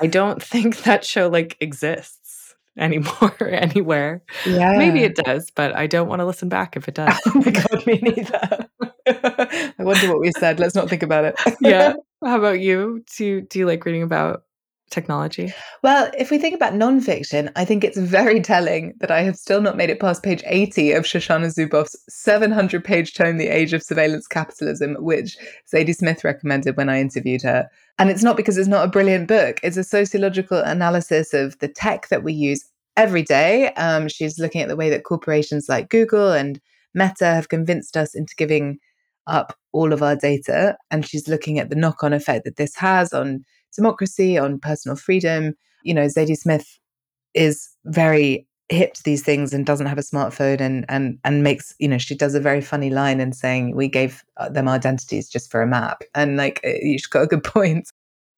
I 0.00 0.06
don't 0.06 0.42
think 0.42 0.76
that 0.84 1.04
show 1.04 1.28
like 1.28 1.56
exists 1.60 2.54
anymore 2.78 3.34
anywhere. 3.40 4.22
Yeah. 4.46 4.76
Maybe 4.76 5.02
it 5.02 5.16
does, 5.16 5.50
but 5.54 5.74
I 5.74 5.86
don't 5.86 6.08
want 6.08 6.20
to 6.20 6.26
listen 6.26 6.48
back 6.48 6.76
if 6.76 6.88
it 6.88 6.94
does. 6.94 7.18
oh 7.26 7.42
my 7.44 7.50
god, 7.50 7.86
me 7.86 8.00
neither. 8.02 8.68
I 9.78 9.82
wonder 9.82 10.08
what 10.08 10.20
we 10.20 10.32
said. 10.32 10.60
Let's 10.60 10.74
not 10.74 10.88
think 10.88 11.02
about 11.02 11.24
it. 11.24 11.34
yeah. 11.60 11.94
How 12.24 12.38
about 12.38 12.60
you? 12.60 13.04
Do 13.16 13.24
you, 13.24 13.40
do 13.42 13.58
you 13.58 13.66
like 13.66 13.84
reading 13.84 14.02
about 14.02 14.44
technology? 14.92 15.52
Well, 15.82 16.10
if 16.16 16.30
we 16.30 16.38
think 16.38 16.54
about 16.54 16.74
nonfiction, 16.74 17.50
I 17.56 17.64
think 17.64 17.82
it's 17.82 17.98
very 17.98 18.40
telling 18.40 18.94
that 19.00 19.10
I 19.10 19.22
have 19.22 19.36
still 19.36 19.60
not 19.60 19.76
made 19.76 19.90
it 19.90 19.98
past 19.98 20.22
page 20.22 20.42
80 20.46 20.92
of 20.92 21.04
Shoshana 21.04 21.52
Zuboff's 21.52 21.96
700 22.08 22.84
page 22.84 23.14
tome, 23.14 23.38
The 23.38 23.48
Age 23.48 23.72
of 23.72 23.82
Surveillance 23.82 24.28
Capitalism, 24.28 24.94
which 25.00 25.36
Zadie 25.72 25.96
Smith 25.96 26.22
recommended 26.22 26.76
when 26.76 26.88
I 26.88 27.00
interviewed 27.00 27.42
her. 27.42 27.68
And 27.98 28.10
it's 28.10 28.22
not 28.22 28.36
because 28.36 28.58
it's 28.58 28.68
not 28.68 28.84
a 28.84 28.90
brilliant 28.90 29.26
book, 29.26 29.58
it's 29.62 29.76
a 29.76 29.84
sociological 29.84 30.58
analysis 30.58 31.34
of 31.34 31.58
the 31.58 31.68
tech 31.68 32.08
that 32.08 32.22
we 32.22 32.32
use 32.32 32.64
every 32.96 33.22
day. 33.22 33.72
Um, 33.74 34.08
she's 34.08 34.38
looking 34.38 34.60
at 34.60 34.68
the 34.68 34.76
way 34.76 34.90
that 34.90 35.04
corporations 35.04 35.66
like 35.68 35.88
Google 35.88 36.32
and 36.32 36.60
Meta 36.94 37.26
have 37.26 37.48
convinced 37.48 37.96
us 37.96 38.14
into 38.14 38.34
giving 38.36 38.78
up 39.26 39.56
all 39.72 39.92
of 39.92 40.02
our 40.02 40.16
data. 40.16 40.76
And 40.90 41.06
she's 41.06 41.28
looking 41.28 41.58
at 41.58 41.70
the 41.70 41.76
knock 41.76 42.02
on 42.02 42.12
effect 42.12 42.44
that 42.44 42.56
this 42.56 42.74
has 42.76 43.12
on 43.12 43.44
democracy, 43.74 44.38
on 44.38 44.58
personal 44.58 44.96
freedom. 44.96 45.54
You 45.82 45.94
know, 45.94 46.06
Zadie 46.06 46.36
Smith 46.36 46.78
is 47.34 47.68
very 47.84 48.46
hip 48.68 48.94
to 48.94 49.02
these 49.04 49.22
things 49.22 49.52
and 49.52 49.66
doesn't 49.66 49.86
have 49.86 49.98
a 49.98 50.02
smartphone 50.02 50.60
and 50.60 50.86
and 50.88 51.18
and 51.24 51.42
makes 51.42 51.74
you 51.78 51.86
know 51.86 51.98
she 51.98 52.14
does 52.14 52.34
a 52.34 52.40
very 52.40 52.60
funny 52.60 52.88
line 52.90 53.20
in 53.20 53.32
saying 53.32 53.76
we 53.76 53.86
gave 53.86 54.24
uh, 54.38 54.48
them 54.48 54.68
identities 54.68 55.28
just 55.28 55.50
for 55.50 55.60
a 55.60 55.66
map 55.66 56.02
and 56.14 56.38
like 56.38 56.60
uh, 56.64 56.70
she's 56.82 57.06
got 57.06 57.22
a 57.22 57.26
good 57.26 57.44
point 57.44 57.90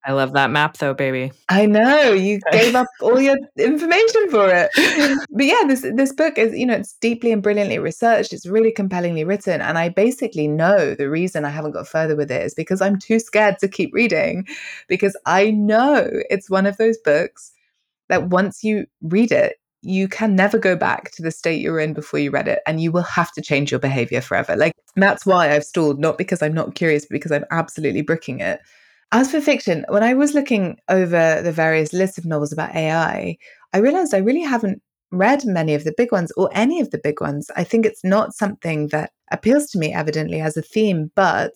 I 0.07 0.11
love 0.11 0.33
that 0.33 0.51
map 0.51 0.77
though, 0.77 0.93
baby. 0.93 1.31
I 1.49 1.65
know 1.65 2.11
you 2.11 2.39
gave 2.51 2.75
up 2.75 2.87
all 3.01 3.19
your 3.19 3.37
information 3.57 4.29
for 4.29 4.47
it. 4.53 4.69
but 5.31 5.45
yeah, 5.45 5.63
this 5.67 5.81
this 5.95 6.13
book 6.13 6.37
is, 6.37 6.55
you 6.55 6.65
know, 6.65 6.75
it's 6.75 6.93
deeply 6.93 7.31
and 7.31 7.41
brilliantly 7.41 7.79
researched. 7.79 8.31
It's 8.31 8.45
really 8.45 8.71
compellingly 8.71 9.23
written. 9.23 9.61
And 9.61 9.79
I 9.79 9.89
basically 9.89 10.47
know 10.47 10.93
the 10.93 11.09
reason 11.09 11.43
I 11.43 11.49
haven't 11.49 11.71
got 11.71 11.87
further 11.87 12.15
with 12.15 12.29
it 12.29 12.43
is 12.43 12.53
because 12.53 12.81
I'm 12.81 12.99
too 12.99 13.19
scared 13.19 13.57
to 13.59 13.67
keep 13.67 13.93
reading. 13.93 14.47
Because 14.87 15.17
I 15.25 15.49
know 15.49 16.07
it's 16.29 16.51
one 16.51 16.67
of 16.67 16.77
those 16.77 16.99
books 16.99 17.51
that 18.07 18.29
once 18.29 18.63
you 18.63 18.85
read 19.01 19.31
it, 19.31 19.55
you 19.81 20.07
can 20.07 20.35
never 20.35 20.57
go 20.59 20.75
back 20.75 21.11
to 21.11 21.21
the 21.21 21.31
state 21.31 21.61
you 21.61 21.71
were 21.71 21.79
in 21.79 21.93
before 21.93 22.19
you 22.19 22.31
read 22.31 22.47
it 22.47 22.59
and 22.65 22.81
you 22.81 22.91
will 22.91 23.03
have 23.03 23.31
to 23.31 23.41
change 23.41 23.69
your 23.69 23.79
behavior 23.79 24.19
forever 24.19 24.55
like 24.55 24.73
that's 24.95 25.27
why 25.27 25.51
i've 25.51 25.63
stalled 25.63 25.99
not 25.99 26.17
because 26.17 26.41
i'm 26.41 26.55
not 26.55 26.73
curious 26.73 27.05
but 27.05 27.11
because 27.11 27.31
i'm 27.31 27.45
absolutely 27.51 28.01
bricking 28.01 28.39
it 28.39 28.61
as 29.15 29.31
for 29.31 29.39
fiction, 29.39 29.85
when 29.87 30.03
I 30.03 30.13
was 30.13 30.33
looking 30.33 30.77
over 30.89 31.41
the 31.41 31.51
various 31.51 31.93
lists 31.93 32.17
of 32.17 32.25
novels 32.25 32.51
about 32.51 32.75
AI, 32.75 33.37
I 33.71 33.77
realized 33.77 34.13
I 34.13 34.17
really 34.17 34.41
haven't 34.41 34.81
read 35.09 35.45
many 35.45 35.73
of 35.73 35.85
the 35.85 35.93
big 35.95 36.11
ones 36.11 36.33
or 36.35 36.49
any 36.51 36.81
of 36.81 36.91
the 36.91 36.97
big 36.97 37.21
ones. 37.21 37.49
I 37.55 37.63
think 37.63 37.85
it's 37.85 38.03
not 38.03 38.33
something 38.33 38.89
that 38.89 39.11
appeals 39.31 39.67
to 39.67 39.79
me, 39.79 39.93
evidently, 39.93 40.41
as 40.41 40.57
a 40.57 40.61
theme, 40.61 41.13
but 41.15 41.53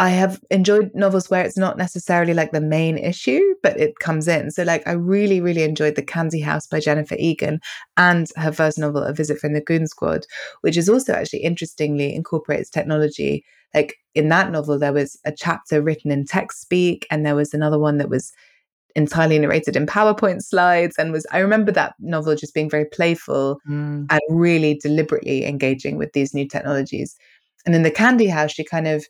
I 0.00 0.08
have 0.08 0.40
enjoyed 0.50 0.90
novels 0.94 1.28
where 1.28 1.44
it's 1.44 1.58
not 1.58 1.76
necessarily 1.76 2.32
like 2.32 2.52
the 2.52 2.60
main 2.60 2.96
issue, 2.96 3.54
but 3.62 3.78
it 3.78 3.98
comes 3.98 4.26
in. 4.26 4.50
So, 4.50 4.62
like, 4.62 4.86
I 4.88 4.92
really, 4.92 5.42
really 5.42 5.62
enjoyed 5.62 5.94
The 5.94 6.02
Candy 6.02 6.40
House 6.40 6.66
by 6.66 6.80
Jennifer 6.80 7.16
Egan 7.18 7.60
and 7.98 8.26
her 8.36 8.50
first 8.50 8.78
novel, 8.78 9.02
A 9.02 9.12
Visit 9.12 9.38
from 9.38 9.52
the 9.52 9.60
Goon 9.60 9.86
Squad, 9.86 10.24
which 10.62 10.78
is 10.78 10.88
also 10.88 11.12
actually 11.12 11.40
interestingly 11.40 12.14
incorporates 12.14 12.70
technology 12.70 13.44
like 13.74 13.96
in 14.14 14.28
that 14.28 14.50
novel 14.50 14.78
there 14.78 14.92
was 14.92 15.18
a 15.24 15.32
chapter 15.32 15.82
written 15.82 16.10
in 16.10 16.24
text 16.24 16.60
speak 16.60 17.06
and 17.10 17.24
there 17.24 17.36
was 17.36 17.54
another 17.54 17.78
one 17.78 17.98
that 17.98 18.08
was 18.08 18.32
entirely 18.96 19.38
narrated 19.38 19.76
in 19.76 19.86
powerpoint 19.86 20.42
slides 20.42 20.96
and 20.98 21.12
was 21.12 21.24
i 21.30 21.38
remember 21.38 21.70
that 21.70 21.94
novel 22.00 22.34
just 22.34 22.54
being 22.54 22.68
very 22.68 22.84
playful 22.86 23.60
mm. 23.68 24.04
and 24.10 24.20
really 24.28 24.74
deliberately 24.82 25.44
engaging 25.44 25.96
with 25.96 26.12
these 26.12 26.34
new 26.34 26.46
technologies 26.46 27.16
and 27.66 27.74
in 27.74 27.84
the 27.84 27.90
candy 27.90 28.26
house 28.26 28.50
she 28.50 28.64
kind 28.64 28.88
of 28.88 29.06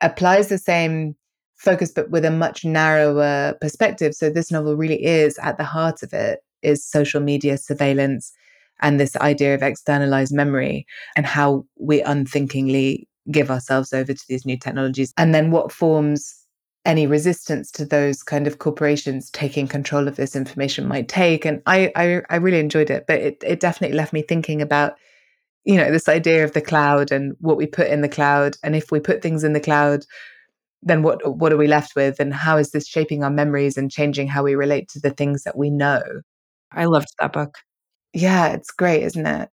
applies 0.00 0.48
the 0.48 0.58
same 0.58 1.16
focus 1.56 1.90
but 1.90 2.10
with 2.10 2.24
a 2.24 2.30
much 2.30 2.64
narrower 2.64 3.54
perspective. 3.60 4.14
So 4.14 4.30
this 4.30 4.50
novel 4.50 4.76
really 4.76 5.02
is 5.02 5.38
at 5.38 5.56
the 5.56 5.64
heart 5.64 6.02
of 6.02 6.12
it 6.12 6.40
is 6.62 6.84
social 6.84 7.20
media 7.20 7.56
surveillance 7.56 8.32
and 8.80 9.00
this 9.00 9.16
idea 9.16 9.54
of 9.54 9.62
externalized 9.62 10.34
memory 10.34 10.86
and 11.16 11.24
how 11.24 11.64
we 11.78 12.02
unthinkingly 12.02 13.08
give 13.30 13.50
ourselves 13.50 13.92
over 13.92 14.12
to 14.12 14.24
these 14.28 14.44
new 14.44 14.58
technologies. 14.58 15.12
And 15.16 15.34
then 15.34 15.50
what 15.50 15.72
forms 15.72 16.34
any 16.84 17.06
resistance 17.06 17.70
to 17.72 17.84
those 17.84 18.22
kind 18.22 18.46
of 18.46 18.58
corporations 18.58 19.30
taking 19.30 19.66
control 19.66 20.06
of 20.06 20.16
this 20.16 20.36
information 20.36 20.86
might 20.86 21.08
take. 21.08 21.44
And 21.44 21.60
i 21.66 21.90
i, 21.96 22.22
I 22.30 22.36
really 22.36 22.60
enjoyed 22.60 22.90
it 22.90 23.06
but 23.08 23.20
it, 23.20 23.42
it 23.44 23.60
definitely 23.60 23.96
left 23.96 24.12
me 24.12 24.22
thinking 24.22 24.62
about 24.62 24.96
you 25.66 25.76
know 25.76 25.90
this 25.90 26.08
idea 26.08 26.44
of 26.44 26.52
the 26.52 26.60
cloud 26.60 27.12
and 27.12 27.34
what 27.40 27.56
we 27.56 27.66
put 27.66 27.88
in 27.88 28.00
the 28.00 28.08
cloud 28.08 28.56
and 28.62 28.74
if 28.74 28.90
we 28.90 29.00
put 29.00 29.22
things 29.22 29.44
in 29.44 29.52
the 29.52 29.60
cloud 29.60 30.04
then 30.82 31.02
what 31.02 31.36
what 31.36 31.52
are 31.52 31.56
we 31.56 31.66
left 31.66 31.94
with 31.96 32.18
and 32.20 32.32
how 32.32 32.56
is 32.56 32.70
this 32.70 32.86
shaping 32.86 33.22
our 33.22 33.30
memories 33.30 33.76
and 33.76 33.90
changing 33.90 34.28
how 34.28 34.42
we 34.42 34.54
relate 34.54 34.88
to 34.88 35.00
the 35.00 35.10
things 35.10 35.42
that 35.42 35.56
we 35.56 35.68
know 35.68 36.02
i 36.72 36.84
loved 36.84 37.08
that 37.18 37.32
book 37.32 37.58
yeah 38.14 38.48
it's 38.48 38.70
great 38.70 39.02
isn't 39.02 39.26
it 39.26 39.48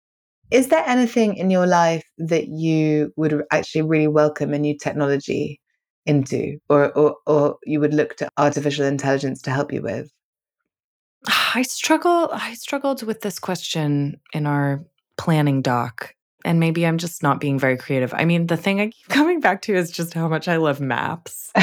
is 0.52 0.70
there 0.70 0.84
anything 0.88 1.36
in 1.36 1.52
your 1.52 1.68
life 1.68 2.04
that 2.18 2.48
you 2.48 3.14
would 3.16 3.44
actually 3.52 3.84
really 3.84 4.08
welcome 4.08 4.54
a 4.54 4.60
new 4.60 4.76
technology 4.76 5.60
into, 6.08 6.58
or, 6.70 6.92
or, 6.98 7.18
or 7.28 7.58
you 7.66 7.80
would 7.80 7.94
look 7.94 8.16
to 8.18 8.30
artificial 8.38 8.86
intelligence 8.86 9.44
to 9.44 9.52
help 9.52 9.72
you 9.72 9.84
with? 9.84 10.12
I 11.54 11.62
struggle. 11.62 12.30
I 12.32 12.56
struggled 12.56 13.04
with 13.04 13.22
this 13.22 13.38
question 13.38 14.20
in 14.34 14.48
our 14.48 14.84
planning 15.20 15.62
doc, 15.62 16.16
and 16.46 16.60
maybe 16.60 16.88
I'm 16.88 16.98
just 16.98 17.22
not 17.22 17.40
being 17.42 17.60
very 17.60 17.78
creative. 17.78 18.14
I 18.14 18.26
mean, 18.26 18.48
the 18.48 18.58
thing 18.58 18.80
I 18.82 18.86
keep 18.86 19.08
coming 19.10 19.42
back 19.42 19.62
to 19.64 19.76
is 19.76 19.92
just 19.92 20.16
how 20.16 20.28
much 20.28 20.48
I 20.48 20.56
love 20.56 20.80
maps. 20.80 21.52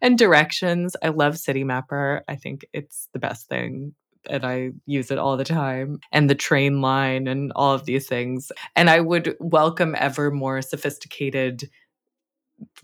and 0.00 0.16
directions. 0.16 0.96
I 1.02 1.08
love 1.08 1.34
Citymapper. 1.34 2.22
I 2.28 2.36
think 2.36 2.64
it's 2.72 3.08
the 3.12 3.18
best 3.18 3.48
thing 3.48 3.94
and 4.28 4.44
I 4.44 4.70
use 4.84 5.10
it 5.10 5.18
all 5.18 5.36
the 5.36 5.44
time, 5.44 6.00
and 6.12 6.28
the 6.28 6.34
train 6.34 6.82
line 6.82 7.26
and 7.28 7.50
all 7.56 7.74
of 7.74 7.86
these 7.86 8.06
things. 8.06 8.52
And 8.76 8.90
I 8.90 9.00
would 9.00 9.36
welcome 9.40 9.94
ever 9.98 10.30
more 10.30 10.60
sophisticated 10.60 11.70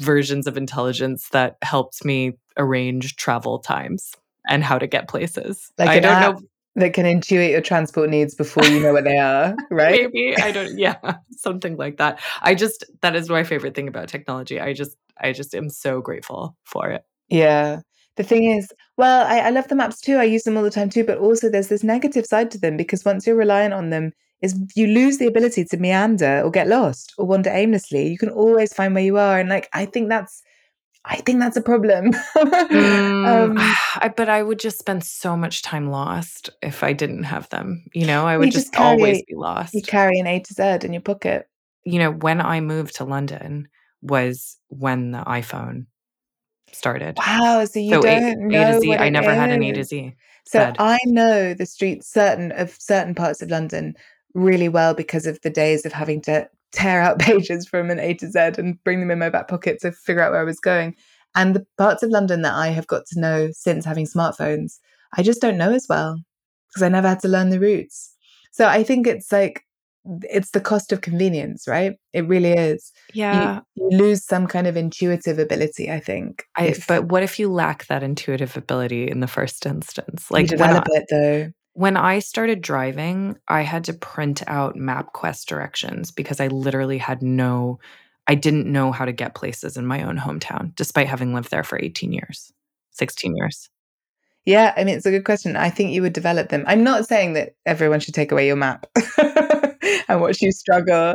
versions 0.00 0.46
of 0.46 0.56
intelligence 0.56 1.28
that 1.30 1.56
helps 1.62 2.04
me 2.04 2.38
arrange 2.56 3.16
travel 3.16 3.58
times 3.58 4.12
and 4.48 4.64
how 4.64 4.78
to 4.78 4.86
get 4.86 5.08
places. 5.08 5.70
Like 5.76 5.90
I 5.90 6.00
don't 6.00 6.20
know 6.20 6.40
that 6.76 6.92
can 6.92 7.06
intuit 7.06 7.50
your 7.50 7.60
transport 7.60 8.10
needs 8.10 8.34
before 8.34 8.64
you 8.66 8.80
know 8.80 8.92
what 8.92 9.04
they 9.04 9.18
are, 9.18 9.54
right? 9.70 10.10
Maybe 10.12 10.36
I 10.36 10.50
don't. 10.50 10.76
Yeah, 10.78 10.96
something 11.30 11.76
like 11.76 11.98
that. 11.98 12.20
I 12.42 12.54
just 12.54 12.84
that 13.02 13.14
is 13.16 13.28
my 13.28 13.44
favorite 13.44 13.74
thing 13.74 13.88
about 13.88 14.08
technology. 14.08 14.60
I 14.60 14.72
just 14.72 14.96
I 15.20 15.32
just 15.32 15.54
am 15.54 15.70
so 15.70 16.00
grateful 16.00 16.56
for 16.64 16.90
it. 16.90 17.04
Yeah. 17.28 17.80
The 18.16 18.22
thing 18.22 18.44
is, 18.44 18.72
well, 18.96 19.26
I, 19.26 19.40
I 19.40 19.50
love 19.50 19.66
the 19.66 19.74
maps 19.74 20.00
too. 20.00 20.16
I 20.18 20.24
use 20.24 20.44
them 20.44 20.56
all 20.56 20.62
the 20.62 20.70
time 20.70 20.88
too, 20.88 21.02
but 21.02 21.18
also 21.18 21.50
there's 21.50 21.66
this 21.66 21.82
negative 21.82 22.26
side 22.26 22.50
to 22.52 22.58
them 22.58 22.76
because 22.76 23.04
once 23.04 23.26
you're 23.26 23.34
reliant 23.34 23.74
on 23.74 23.90
them, 23.90 24.12
is 24.40 24.54
you 24.76 24.86
lose 24.86 25.18
the 25.18 25.26
ability 25.26 25.64
to 25.64 25.76
meander 25.78 26.42
or 26.44 26.50
get 26.50 26.68
lost 26.68 27.14
or 27.16 27.26
wander 27.26 27.50
aimlessly. 27.50 28.08
You 28.08 28.18
can 28.18 28.28
always 28.28 28.72
find 28.72 28.94
where 28.94 29.02
you 29.02 29.16
are. 29.16 29.38
And 29.38 29.48
like 29.48 29.68
I 29.72 29.86
think 29.86 30.08
that's 30.08 30.42
I 31.06 31.16
think 31.16 31.40
that's 31.40 31.56
a 31.56 31.62
problem. 31.62 32.12
mm, 32.36 33.26
um, 33.28 33.56
I, 33.58 34.12
but 34.16 34.28
I 34.28 34.42
would 34.42 34.58
just 34.58 34.78
spend 34.78 35.04
so 35.04 35.36
much 35.36 35.62
time 35.62 35.90
lost 35.90 36.50
if 36.62 36.82
I 36.82 36.92
didn't 36.92 37.24
have 37.24 37.48
them. 37.50 37.84
You 37.92 38.06
know, 38.06 38.26
I 38.26 38.36
would 38.36 38.46
just, 38.46 38.66
just 38.66 38.72
carry, 38.72 38.96
always 38.96 39.22
be 39.24 39.34
lost. 39.34 39.74
You 39.74 39.82
carry 39.82 40.18
an 40.18 40.26
A 40.26 40.40
to 40.40 40.54
Z 40.54 40.86
in 40.86 40.92
your 40.92 41.02
pocket. 41.02 41.48
You 41.84 41.98
know, 41.98 42.10
when 42.10 42.40
I 42.40 42.60
moved 42.60 42.96
to 42.96 43.04
London 43.04 43.68
was 44.00 44.56
when 44.68 45.10
the 45.10 45.18
iPhone 45.18 45.86
started. 46.72 47.16
Wow, 47.18 47.64
so 47.66 47.78
you 47.78 47.94
so 47.94 48.02
don't 48.02 48.22
a, 48.22 48.36
know 48.36 48.68
a 48.68 48.72
to 48.72 48.80
Z. 48.80 48.96
I 48.96 49.08
never 49.10 49.30
is. 49.30 49.36
had 49.36 49.50
an 49.50 49.62
A 49.62 49.72
to 49.72 49.84
Z. 49.84 50.14
So 50.46 50.58
said. 50.58 50.76
I 50.78 50.98
know 51.04 51.54
the 51.54 51.66
streets 51.66 52.10
certain 52.10 52.52
of 52.52 52.76
certain 52.78 53.14
parts 53.14 53.42
of 53.42 53.50
London 53.50 53.94
really 54.34 54.68
well 54.68 54.94
because 54.94 55.26
of 55.26 55.40
the 55.42 55.50
days 55.50 55.86
of 55.86 55.92
having 55.92 56.20
to 56.22 56.48
tear 56.74 57.00
out 57.00 57.18
pages 57.20 57.66
from 57.66 57.90
an 57.90 57.98
A 57.98 58.14
to 58.14 58.30
Z 58.30 58.38
and 58.58 58.82
bring 58.84 59.00
them 59.00 59.10
in 59.10 59.18
my 59.18 59.30
back 59.30 59.48
pocket 59.48 59.78
to 59.80 59.92
figure 59.92 60.22
out 60.22 60.32
where 60.32 60.40
I 60.40 60.44
was 60.44 60.60
going. 60.60 60.94
And 61.34 61.54
the 61.54 61.66
parts 61.78 62.02
of 62.02 62.10
London 62.10 62.42
that 62.42 62.54
I 62.54 62.68
have 62.68 62.86
got 62.86 63.06
to 63.06 63.20
know 63.20 63.50
since 63.52 63.84
having 63.84 64.06
smartphones, 64.06 64.78
I 65.16 65.22
just 65.22 65.40
don't 65.40 65.58
know 65.58 65.72
as 65.72 65.86
well 65.88 66.18
because 66.68 66.82
I 66.82 66.88
never 66.88 67.08
had 67.08 67.20
to 67.20 67.28
learn 67.28 67.50
the 67.50 67.60
routes. 67.60 68.14
So 68.52 68.68
I 68.68 68.82
think 68.84 69.06
it's 69.06 69.32
like 69.32 69.64
it's 70.22 70.50
the 70.50 70.60
cost 70.60 70.92
of 70.92 71.00
convenience, 71.00 71.66
right? 71.66 71.94
It 72.12 72.28
really 72.28 72.52
is. 72.52 72.92
Yeah. 73.14 73.60
You, 73.74 73.88
you 73.90 73.98
lose 73.98 74.24
some 74.24 74.46
kind 74.46 74.66
of 74.66 74.76
intuitive 74.76 75.38
ability, 75.38 75.90
I 75.90 75.98
think. 75.98 76.44
I, 76.56 76.66
if, 76.66 76.86
but 76.86 77.06
what 77.06 77.22
if 77.22 77.38
you 77.38 77.50
lack 77.50 77.86
that 77.86 78.02
intuitive 78.02 78.56
ability 78.56 79.10
in 79.10 79.20
the 79.20 79.26
first 79.26 79.64
instance? 79.66 80.30
Like 80.30 80.46
develop 80.46 80.84
I, 80.92 80.98
it 80.98 81.04
though. 81.10 81.52
When 81.74 81.96
I 81.96 82.20
started 82.20 82.60
driving, 82.60 83.36
I 83.48 83.62
had 83.62 83.84
to 83.84 83.92
print 83.92 84.42
out 84.46 84.76
MapQuest 84.76 85.46
directions 85.46 86.10
because 86.10 86.40
I 86.40 86.46
literally 86.46 86.98
had 86.98 87.20
no, 87.20 87.80
I 88.28 88.36
didn't 88.36 88.70
know 88.70 88.92
how 88.92 89.04
to 89.04 89.12
get 89.12 89.34
places 89.34 89.76
in 89.76 89.86
my 89.86 90.02
own 90.02 90.16
hometown, 90.16 90.74
despite 90.76 91.08
having 91.08 91.34
lived 91.34 91.50
there 91.50 91.64
for 91.64 91.78
18 91.80 92.12
years, 92.12 92.52
16 92.92 93.36
years. 93.36 93.68
Yeah, 94.44 94.72
I 94.76 94.84
mean, 94.84 94.96
it's 94.96 95.06
a 95.06 95.10
good 95.10 95.24
question. 95.24 95.56
I 95.56 95.70
think 95.70 95.92
you 95.92 96.02
would 96.02 96.12
develop 96.12 96.50
them. 96.50 96.64
I'm 96.66 96.84
not 96.84 97.06
saying 97.06 97.32
that 97.32 97.54
everyone 97.66 98.00
should 98.00 98.14
take 98.14 98.30
away 98.30 98.46
your 98.46 98.56
map 98.56 98.86
and 100.08 100.20
watch 100.20 100.42
you 100.42 100.52
struggle 100.52 101.14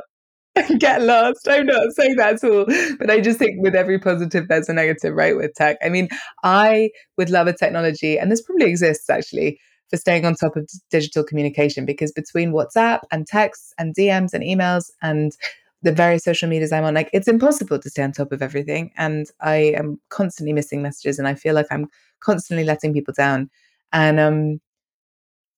and 0.56 0.80
get 0.80 1.04
lost. 1.04 1.48
I'm 1.48 1.68
not 1.68 1.94
saying 1.94 2.16
that 2.16 2.44
at 2.44 2.50
all. 2.50 2.66
But 2.98 3.12
I 3.12 3.22
just 3.22 3.40
think 3.40 3.62
with 3.62 3.76
every 3.76 4.00
positive, 4.00 4.48
there's 4.48 4.68
a 4.68 4.74
negative, 4.74 5.14
right? 5.14 5.36
With 5.36 5.54
tech. 5.54 5.78
I 5.84 5.90
mean, 5.90 6.10
I 6.44 6.90
would 7.18 7.30
love 7.30 7.48
a 7.48 7.54
technology, 7.54 8.18
and 8.18 8.32
this 8.32 8.42
probably 8.42 8.68
exists 8.68 9.10
actually, 9.10 9.60
for 9.90 9.98
staying 9.98 10.26
on 10.26 10.36
top 10.36 10.56
of 10.56 10.70
digital 10.90 11.24
communication 11.24 11.86
because 11.86 12.12
between 12.12 12.52
WhatsApp 12.52 13.02
and 13.12 13.26
texts 13.28 13.74
and 13.78 13.96
DMs 13.96 14.34
and 14.34 14.44
emails 14.44 14.92
and 15.02 15.32
the 15.82 15.92
various 15.92 16.24
social 16.24 16.50
medias 16.50 16.72
I'm 16.72 16.84
on, 16.84 16.94
like 16.94 17.10
it's 17.14 17.28
impossible 17.28 17.80
to 17.80 17.90
stay 17.90 18.04
on 18.04 18.12
top 18.12 18.32
of 18.32 18.42
everything. 18.42 18.92
And 18.98 19.28
I 19.42 19.74
am 19.78 20.00
constantly 20.10 20.54
missing 20.54 20.82
messages 20.82 21.20
and 21.20 21.28
I 21.28 21.36
feel 21.36 21.56
like 21.56 21.68
I'm 21.72 21.88
constantly 22.20 22.66
letting 22.66 22.94
people 22.94 23.14
down. 23.16 23.50
And 23.92 24.20
um 24.20 24.60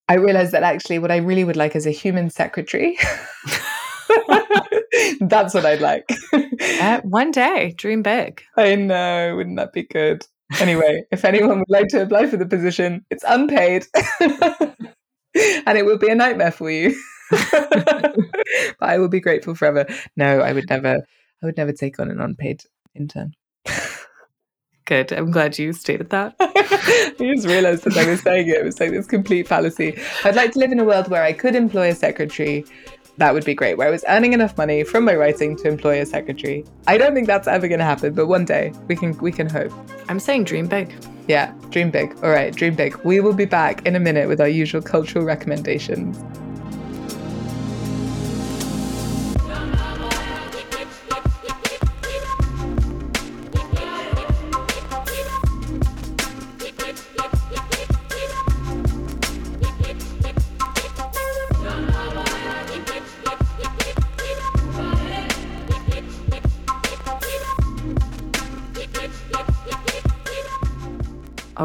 I 0.07 0.15
realized 0.15 0.51
that 0.51 0.63
actually 0.63 0.99
what 0.99 1.11
I 1.11 1.17
really 1.17 1.43
would 1.43 1.55
like 1.55 1.75
is 1.75 1.87
a 1.87 1.91
human 1.91 2.29
secretary. 2.29 2.97
That's 5.21 5.53
what 5.53 5.65
I'd 5.65 5.79
like. 5.79 6.03
uh, 6.81 6.99
one 7.03 7.31
day, 7.31 7.73
dream 7.77 8.03
big. 8.03 8.41
I 8.57 8.75
know, 8.75 9.35
wouldn't 9.37 9.55
that 9.55 9.71
be 9.71 9.83
good? 9.83 10.25
Anyway, 10.59 11.03
if 11.11 11.23
anyone 11.23 11.59
would 11.59 11.69
like 11.69 11.87
to 11.89 12.01
apply 12.01 12.27
for 12.27 12.37
the 12.37 12.45
position, 12.45 13.05
it's 13.09 13.23
unpaid 13.27 13.85
and 14.21 15.77
it 15.77 15.85
will 15.85 15.97
be 15.97 16.09
a 16.09 16.15
nightmare 16.15 16.51
for 16.51 16.69
you. 16.69 16.95
but 17.31 18.15
I 18.81 18.97
will 18.97 19.07
be 19.07 19.19
grateful 19.19 19.55
forever. 19.55 19.85
No, 20.15 20.41
I 20.41 20.53
would 20.53 20.69
never, 20.69 20.97
I 21.41 21.45
would 21.45 21.57
never 21.57 21.71
take 21.71 21.99
on 21.99 22.09
an 22.09 22.19
unpaid 22.19 22.63
intern. 22.95 23.33
Good. 24.85 25.13
I'm 25.13 25.31
glad 25.31 25.57
you 25.57 25.71
stated 25.71 26.09
that. 26.09 26.35
I 26.39 27.15
just 27.17 27.47
realized 27.47 27.87
as 27.87 27.97
I 27.97 28.09
was 28.09 28.21
saying 28.21 28.49
it, 28.49 28.57
it 28.57 28.65
was 28.65 28.79
like 28.79 28.91
this 28.91 29.07
complete 29.07 29.47
fallacy. 29.47 29.97
I'd 30.25 30.35
like 30.35 30.51
to 30.53 30.59
live 30.59 30.71
in 30.71 30.79
a 30.79 30.83
world 30.83 31.07
where 31.07 31.23
I 31.23 31.31
could 31.31 31.55
employ 31.55 31.91
a 31.91 31.95
secretary 31.95 32.65
that 33.21 33.35
would 33.35 33.45
be 33.45 33.53
great, 33.53 33.77
where 33.77 33.87
I 33.87 33.91
was 33.91 34.03
earning 34.09 34.33
enough 34.33 34.57
money 34.57 34.83
from 34.83 35.05
my 35.05 35.13
writing 35.13 35.55
to 35.57 35.67
employ 35.67 36.01
a 36.01 36.07
secretary. 36.07 36.65
I 36.87 36.97
don't 36.97 37.13
think 37.13 37.27
that's 37.27 37.47
ever 37.47 37.67
going 37.67 37.77
to 37.77 37.85
happen, 37.85 38.15
but 38.15 38.25
one 38.25 38.45
day 38.45 38.73
we 38.87 38.95
can 38.95 39.15
we 39.19 39.31
can 39.31 39.47
hope. 39.47 39.71
I'm 40.09 40.19
saying 40.19 40.45
dream 40.45 40.65
big. 40.65 40.91
Yeah, 41.27 41.53
dream 41.69 41.91
big. 41.91 42.15
All 42.23 42.31
right, 42.31 42.51
dream 42.51 42.73
big. 42.73 42.95
We 43.03 43.19
will 43.19 43.33
be 43.33 43.45
back 43.45 43.85
in 43.85 43.95
a 43.95 43.99
minute 43.99 44.27
with 44.27 44.41
our 44.41 44.47
usual 44.47 44.81
cultural 44.81 45.23
recommendations. 45.23 46.17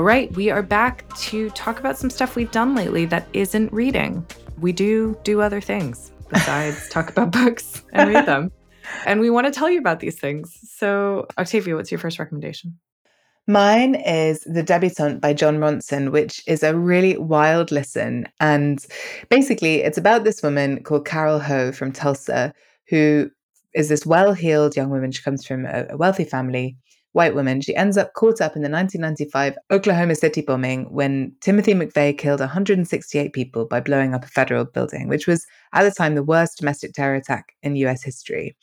Right, 0.07 0.32
we 0.36 0.50
are 0.50 0.62
back 0.62 1.12
to 1.16 1.50
talk 1.50 1.80
about 1.80 1.98
some 1.98 2.11
stuff 2.11 2.36
we've 2.36 2.52
done 2.52 2.76
lately 2.76 3.07
that 3.07 3.26
isn't 3.32 3.72
reading. 3.72 4.24
We 4.61 4.70
do 4.70 5.18
do 5.24 5.40
other 5.40 5.61
things 5.61 6.12
besides 6.28 6.88
talk 6.90 7.11
about 7.11 7.32
books 7.32 7.82
and 7.92 8.11
read 8.11 8.24
them. 8.24 8.52
And 9.04 9.20
we 9.20 9.30
want 9.30 9.48
to 9.48 9.50
tell 9.50 9.68
you 9.68 9.80
about 9.80 9.98
these 9.98 10.14
things. 10.16 10.57
So, 10.62 11.26
Octavia, 11.36 11.74
what's 11.74 11.90
your 11.90 11.98
first 11.98 12.20
recommendation? 12.20 12.78
Mine 13.48 13.96
is 13.96 14.42
The 14.42 14.62
Debutante 14.62 15.20
by 15.20 15.32
Jon 15.32 15.59
Ronson, 15.59 16.12
which 16.12 16.40
is 16.46 16.62
a 16.62 16.76
really 16.78 17.16
wild 17.16 17.72
listen. 17.72 18.28
And 18.38 18.86
basically, 19.28 19.82
it's 19.82 19.98
about 19.98 20.22
this 20.22 20.40
woman 20.40 20.84
called 20.84 21.04
Carol 21.04 21.40
Howe 21.40 21.72
from 21.72 21.90
Tulsa, 21.90 22.54
who 22.90 23.28
is 23.74 23.88
this 23.88 24.07
well 24.07 24.34
heeled 24.34 24.76
young 24.76 24.90
woman. 24.90 25.11
She 25.11 25.24
comes 25.24 25.44
from 25.44 25.66
a 25.66 25.96
wealthy 25.96 26.22
family 26.22 26.76
white 27.17 27.35
woman, 27.35 27.62
she 27.62 27.75
ends 27.75 27.97
up 27.97 28.12
caught 28.12 28.43
up 28.43 28.57
in 28.57 28.62
the 28.62 28.69
1995 28.69 29.57
Oklahoma 29.71 30.14
City 30.14 30.43
bombing 30.43 30.85
when 30.91 31.33
Timothy 31.41 31.73
McVeigh 31.73 32.19
killed 32.19 32.41
168 32.41 33.33
people 33.33 33.64
by 33.64 33.81
blowing 33.81 34.12
up 34.12 34.23
a 34.23 34.29
federal 34.29 34.67
building, 34.67 35.09
which 35.09 35.27
was 35.27 35.47
at 35.73 35.85
the 35.85 35.91
time 35.91 36.14
the 36.14 36.23
worst 36.23 36.59
domestic 36.59 36.93
terror 36.93 37.14
attack 37.14 37.55
in 37.62 37.75
US 37.77 38.03
history. 38.03 38.55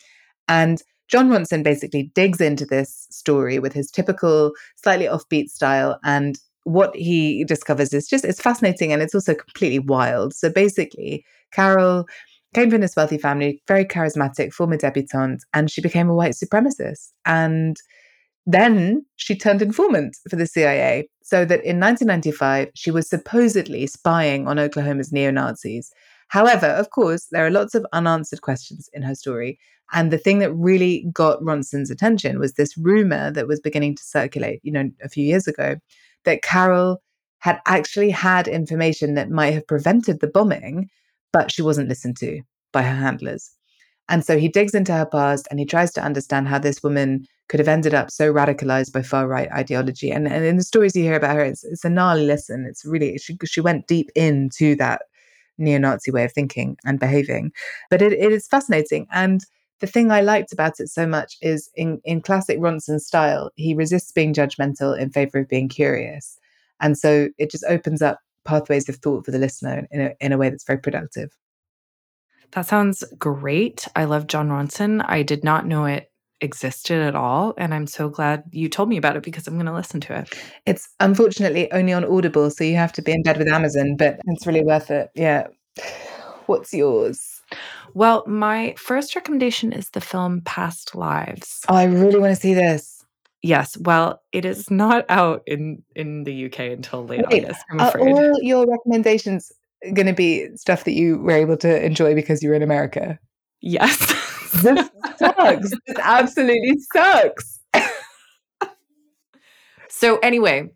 And 0.47 0.84
Jon 1.08 1.30
Ronson 1.30 1.64
basically 1.64 2.12
digs 2.14 2.39
into 2.39 2.64
this 2.64 3.08
story 3.10 3.58
with 3.58 3.74
his 3.74 3.89
typical, 3.89 4.51
slightly 4.76 5.08
offbeat 5.08 5.49
style. 5.49 5.97
And 6.04 6.38
what 6.64 6.95
he 6.95 7.45
discovers 7.45 7.91
is 7.91 8.08
just, 8.08 8.24
it's 8.24 8.39
fascinating 8.39 8.93
and 8.93 9.01
it's 9.01 9.16
also 9.16 9.34
completely 9.34 9.80
wild. 9.80 10.32
So 10.32 10.51
basically, 10.51 11.26
Carol 11.54 12.06
came 12.54 12.70
from 12.70 12.82
this 12.82 12.95
wealthy 12.95 13.18
family, 13.18 13.64
very 13.68 13.84
charismatic, 13.84 14.54
former 14.54 14.78
debutante, 14.78 15.43
and 15.56 15.72
she 15.72 15.82
became 15.82 16.08
a 16.08 16.14
white 16.14 16.34
supremacist. 16.36 17.14
And 17.26 17.78
then 18.45 19.05
she 19.15 19.35
turned 19.37 19.61
informant 19.61 20.17
for 20.29 20.35
the 20.35 20.47
CIA, 20.47 21.07
so 21.21 21.45
that 21.45 21.63
in 21.63 21.79
1995, 21.79 22.69
she 22.75 22.91
was 22.91 23.09
supposedly 23.09 23.87
spying 23.87 24.47
on 24.47 24.59
Oklahoma's 24.59 25.11
neo 25.11 25.31
Nazis. 25.31 25.91
However, 26.27 26.67
of 26.67 26.89
course, 26.89 27.27
there 27.31 27.45
are 27.45 27.51
lots 27.51 27.75
of 27.75 27.85
unanswered 27.93 28.41
questions 28.41 28.89
in 28.93 29.01
her 29.03 29.15
story. 29.15 29.59
And 29.93 30.11
the 30.11 30.17
thing 30.17 30.39
that 30.39 30.53
really 30.53 31.05
got 31.13 31.41
Ronson's 31.43 31.91
attention 31.91 32.39
was 32.39 32.53
this 32.53 32.77
rumor 32.77 33.31
that 33.31 33.47
was 33.47 33.59
beginning 33.59 33.95
to 33.95 34.03
circulate, 34.03 34.59
you 34.63 34.71
know, 34.71 34.89
a 35.03 35.09
few 35.09 35.23
years 35.23 35.47
ago, 35.47 35.75
that 36.25 36.41
Carol 36.41 37.01
had 37.39 37.61
actually 37.67 38.09
had 38.09 38.47
information 38.47 39.13
that 39.15 39.29
might 39.29 39.53
have 39.53 39.67
prevented 39.67 40.19
the 40.19 40.27
bombing, 40.27 40.89
but 41.31 41.51
she 41.51 41.61
wasn't 41.61 41.89
listened 41.89 42.17
to 42.17 42.41
by 42.71 42.81
her 42.81 42.95
handlers. 42.95 43.51
And 44.10 44.26
so 44.26 44.38
he 44.38 44.49
digs 44.49 44.74
into 44.74 44.93
her 44.93 45.06
past 45.06 45.47
and 45.49 45.60
he 45.60 45.66
tries 45.66 45.91
to 45.93 46.04
understand 46.04 46.47
how 46.47 46.60
this 46.60 46.84
woman 46.84 47.26
could 47.49 47.60
have 47.60 47.70
ended 47.70 47.93
up 47.93 48.12
so 48.12 48.34
radicalized 48.34 48.91
by 48.91 49.01
far 49.01 49.28
right 49.28 49.49
ideology. 49.51 50.12
And, 50.12 50.28
and 50.28 50.43
in 50.45 50.58
the 50.58 50.64
stories 50.64 50.95
you 50.95 51.04
hear 51.04 51.16
about 51.16 51.36
her, 51.36 51.43
it's, 51.43 51.64
it's 51.64 51.86
a 51.86 51.89
gnarly 51.89 52.26
listen. 52.26 52.66
It's 52.68 52.86
really, 52.86 53.18
she, 53.18 53.38
she 53.45 53.62
went 53.62 53.88
deep 53.88 54.10
into 54.16 54.76
that 54.76 55.04
neo 55.58 55.78
Nazi 55.78 56.12
way 56.12 56.26
of 56.26 56.34
thinking 56.34 56.78
and 56.86 56.99
behaving. 56.99 57.51
But 57.89 58.01
it, 58.01 58.14
it 58.14 58.32
is 58.32 58.47
fascinating. 58.47 59.08
And 59.12 59.41
the 59.80 59.88
thing 59.88 60.12
I 60.12 60.22
liked 60.22 60.54
about 60.54 60.80
it 60.80 60.89
so 60.89 61.06
much 61.06 61.38
is 61.41 61.70
in, 61.76 62.01
in 62.04 62.22
classic 62.22 62.60
Ronson 62.60 62.99
style, 62.99 63.51
he 63.56 63.74
resists 63.74 64.12
being 64.12 64.34
judgmental 64.34 64.97
in 64.97 65.10
favor 65.10 65.39
of 65.39 65.49
being 65.49 65.70
curious. 65.70 66.38
And 66.80 66.97
so 66.97 67.30
it 67.38 67.51
just 67.51 67.66
opens 67.68 68.01
up 68.01 68.20
pathways 68.45 68.89
of 68.89 68.97
thought 68.97 69.26
for 69.26 69.32
the 69.32 69.39
listener 69.39 69.88
in 69.91 70.01
a, 70.01 70.12
in 70.20 70.32
a 70.32 70.38
way 70.38 70.49
that's 70.49 70.66
very 70.66 70.80
productive. 70.80 71.32
That 72.54 72.68
sounds 72.68 73.04
great. 73.18 73.88
I 73.95 74.06
love 74.06 74.28
Jon 74.28 74.49
Ronson. 74.49 75.04
I 75.08 75.24
did 75.24 75.43
not 75.43 75.66
know 75.66 75.86
it 75.86 76.12
existed 76.41 77.01
at 77.01 77.16
all. 77.16 77.54
And 77.58 77.74
I'm 77.74 77.88
so 77.88 78.10
glad 78.10 78.43
you 78.51 78.70
told 78.70 78.89
me 78.89 78.97
about 78.97 79.18
it 79.18 79.24
because 79.24 79.47
I'm 79.47 79.56
going 79.56 79.66
to 79.66 79.74
listen 79.74 80.01
to 80.01 80.20
it. 80.20 80.38
It's 80.66 80.89
unfortunately 80.99 81.72
only 81.72 81.93
on 81.93 82.06
Audible, 82.06 82.51
so 82.51 82.64
you 82.64 82.76
have 82.76 82.93
to 82.93 83.01
be 83.01 83.12
in 83.12 83.24
bed 83.24 83.38
with 83.38 83.47
Amazon, 83.47 83.95
but 83.95 84.20
it's 84.28 84.45
really 84.45 84.64
worth 84.64 84.91
it. 84.91 85.10
Yeah. 85.16 85.47
What's 86.45 86.74
yours? 86.74 87.41
Well, 87.93 88.24
my 88.28 88.76
first 88.78 89.16
recommendation 89.16 89.72
is 89.72 89.89
the 89.91 90.01
film 90.01 90.41
Past 90.41 90.95
Lives. 90.95 91.62
Oh, 91.70 91.76
I 91.76 91.86
really 91.86 92.20
want 92.20 92.36
to 92.36 92.39
see 92.39 92.54
this. 92.54 93.06
Yes. 93.41 93.78
Well, 93.78 94.22
it 94.32 94.45
is 94.45 94.70
not 94.70 95.06
out 95.10 95.43
in 95.45 95.84
in 95.95 96.24
the 96.24 96.45
UK 96.45 96.60
until 96.60 97.06
late 97.06 97.26
Wait, 97.30 97.43
August. 97.43 97.64
I'm 97.70 97.80
afraid. 97.80 98.08
Are 98.08 98.10
all 98.10 98.41
your 98.41 98.66
recommendations 98.66 99.51
going 99.93 100.07
to 100.07 100.13
be 100.13 100.55
stuff 100.55 100.84
that 100.86 100.93
you 100.93 101.17
were 101.17 101.31
able 101.31 101.57
to 101.57 101.86
enjoy 101.86 102.15
because 102.15 102.41
you 102.41 102.49
were 102.49 102.55
in 102.55 102.63
America? 102.63 103.19
Yes. 103.61 103.97
this 104.61 104.89
sucks. 105.17 105.71
This 105.88 105.97
absolutely 106.01 106.77
sucks. 106.93 107.59
so 109.89 110.17
anyway, 110.19 110.69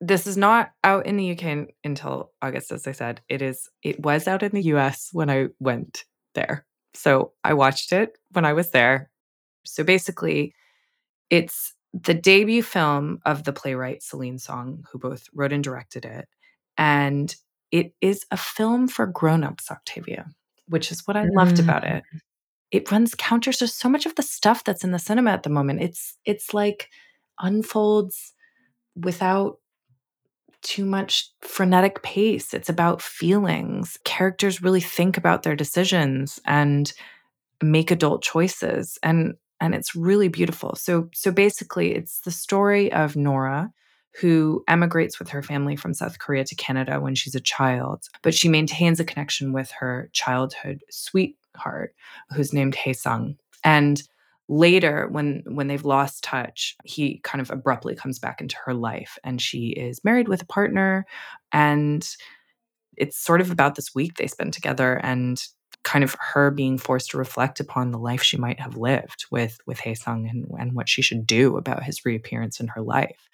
this 0.00 0.26
is 0.26 0.36
not 0.36 0.70
out 0.84 1.06
in 1.06 1.16
the 1.16 1.32
UK 1.32 1.68
until 1.84 2.32
August, 2.42 2.72
as 2.72 2.86
I 2.86 2.92
said. 2.92 3.20
It 3.28 3.42
is. 3.42 3.68
It 3.82 4.00
was 4.00 4.28
out 4.28 4.42
in 4.42 4.52
the 4.52 4.62
US 4.62 5.10
when 5.12 5.30
I 5.30 5.48
went 5.58 6.04
there. 6.34 6.66
So 6.94 7.32
I 7.44 7.54
watched 7.54 7.92
it 7.92 8.16
when 8.32 8.44
I 8.44 8.52
was 8.52 8.70
there. 8.70 9.10
So 9.64 9.84
basically, 9.84 10.54
it's 11.30 11.74
the 11.92 12.14
debut 12.14 12.62
film 12.62 13.20
of 13.24 13.44
the 13.44 13.52
playwright 13.52 14.02
Celine 14.02 14.38
Song, 14.38 14.84
who 14.90 14.98
both 14.98 15.26
wrote 15.34 15.52
and 15.52 15.64
directed 15.64 16.04
it. 16.04 16.28
And 16.78 17.34
it 17.76 17.92
is 18.00 18.24
a 18.30 18.36
film 18.36 18.88
for 18.88 19.06
grown-ups, 19.06 19.70
Octavia, 19.70 20.26
which 20.68 20.90
is 20.90 21.06
what 21.06 21.16
I 21.16 21.26
loved 21.36 21.58
about 21.58 21.84
it. 21.84 22.02
Mm. 22.14 22.20
It 22.70 22.90
runs 22.90 23.14
counter 23.14 23.52
to 23.52 23.68
so 23.68 23.88
much 23.88 24.06
of 24.06 24.14
the 24.14 24.22
stuff 24.22 24.64
that's 24.64 24.82
in 24.82 24.92
the 24.92 24.98
cinema 24.98 25.30
at 25.30 25.42
the 25.42 25.50
moment. 25.50 25.82
It's 25.82 26.16
it's 26.24 26.54
like 26.54 26.88
unfolds 27.38 28.32
without 28.96 29.58
too 30.62 30.86
much 30.86 31.30
frenetic 31.42 32.02
pace. 32.02 32.54
It's 32.54 32.68
about 32.68 33.02
feelings. 33.02 33.98
Characters 34.04 34.62
really 34.62 34.80
think 34.80 35.16
about 35.16 35.42
their 35.42 35.54
decisions 35.54 36.40
and 36.44 36.92
make 37.62 37.90
adult 37.90 38.22
choices. 38.22 38.98
And 39.02 39.34
and 39.60 39.74
it's 39.74 39.94
really 39.94 40.28
beautiful. 40.28 40.74
So 40.76 41.08
so 41.12 41.30
basically 41.30 41.94
it's 41.94 42.20
the 42.20 42.30
story 42.30 42.90
of 42.92 43.16
Nora 43.16 43.70
who 44.20 44.64
emigrates 44.66 45.18
with 45.18 45.28
her 45.28 45.42
family 45.42 45.76
from 45.76 45.92
South 45.92 46.18
Korea 46.18 46.44
to 46.44 46.54
Canada 46.54 47.00
when 47.00 47.14
she's 47.14 47.34
a 47.34 47.40
child, 47.40 48.08
but 48.22 48.34
she 48.34 48.48
maintains 48.48 48.98
a 48.98 49.04
connection 49.04 49.52
with 49.52 49.70
her 49.72 50.08
childhood 50.12 50.82
sweetheart 50.90 51.94
who's 52.34 52.52
named 52.52 52.74
Hae 52.74 52.94
Sung. 52.94 53.36
And 53.62 54.02
later 54.48 55.08
when 55.10 55.42
when 55.46 55.66
they've 55.66 55.84
lost 55.84 56.22
touch 56.22 56.76
he 56.84 57.18
kind 57.24 57.42
of 57.42 57.50
abruptly 57.50 57.96
comes 57.96 58.20
back 58.20 58.40
into 58.40 58.56
her 58.64 58.72
life 58.72 59.18
and 59.24 59.42
she 59.42 59.70
is 59.70 60.04
married 60.04 60.28
with 60.28 60.40
a 60.40 60.46
partner 60.46 61.04
and 61.50 62.16
it's 62.96 63.18
sort 63.18 63.40
of 63.40 63.50
about 63.50 63.74
this 63.74 63.92
week 63.92 64.14
they 64.16 64.28
spend 64.28 64.52
together 64.52 65.00
and 65.02 65.48
kind 65.82 66.04
of 66.04 66.14
her 66.20 66.52
being 66.52 66.78
forced 66.78 67.10
to 67.10 67.18
reflect 67.18 67.58
upon 67.58 67.90
the 67.90 67.98
life 67.98 68.22
she 68.22 68.36
might 68.36 68.60
have 68.60 68.76
lived 68.76 69.26
with 69.32 69.58
with 69.66 69.80
Hae 69.80 69.94
Sung 69.94 70.28
and 70.28 70.46
and 70.60 70.74
what 70.74 70.88
she 70.88 71.02
should 71.02 71.26
do 71.26 71.56
about 71.56 71.82
his 71.82 72.04
reappearance 72.04 72.60
in 72.60 72.68
her 72.68 72.82
life 72.82 73.28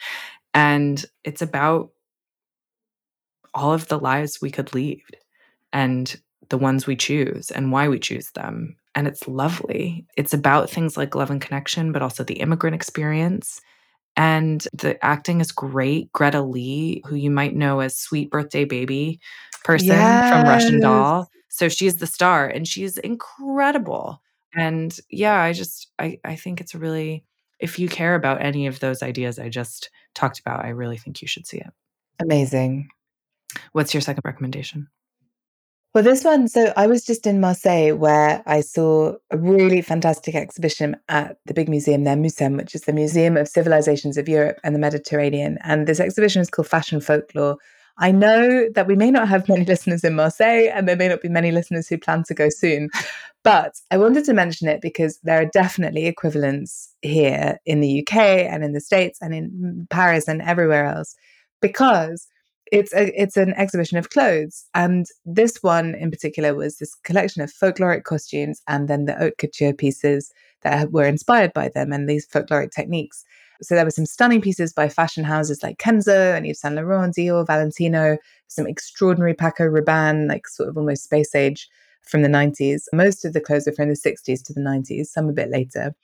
and 0.55 1.05
it's 1.24 1.42
about 1.42 1.90
all 3.55 3.72
of 3.72 3.88
the 3.88 3.98
lives 3.98 4.40
we 4.40 4.50
could 4.50 4.74
lead 4.74 5.03
and 5.72 6.20
the 6.48 6.59
ones 6.59 6.86
we 6.86 6.96
choose 6.96 7.50
and 7.50 7.72
why 7.72 7.88
we 7.88 7.98
choose 7.98 8.30
them 8.32 8.76
and 8.94 9.07
it's 9.07 9.26
lovely. 9.26 10.07
It's 10.16 10.34
about 10.34 10.70
things 10.70 10.96
like 10.96 11.14
love 11.14 11.30
and 11.30 11.40
connection, 11.40 11.92
but 11.92 12.03
also 12.03 12.24
the 12.24 12.40
immigrant 12.40 12.74
experience. 12.74 13.61
And 14.16 14.66
the 14.74 15.03
acting 15.05 15.40
is 15.40 15.53
great. 15.53 16.12
Greta 16.12 16.42
Lee, 16.42 17.03
who 17.07 17.14
you 17.14 17.30
might 17.30 17.55
know 17.55 17.80
as 17.80 17.96
Sweet 17.96 18.30
Birthday 18.30 18.64
Baby 18.64 19.20
person 19.64 19.88
yes. 19.88 20.30
from 20.30 20.42
Russian 20.44 20.80
Doll. 20.80 21.28
So 21.48 21.68
she's 21.68 21.96
the 21.96 22.07
star 22.07 22.46
and 22.46 22.68
she's 22.68 22.98
incredible. 22.98 24.20
And 24.55 24.94
yeah, 25.09 25.40
I 25.40 25.53
just 25.53 25.90
I, 25.98 26.18
I 26.24 26.36
think 26.36 26.61
it's 26.61 26.74
a 26.74 26.78
really 26.78 27.24
if 27.59 27.78
you 27.78 27.88
care 27.88 28.14
about 28.14 28.42
any 28.42 28.66
of 28.66 28.80
those 28.80 29.03
ideas 29.03 29.38
I 29.38 29.48
just 29.48 29.88
talked 30.15 30.41
about, 30.41 30.65
I 30.65 30.71
really 30.71 30.99
think 30.99 31.23
you 31.23 31.29
should 31.29 31.47
see 31.47 31.59
it. 31.59 31.71
Amazing. 32.21 32.89
What's 33.73 33.95
your 33.95 34.01
second 34.01 34.23
recommendation? 34.25 34.89
Well, 35.95 36.05
this 36.05 36.25
one, 36.25 36.49
so 36.49 36.73
I 36.75 36.87
was 36.87 37.05
just 37.05 37.27
in 37.27 37.39
Marseille 37.39 37.95
where 37.95 38.43
I 38.47 38.63
saw 38.63 39.13
a 39.31 39.37
really 39.37 39.83
fantastic 39.83 40.35
exhibition 40.35 40.97
at 41.11 41.37
the 41.45 41.53
big 41.53 41.69
museum 41.69 42.05
there, 42.05 42.17
MUCEM, 42.17 42.57
which 42.57 42.75
is 42.75 42.83
the 42.83 42.95
Museum 42.95 43.37
of 43.37 43.47
Civilizations 43.47 44.17
of 44.17 44.27
Europe 44.27 44.59
and 44.65 44.75
the 44.75 44.79
Mediterranean. 44.79 45.59
And 45.65 45.87
this 45.87 46.01
exhibition 46.01 46.41
is 46.41 46.49
called 46.49 46.67
Fashion 46.67 47.03
Folklore. 47.03 47.59
I 47.99 48.11
know 48.11 48.71
that 48.71 48.87
we 48.87 48.97
may 48.97 49.11
not 49.11 49.29
have 49.29 49.47
many 49.51 49.65
listeners 49.67 50.03
in 50.03 50.15
Marseille 50.15 50.71
and 50.73 50.89
there 50.89 50.97
may 50.97 51.09
not 51.09 51.21
be 51.21 51.29
many 51.29 51.51
listeners 51.51 51.89
who 51.89 51.99
plan 51.99 52.25
to 52.25 52.33
go 52.33 52.49
soon, 52.49 52.89
but 53.45 53.74
I 53.90 53.99
wanted 53.99 54.24
to 54.26 54.34
mention 54.34 54.68
it 54.68 54.80
because 54.80 55.18
there 55.22 55.40
are 55.40 55.51
definitely 55.53 56.07
equivalents 56.07 56.95
here 57.03 57.59
in 57.66 57.80
the 57.80 58.01
UK 58.01 58.16
and 58.16 58.62
in 58.62 58.72
the 58.72 58.80
States 58.80 59.18
and 59.20 59.34
in 59.34 59.86
Paris 59.90 60.28
and 60.28 60.40
everywhere 60.43 60.86
else. 60.86 61.14
Because 61.61 62.28
it's 62.70 62.95
a, 62.95 63.20
it's 63.20 63.36
an 63.36 63.53
exhibition 63.55 63.99
of 63.99 64.11
clothes, 64.11 64.64
and 64.74 65.07
this 65.26 65.62
one 65.62 65.95
in 65.95 66.11
particular 66.11 66.55
was 66.55 66.78
this 66.78 66.95
collection 67.05 67.43
of 67.43 67.53
folkloric 67.53 68.05
costumes, 68.05 68.62
and 68.66 68.88
then 68.88 69.05
the 69.05 69.14
haute 69.14 69.36
couture 69.38 69.74
pieces 69.74 70.32
that 70.62 70.90
were 70.90 71.05
inspired 71.05 71.53
by 71.53 71.68
them 71.68 71.93
and 71.93 72.09
these 72.09 72.26
folkloric 72.26 72.70
techniques. 72.70 73.24
So 73.61 73.74
there 73.74 73.84
were 73.84 73.90
some 73.90 74.07
stunning 74.07 74.40
pieces 74.40 74.72
by 74.72 74.88
fashion 74.88 75.22
houses 75.22 75.62
like 75.62 75.78
Kenzo 75.78 76.36
and 76.36 76.47
Yves 76.47 76.61
Saint 76.61 76.74
Laurent, 76.74 77.14
Dior, 77.14 77.47
Valentino, 77.47 78.16
some 78.49 78.66
extraordinary 78.66 79.34
Paco 79.34 79.68
Rabanne, 79.68 80.28
like 80.28 80.49
sort 80.49 80.68
of 80.68 80.76
almost 80.76 81.05
space 81.05 81.34
age 81.34 81.68
from 82.05 82.22
the 82.22 82.28
90s. 82.28 82.82
Most 82.92 83.24
of 83.24 83.32
the 83.32 83.40
clothes 83.40 83.66
were 83.66 83.72
from 83.72 83.88
the 83.88 83.94
60s 83.94 84.42
to 84.44 84.53
the 84.53 84.61
90s, 84.61 85.07
some 85.07 85.28
a 85.28 85.32
bit 85.32 85.50
later. 85.50 85.94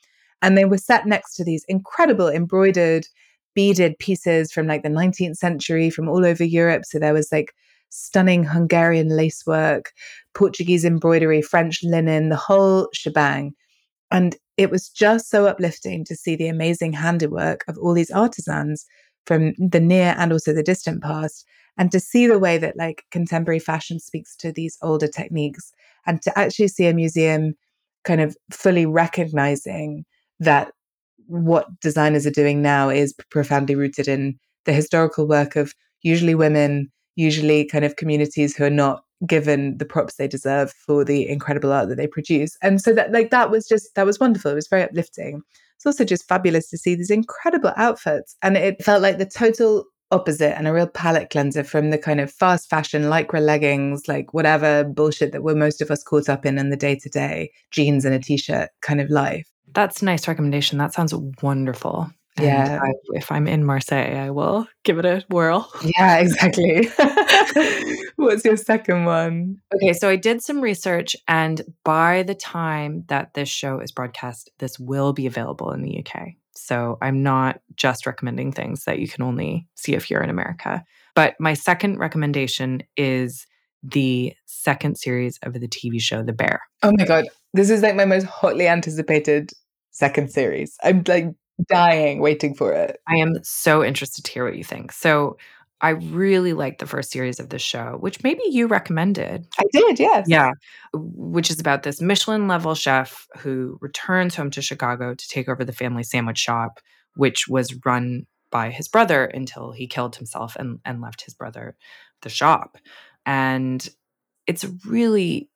And 0.42 0.56
they 0.56 0.64
were 0.64 0.78
set 0.78 1.06
next 1.06 1.34
to 1.36 1.44
these 1.44 1.64
incredible 1.68 2.28
embroidered 2.28 3.06
beaded 3.54 3.98
pieces 3.98 4.52
from 4.52 4.66
like 4.66 4.82
the 4.82 4.88
19th 4.88 5.36
century 5.36 5.90
from 5.90 6.08
all 6.08 6.24
over 6.24 6.44
Europe. 6.44 6.84
So 6.84 6.98
there 6.98 7.14
was 7.14 7.32
like 7.32 7.52
stunning 7.90 8.44
Hungarian 8.44 9.08
lacework, 9.08 9.92
Portuguese 10.34 10.84
embroidery, 10.84 11.42
French 11.42 11.80
linen, 11.82 12.28
the 12.28 12.36
whole 12.36 12.88
shebang. 12.92 13.52
And 14.10 14.36
it 14.56 14.70
was 14.70 14.88
just 14.88 15.28
so 15.30 15.46
uplifting 15.46 16.04
to 16.04 16.16
see 16.16 16.36
the 16.36 16.48
amazing 16.48 16.92
handiwork 16.92 17.64
of 17.68 17.78
all 17.78 17.94
these 17.94 18.10
artisans 18.10 18.86
from 19.26 19.54
the 19.58 19.80
near 19.80 20.14
and 20.18 20.32
also 20.32 20.52
the 20.52 20.62
distant 20.62 21.02
past 21.02 21.44
and 21.78 21.90
to 21.92 22.00
see 22.00 22.26
the 22.26 22.38
way 22.38 22.58
that 22.58 22.76
like 22.76 23.04
contemporary 23.10 23.60
fashion 23.60 23.98
speaks 24.00 24.36
to 24.36 24.52
these 24.52 24.76
older 24.82 25.08
techniques 25.08 25.72
and 26.06 26.20
to 26.22 26.36
actually 26.38 26.68
see 26.68 26.86
a 26.86 26.94
museum 26.94 27.54
kind 28.04 28.20
of 28.20 28.36
fully 28.50 28.84
recognizing 28.84 30.04
that 30.40 30.72
what 31.26 31.66
designers 31.80 32.26
are 32.26 32.30
doing 32.30 32.62
now 32.62 32.88
is 32.88 33.14
profoundly 33.30 33.74
rooted 33.74 34.08
in 34.08 34.38
the 34.64 34.72
historical 34.72 35.26
work 35.26 35.56
of 35.56 35.74
usually 36.02 36.34
women, 36.34 36.90
usually 37.16 37.64
kind 37.64 37.84
of 37.84 37.96
communities 37.96 38.56
who 38.56 38.64
are 38.64 38.70
not 38.70 39.02
given 39.26 39.76
the 39.78 39.84
props 39.84 40.14
they 40.14 40.28
deserve 40.28 40.72
for 40.72 41.04
the 41.04 41.28
incredible 41.28 41.72
art 41.72 41.88
that 41.88 41.96
they 41.96 42.06
produce. 42.06 42.56
And 42.62 42.80
so 42.80 42.92
that 42.94 43.12
like 43.12 43.30
that 43.30 43.50
was 43.50 43.66
just 43.66 43.94
that 43.94 44.06
was 44.06 44.20
wonderful. 44.20 44.52
It 44.52 44.56
was 44.56 44.68
very 44.68 44.84
uplifting. 44.84 45.42
It's 45.76 45.86
also 45.86 46.04
just 46.04 46.26
fabulous 46.28 46.68
to 46.70 46.78
see 46.78 46.94
these 46.94 47.10
incredible 47.10 47.72
outfits. 47.76 48.36
And 48.42 48.56
it 48.56 48.82
felt 48.82 49.02
like 49.02 49.18
the 49.18 49.26
total 49.26 49.84
opposite 50.10 50.56
and 50.56 50.66
a 50.66 50.72
real 50.72 50.86
palate 50.86 51.30
cleanser 51.30 51.64
from 51.64 51.90
the 51.90 51.98
kind 51.98 52.20
of 52.20 52.32
fast 52.32 52.68
fashion 52.70 53.04
lycra 53.04 53.40
leggings, 53.40 54.08
like 54.08 54.32
whatever 54.32 54.84
bullshit 54.84 55.32
that 55.32 55.42
we're 55.42 55.54
most 55.54 55.80
of 55.80 55.90
us 55.90 56.02
caught 56.02 56.28
up 56.28 56.46
in 56.46 56.58
in 56.58 56.70
the 56.70 56.76
day 56.76 56.96
to 56.96 57.08
day, 57.08 57.50
jeans 57.70 58.04
and 58.04 58.14
a 58.14 58.18
t 58.18 58.36
shirt 58.36 58.70
kind 58.80 59.00
of 59.00 59.10
life. 59.10 59.48
That's 59.74 60.02
a 60.02 60.04
nice 60.06 60.26
recommendation. 60.26 60.78
That 60.78 60.94
sounds 60.94 61.14
wonderful. 61.42 62.10
And 62.38 62.46
yeah. 62.46 62.80
I, 62.82 62.92
if 63.12 63.32
I'm 63.32 63.48
in 63.48 63.64
Marseille, 63.64 64.16
I 64.16 64.30
will 64.30 64.68
give 64.84 64.98
it 64.98 65.04
a 65.04 65.24
whirl. 65.28 65.70
Yeah, 65.82 66.18
exactly. 66.18 66.88
What's 68.16 68.44
your 68.44 68.56
second 68.56 69.04
one? 69.04 69.56
Okay, 69.74 69.92
so 69.92 70.08
I 70.08 70.16
did 70.16 70.42
some 70.42 70.60
research, 70.60 71.16
and 71.26 71.60
by 71.84 72.22
the 72.22 72.34
time 72.34 73.04
that 73.08 73.34
this 73.34 73.48
show 73.48 73.80
is 73.80 73.90
broadcast, 73.90 74.50
this 74.58 74.78
will 74.78 75.12
be 75.12 75.26
available 75.26 75.72
in 75.72 75.82
the 75.82 75.98
UK. 75.98 76.34
So 76.60 76.98
I'm 77.00 77.22
not 77.22 77.60
just 77.76 78.06
recommending 78.06 78.52
things 78.52 78.84
that 78.84 78.98
you 78.98 79.08
can 79.08 79.22
only 79.22 79.66
see 79.74 79.94
if 79.94 80.10
you're 80.10 80.22
in 80.22 80.30
America. 80.30 80.84
But 81.14 81.34
my 81.38 81.54
second 81.54 81.98
recommendation 81.98 82.82
is 82.96 83.46
the 83.82 84.34
second 84.46 84.98
series 84.98 85.38
of 85.42 85.54
the 85.54 85.68
TV 85.68 86.00
show 86.00 86.22
The 86.22 86.32
Bear. 86.32 86.60
Oh 86.82 86.92
my 86.96 87.04
God. 87.04 87.26
This 87.54 87.70
is 87.70 87.82
like 87.82 87.96
my 87.96 88.04
most 88.04 88.24
hotly 88.24 88.68
anticipated 88.68 89.50
second 89.90 90.30
series. 90.30 90.76
I'm 90.82 91.02
like 91.06 91.26
dying 91.68 92.20
waiting 92.20 92.54
for 92.54 92.72
it. 92.72 93.00
I 93.08 93.16
am 93.16 93.34
so 93.42 93.84
interested 93.84 94.24
to 94.24 94.32
hear 94.32 94.44
what 94.44 94.56
you 94.56 94.64
think. 94.64 94.92
So 94.92 95.36
I 95.80 95.90
really 95.90 96.54
liked 96.54 96.80
the 96.80 96.86
first 96.86 97.10
series 97.12 97.38
of 97.38 97.50
the 97.50 97.58
show, 97.58 97.96
which 98.00 98.22
maybe 98.24 98.42
you 98.46 98.66
recommended. 98.66 99.46
I 99.58 99.64
did, 99.72 100.00
yes. 100.00 100.26
Yeah. 100.28 100.50
Which 100.92 101.50
is 101.50 101.60
about 101.60 101.84
this 101.84 102.00
Michelin 102.00 102.48
level 102.48 102.74
chef 102.74 103.28
who 103.38 103.78
returns 103.80 104.34
home 104.34 104.50
to 104.50 104.62
Chicago 104.62 105.14
to 105.14 105.28
take 105.28 105.48
over 105.48 105.64
the 105.64 105.72
family 105.72 106.02
sandwich 106.02 106.38
shop, 106.38 106.80
which 107.14 107.46
was 107.48 107.78
run 107.84 108.26
by 108.50 108.70
his 108.70 108.88
brother 108.88 109.24
until 109.26 109.72
he 109.72 109.86
killed 109.86 110.16
himself 110.16 110.56
and, 110.56 110.80
and 110.84 111.00
left 111.00 111.22
his 111.22 111.34
brother 111.34 111.76
the 112.22 112.28
shop. 112.28 112.76
And 113.24 113.86
it's 114.46 114.64
a 114.64 114.74
really 114.86 115.50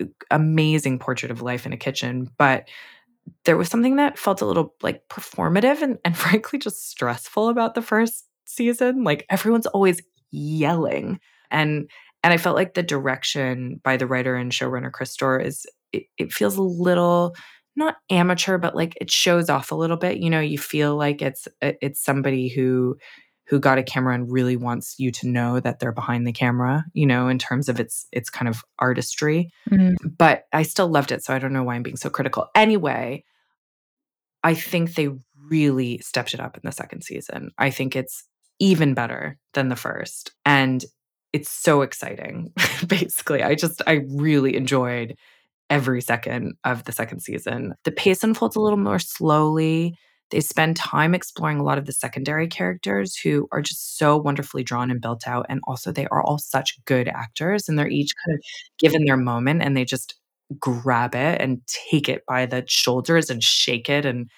uh, 0.00 0.06
amazing 0.30 0.98
portrait 1.00 1.30
of 1.30 1.42
life 1.42 1.66
in 1.66 1.72
a 1.72 1.76
kitchen. 1.76 2.30
But 2.38 2.68
there 3.44 3.56
was 3.56 3.68
something 3.68 3.96
that 3.96 4.18
felt 4.18 4.40
a 4.40 4.46
little 4.46 4.74
like 4.82 5.08
performative 5.08 5.82
and, 5.82 5.98
and 6.04 6.16
frankly 6.16 6.58
just 6.58 6.88
stressful 6.88 7.48
about 7.48 7.74
the 7.74 7.82
first 7.82 8.25
season. 8.46 9.04
Like 9.04 9.26
everyone's 9.28 9.66
always 9.66 10.00
yelling. 10.30 11.20
And 11.50 11.90
and 12.22 12.32
I 12.32 12.38
felt 12.38 12.56
like 12.56 12.74
the 12.74 12.82
direction 12.82 13.80
by 13.84 13.96
the 13.96 14.06
writer 14.06 14.34
and 14.34 14.50
showrunner 14.50 14.90
Chris 14.90 15.12
Storer 15.12 15.38
is 15.38 15.66
it, 15.92 16.04
it 16.18 16.32
feels 16.32 16.56
a 16.56 16.62
little 16.62 17.36
not 17.76 17.96
amateur, 18.10 18.58
but 18.58 18.74
like 18.74 18.96
it 19.00 19.10
shows 19.10 19.50
off 19.50 19.70
a 19.70 19.76
little 19.76 19.96
bit. 19.96 20.18
You 20.18 20.30
know, 20.30 20.40
you 20.40 20.58
feel 20.58 20.96
like 20.96 21.22
it's 21.22 21.46
it's 21.60 22.02
somebody 22.02 22.48
who 22.48 22.96
who 23.48 23.60
got 23.60 23.78
a 23.78 23.82
camera 23.82 24.14
and 24.14 24.30
really 24.30 24.56
wants 24.56 24.96
you 24.98 25.12
to 25.12 25.28
know 25.28 25.60
that 25.60 25.78
they're 25.78 25.92
behind 25.92 26.26
the 26.26 26.32
camera, 26.32 26.84
you 26.94 27.06
know, 27.06 27.28
in 27.28 27.38
terms 27.38 27.68
of 27.68 27.78
its 27.78 28.06
its 28.12 28.28
kind 28.28 28.48
of 28.48 28.64
artistry. 28.78 29.50
Mm-hmm. 29.70 30.08
But 30.18 30.44
I 30.52 30.62
still 30.62 30.88
loved 30.88 31.12
it, 31.12 31.22
so 31.22 31.34
I 31.34 31.38
don't 31.38 31.52
know 31.52 31.62
why 31.62 31.74
I'm 31.76 31.82
being 31.82 31.96
so 31.96 32.10
critical. 32.10 32.48
Anyway, 32.54 33.24
I 34.42 34.54
think 34.54 34.94
they 34.94 35.10
really 35.48 35.98
stepped 35.98 36.34
it 36.34 36.40
up 36.40 36.56
in 36.56 36.62
the 36.64 36.72
second 36.72 37.02
season. 37.02 37.50
I 37.56 37.70
think 37.70 37.94
it's 37.94 38.24
even 38.58 38.94
better 38.94 39.38
than 39.54 39.68
the 39.68 39.76
first. 39.76 40.32
And 40.44 40.84
it's 41.32 41.50
so 41.50 41.82
exciting. 41.82 42.52
Basically, 42.86 43.42
I 43.42 43.54
just 43.54 43.82
I 43.86 44.04
really 44.08 44.56
enjoyed 44.56 45.16
every 45.70 46.00
second 46.00 46.54
of 46.64 46.84
the 46.84 46.92
second 46.92 47.20
season. 47.20 47.74
The 47.84 47.92
pace 47.92 48.22
unfolds 48.24 48.56
a 48.56 48.60
little 48.60 48.78
more 48.78 48.98
slowly. 48.98 49.96
They 50.30 50.40
spend 50.40 50.76
time 50.76 51.14
exploring 51.14 51.58
a 51.58 51.62
lot 51.64 51.78
of 51.78 51.86
the 51.86 51.92
secondary 51.92 52.48
characters 52.48 53.16
who 53.16 53.48
are 53.52 53.62
just 53.62 53.98
so 53.98 54.16
wonderfully 54.16 54.64
drawn 54.64 54.90
and 54.90 55.00
built 55.00 55.26
out. 55.26 55.46
And 55.48 55.60
also, 55.66 55.92
they 55.92 56.06
are 56.08 56.22
all 56.22 56.38
such 56.38 56.78
good 56.84 57.08
actors 57.08 57.68
and 57.68 57.78
they're 57.78 57.88
each 57.88 58.12
kind 58.26 58.36
of 58.38 58.44
given 58.78 59.04
their 59.04 59.16
moment 59.16 59.62
and 59.62 59.76
they 59.76 59.84
just 59.84 60.16
grab 60.60 61.14
it 61.14 61.40
and 61.40 61.60
take 61.90 62.08
it 62.08 62.22
by 62.26 62.46
the 62.46 62.64
shoulders 62.68 63.30
and 63.30 63.42
shake 63.42 63.88
it. 63.88 64.04
And 64.06 64.28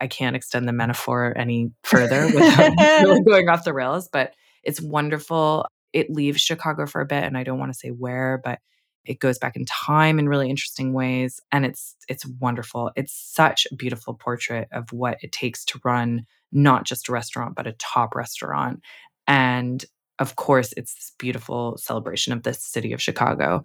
I 0.00 0.06
can't 0.06 0.36
extend 0.36 0.68
the 0.68 0.72
metaphor 0.72 1.32
any 1.36 1.72
further 1.82 2.26
without 2.26 2.72
really 3.02 3.22
going 3.26 3.48
off 3.48 3.64
the 3.64 3.72
rails, 3.72 4.08
but 4.12 4.34
it's 4.62 4.80
wonderful. 4.80 5.66
It 5.92 6.10
leaves 6.10 6.40
Chicago 6.40 6.86
for 6.86 7.00
a 7.00 7.06
bit, 7.06 7.24
and 7.24 7.36
I 7.36 7.44
don't 7.44 7.58
want 7.58 7.72
to 7.72 7.78
say 7.78 7.88
where, 7.88 8.40
but 8.42 8.58
it 9.04 9.18
goes 9.18 9.38
back 9.38 9.56
in 9.56 9.64
time 9.64 10.18
in 10.18 10.28
really 10.28 10.48
interesting 10.48 10.92
ways 10.92 11.40
and 11.50 11.64
it's 11.64 11.96
it's 12.08 12.26
wonderful 12.40 12.90
it's 12.96 13.12
such 13.12 13.66
a 13.70 13.76
beautiful 13.76 14.14
portrait 14.14 14.68
of 14.72 14.92
what 14.92 15.18
it 15.22 15.32
takes 15.32 15.64
to 15.64 15.80
run 15.84 16.24
not 16.52 16.84
just 16.84 17.08
a 17.08 17.12
restaurant 17.12 17.54
but 17.54 17.66
a 17.66 17.72
top 17.72 18.14
restaurant 18.14 18.80
and 19.26 19.84
of 20.18 20.36
course 20.36 20.72
it's 20.76 20.94
this 20.94 21.12
beautiful 21.18 21.76
celebration 21.78 22.32
of 22.32 22.42
the 22.42 22.54
city 22.54 22.92
of 22.92 23.02
chicago 23.02 23.64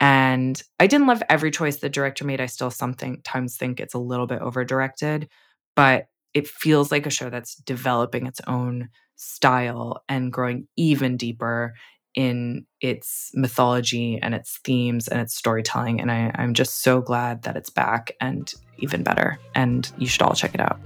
and 0.00 0.62
i 0.78 0.86
didn't 0.86 1.06
love 1.06 1.22
every 1.28 1.50
choice 1.50 1.78
the 1.78 1.88
director 1.88 2.24
made 2.24 2.40
i 2.40 2.46
still 2.46 2.70
sometimes 2.70 3.56
think 3.56 3.80
it's 3.80 3.94
a 3.94 3.98
little 3.98 4.26
bit 4.26 4.40
over 4.40 4.64
directed 4.64 5.28
but 5.76 6.08
it 6.34 6.48
feels 6.48 6.90
like 6.90 7.06
a 7.06 7.10
show 7.10 7.30
that's 7.30 7.54
developing 7.54 8.26
its 8.26 8.40
own 8.46 8.88
style 9.14 10.02
and 10.08 10.32
growing 10.32 10.66
even 10.76 11.16
deeper 11.16 11.74
in 12.14 12.66
its 12.80 13.30
mythology 13.34 14.18
and 14.20 14.34
its 14.34 14.58
themes 14.64 15.06
and 15.06 15.20
its 15.20 15.36
storytelling. 15.36 16.00
And 16.00 16.10
I, 16.10 16.32
I'm 16.34 16.54
just 16.54 16.82
so 16.82 17.00
glad 17.00 17.42
that 17.42 17.56
it's 17.56 17.70
back 17.70 18.12
and 18.20 18.52
even 18.78 19.02
better. 19.02 19.38
And 19.54 19.90
you 19.98 20.08
should 20.08 20.22
all 20.22 20.34
check 20.34 20.54
it 20.54 20.60
out. 20.60 20.80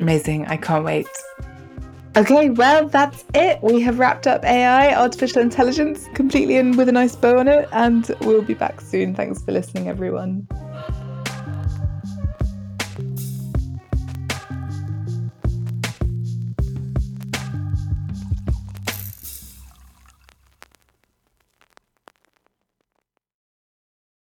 Amazing. 0.00 0.46
I 0.46 0.56
can't 0.56 0.84
wait. 0.84 1.06
Okay, 2.14 2.50
well, 2.50 2.88
that's 2.88 3.24
it. 3.34 3.62
We 3.62 3.80
have 3.80 3.98
wrapped 3.98 4.26
up 4.26 4.44
AI, 4.44 4.94
artificial 4.94 5.40
intelligence, 5.40 6.08
completely 6.12 6.58
and 6.58 6.76
with 6.76 6.90
a 6.90 6.92
nice 6.92 7.16
bow 7.16 7.38
on 7.38 7.48
it, 7.48 7.66
and 7.72 8.14
we'll 8.20 8.42
be 8.42 8.52
back 8.52 8.82
soon. 8.82 9.14
Thanks 9.14 9.42
for 9.42 9.52
listening, 9.52 9.88
everyone. 9.88 10.46